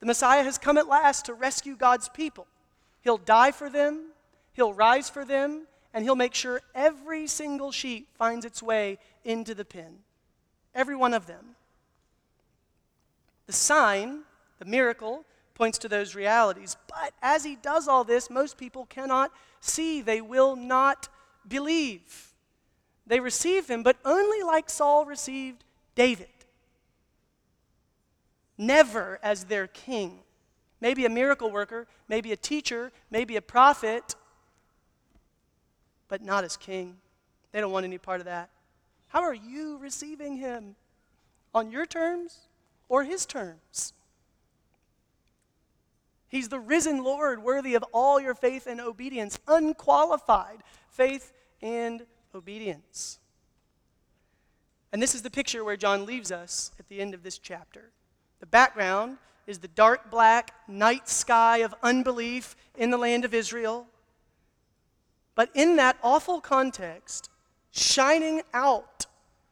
The 0.00 0.06
Messiah 0.06 0.42
has 0.44 0.58
come 0.58 0.78
at 0.78 0.86
last 0.86 1.26
to 1.26 1.34
rescue 1.34 1.76
God's 1.76 2.08
people. 2.08 2.46
He'll 3.02 3.18
die 3.18 3.50
for 3.50 3.70
them, 3.70 4.10
he'll 4.52 4.74
rise 4.74 5.08
for 5.08 5.24
them, 5.24 5.66
and 5.92 6.04
he'll 6.04 6.14
make 6.16 6.34
sure 6.34 6.60
every 6.74 7.26
single 7.26 7.72
sheep 7.72 8.08
finds 8.16 8.44
its 8.44 8.62
way 8.62 8.98
into 9.24 9.54
the 9.54 9.64
pen. 9.64 9.98
Every 10.74 10.94
one 10.94 11.14
of 11.14 11.26
them. 11.26 11.56
The 13.46 13.52
sign, 13.52 14.20
the 14.58 14.64
miracle, 14.66 15.24
points 15.60 15.76
to 15.76 15.88
those 15.90 16.14
realities. 16.14 16.78
But 16.88 17.12
as 17.20 17.44
he 17.44 17.54
does 17.54 17.86
all 17.86 18.02
this, 18.02 18.30
most 18.30 18.56
people 18.56 18.86
cannot 18.86 19.30
see. 19.60 20.00
They 20.00 20.22
will 20.22 20.56
not 20.56 21.10
believe. 21.46 22.32
They 23.06 23.20
receive 23.20 23.68
him, 23.68 23.82
but 23.82 23.98
only 24.02 24.42
like 24.42 24.70
Saul 24.70 25.04
received 25.04 25.62
David. 25.94 26.28
Never 28.56 29.18
as 29.22 29.44
their 29.44 29.66
king. 29.66 30.20
Maybe 30.80 31.04
a 31.04 31.10
miracle 31.10 31.50
worker, 31.50 31.86
maybe 32.08 32.32
a 32.32 32.38
teacher, 32.38 32.90
maybe 33.10 33.36
a 33.36 33.42
prophet, 33.42 34.14
but 36.08 36.22
not 36.22 36.42
as 36.42 36.56
king. 36.56 36.96
They 37.52 37.60
don't 37.60 37.70
want 37.70 37.84
any 37.84 37.98
part 37.98 38.22
of 38.22 38.24
that. 38.24 38.48
How 39.08 39.20
are 39.20 39.34
you 39.34 39.76
receiving 39.76 40.38
him? 40.38 40.76
On 41.52 41.70
your 41.70 41.84
terms 41.84 42.48
or 42.88 43.04
his 43.04 43.26
terms? 43.26 43.92
He's 46.30 46.48
the 46.48 46.60
risen 46.60 47.02
Lord, 47.02 47.42
worthy 47.42 47.74
of 47.74 47.84
all 47.92 48.20
your 48.20 48.34
faith 48.34 48.68
and 48.68 48.80
obedience, 48.80 49.38
unqualified 49.48 50.62
faith 50.88 51.32
and 51.60 52.06
obedience. 52.34 53.18
And 54.92 55.02
this 55.02 55.14
is 55.14 55.22
the 55.22 55.30
picture 55.30 55.64
where 55.64 55.76
John 55.76 56.06
leaves 56.06 56.30
us 56.30 56.70
at 56.78 56.88
the 56.88 57.00
end 57.00 57.14
of 57.14 57.24
this 57.24 57.36
chapter. 57.36 57.90
The 58.38 58.46
background 58.46 59.18
is 59.48 59.58
the 59.58 59.68
dark 59.68 60.08
black 60.08 60.54
night 60.68 61.08
sky 61.08 61.58
of 61.58 61.74
unbelief 61.82 62.54
in 62.76 62.90
the 62.90 62.98
land 62.98 63.24
of 63.24 63.34
Israel. 63.34 63.88
But 65.34 65.50
in 65.54 65.76
that 65.76 65.96
awful 66.00 66.40
context, 66.40 67.28
shining 67.72 68.42
out 68.54 69.06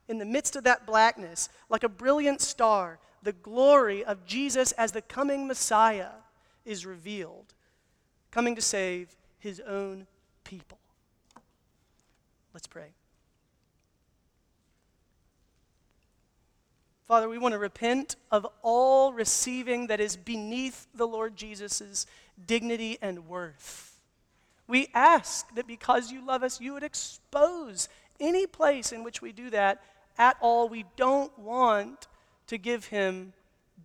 in 0.07 0.19
the 0.19 0.25
midst 0.25 0.55
of 0.55 0.63
that 0.65 0.87
blackness 0.87 1.49
like 1.69 1.83
a 1.83 1.89
brilliant 1.89 2.41
star, 2.41 3.01
the 3.23 3.33
glory 3.33 4.05
of 4.05 4.25
Jesus 4.25 4.71
as 4.73 4.93
the 4.93 5.03
coming 5.03 5.49
Messiah 5.49 6.11
is 6.69 6.85
revealed, 6.85 7.55
coming 8.31 8.55
to 8.55 8.63
save 8.63 9.17
his 9.39 9.61
own 9.61 10.07
people. 10.45 10.79
Let's 12.53 12.67
pray. 12.67 12.89
Father, 17.07 17.29
we 17.29 17.39
want 17.39 17.55
to 17.55 17.59
repent 17.59 18.17
of 18.31 18.47
all 18.63 19.15
receiving 19.15 19.87
that 19.87 19.99
is 19.99 20.15
beneath 20.15 20.87
the 20.95 21.07
Lord 21.07 21.37
Jesus' 21.37 22.05
dignity 22.47 22.99
and 23.01 23.27
worth. 23.27 23.99
We 24.67 24.89
ask 24.93 25.55
that 25.55 25.67
because 25.67 26.13
you 26.13 26.25
love 26.25 26.43
us, 26.43 26.61
you 26.61 26.75
would 26.75 26.83
expose 26.83 27.89
any 28.21 28.47
place 28.47 28.93
in 28.93 29.05
which 29.05 29.23
we 29.23 29.33
do 29.33 29.49
that 29.51 29.83
at 30.19 30.37
all. 30.43 30.69
We 30.69 30.85
don't 30.97 31.37
want 31.39 32.09
to 32.49 32.59
give 32.59 32.85
him 32.85 33.33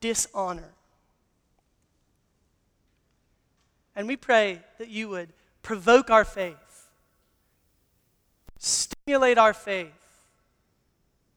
dishonor. 0.01 0.73
And 3.95 4.07
we 4.07 4.15
pray 4.15 4.61
that 4.79 4.89
you 4.89 5.09
would 5.09 5.29
provoke 5.61 6.09
our 6.09 6.25
faith, 6.25 6.89
stimulate 8.57 9.37
our 9.37 9.53
faith, 9.53 9.91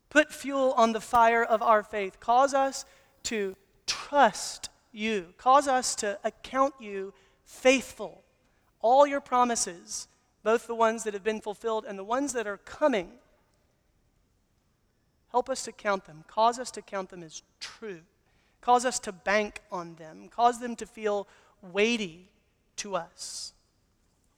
put 0.08 0.32
fuel 0.32 0.72
on 0.76 0.92
the 0.92 1.00
fire 1.00 1.44
of 1.44 1.62
our 1.62 1.82
faith, 1.82 2.18
cause 2.18 2.54
us 2.54 2.84
to 3.24 3.56
trust 3.86 4.70
you, 4.92 5.34
cause 5.36 5.68
us 5.68 5.94
to 5.96 6.18
account 6.24 6.74
you 6.80 7.12
faithful. 7.44 8.22
All 8.80 9.06
your 9.06 9.20
promises, 9.20 10.08
both 10.42 10.66
the 10.66 10.74
ones 10.74 11.04
that 11.04 11.14
have 11.14 11.24
been 11.24 11.40
fulfilled 11.40 11.84
and 11.86 11.98
the 11.98 12.04
ones 12.04 12.32
that 12.32 12.46
are 12.46 12.56
coming, 12.58 13.10
help 15.30 15.50
us 15.50 15.62
to 15.64 15.72
count 15.72 16.06
them, 16.06 16.24
cause 16.26 16.58
us 16.58 16.70
to 16.70 16.82
count 16.82 17.10
them 17.10 17.22
as 17.22 17.42
true, 17.60 18.00
cause 18.62 18.86
us 18.86 18.98
to 19.00 19.12
bank 19.12 19.60
on 19.70 19.96
them, 19.96 20.28
cause 20.28 20.60
them 20.60 20.74
to 20.76 20.86
feel 20.86 21.28
weighty 21.60 22.30
to 22.76 22.96
us 22.96 23.52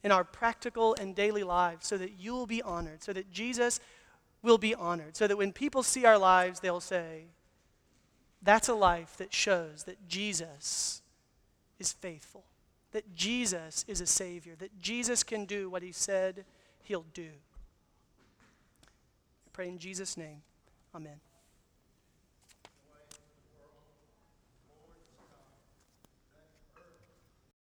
in 0.03 0.11
our 0.11 0.23
practical 0.23 0.95
and 0.95 1.15
daily 1.15 1.43
lives 1.43 1.87
so 1.87 1.97
that 1.97 2.19
you 2.19 2.33
will 2.33 2.47
be 2.47 2.61
honored, 2.61 3.03
so 3.03 3.13
that 3.13 3.31
Jesus 3.31 3.79
will 4.41 4.57
be 4.57 4.73
honored, 4.73 5.15
so 5.17 5.27
that 5.27 5.37
when 5.37 5.51
people 5.51 5.83
see 5.83 6.05
our 6.05 6.17
lives, 6.17 6.59
they'll 6.59 6.79
say, 6.79 7.25
that's 8.41 8.69
a 8.69 8.73
life 8.73 9.17
that 9.17 9.33
shows 9.33 9.83
that 9.83 10.07
Jesus 10.07 11.01
is 11.77 11.91
faithful, 11.91 12.45
that 12.91 13.13
Jesus 13.15 13.83
is 13.87 13.99
a 13.99 14.05
Savior, 14.05 14.53
that 14.59 14.79
Jesus 14.79 15.23
can 15.23 15.45
do 15.45 15.69
what 15.69 15.83
He 15.83 15.91
said 15.91 16.45
He'll 16.83 17.05
do. 17.13 17.29
I 18.83 19.49
pray 19.51 19.67
in 19.67 19.77
Jesus' 19.77 20.15
name. 20.15 20.41
Amen. 20.95 21.19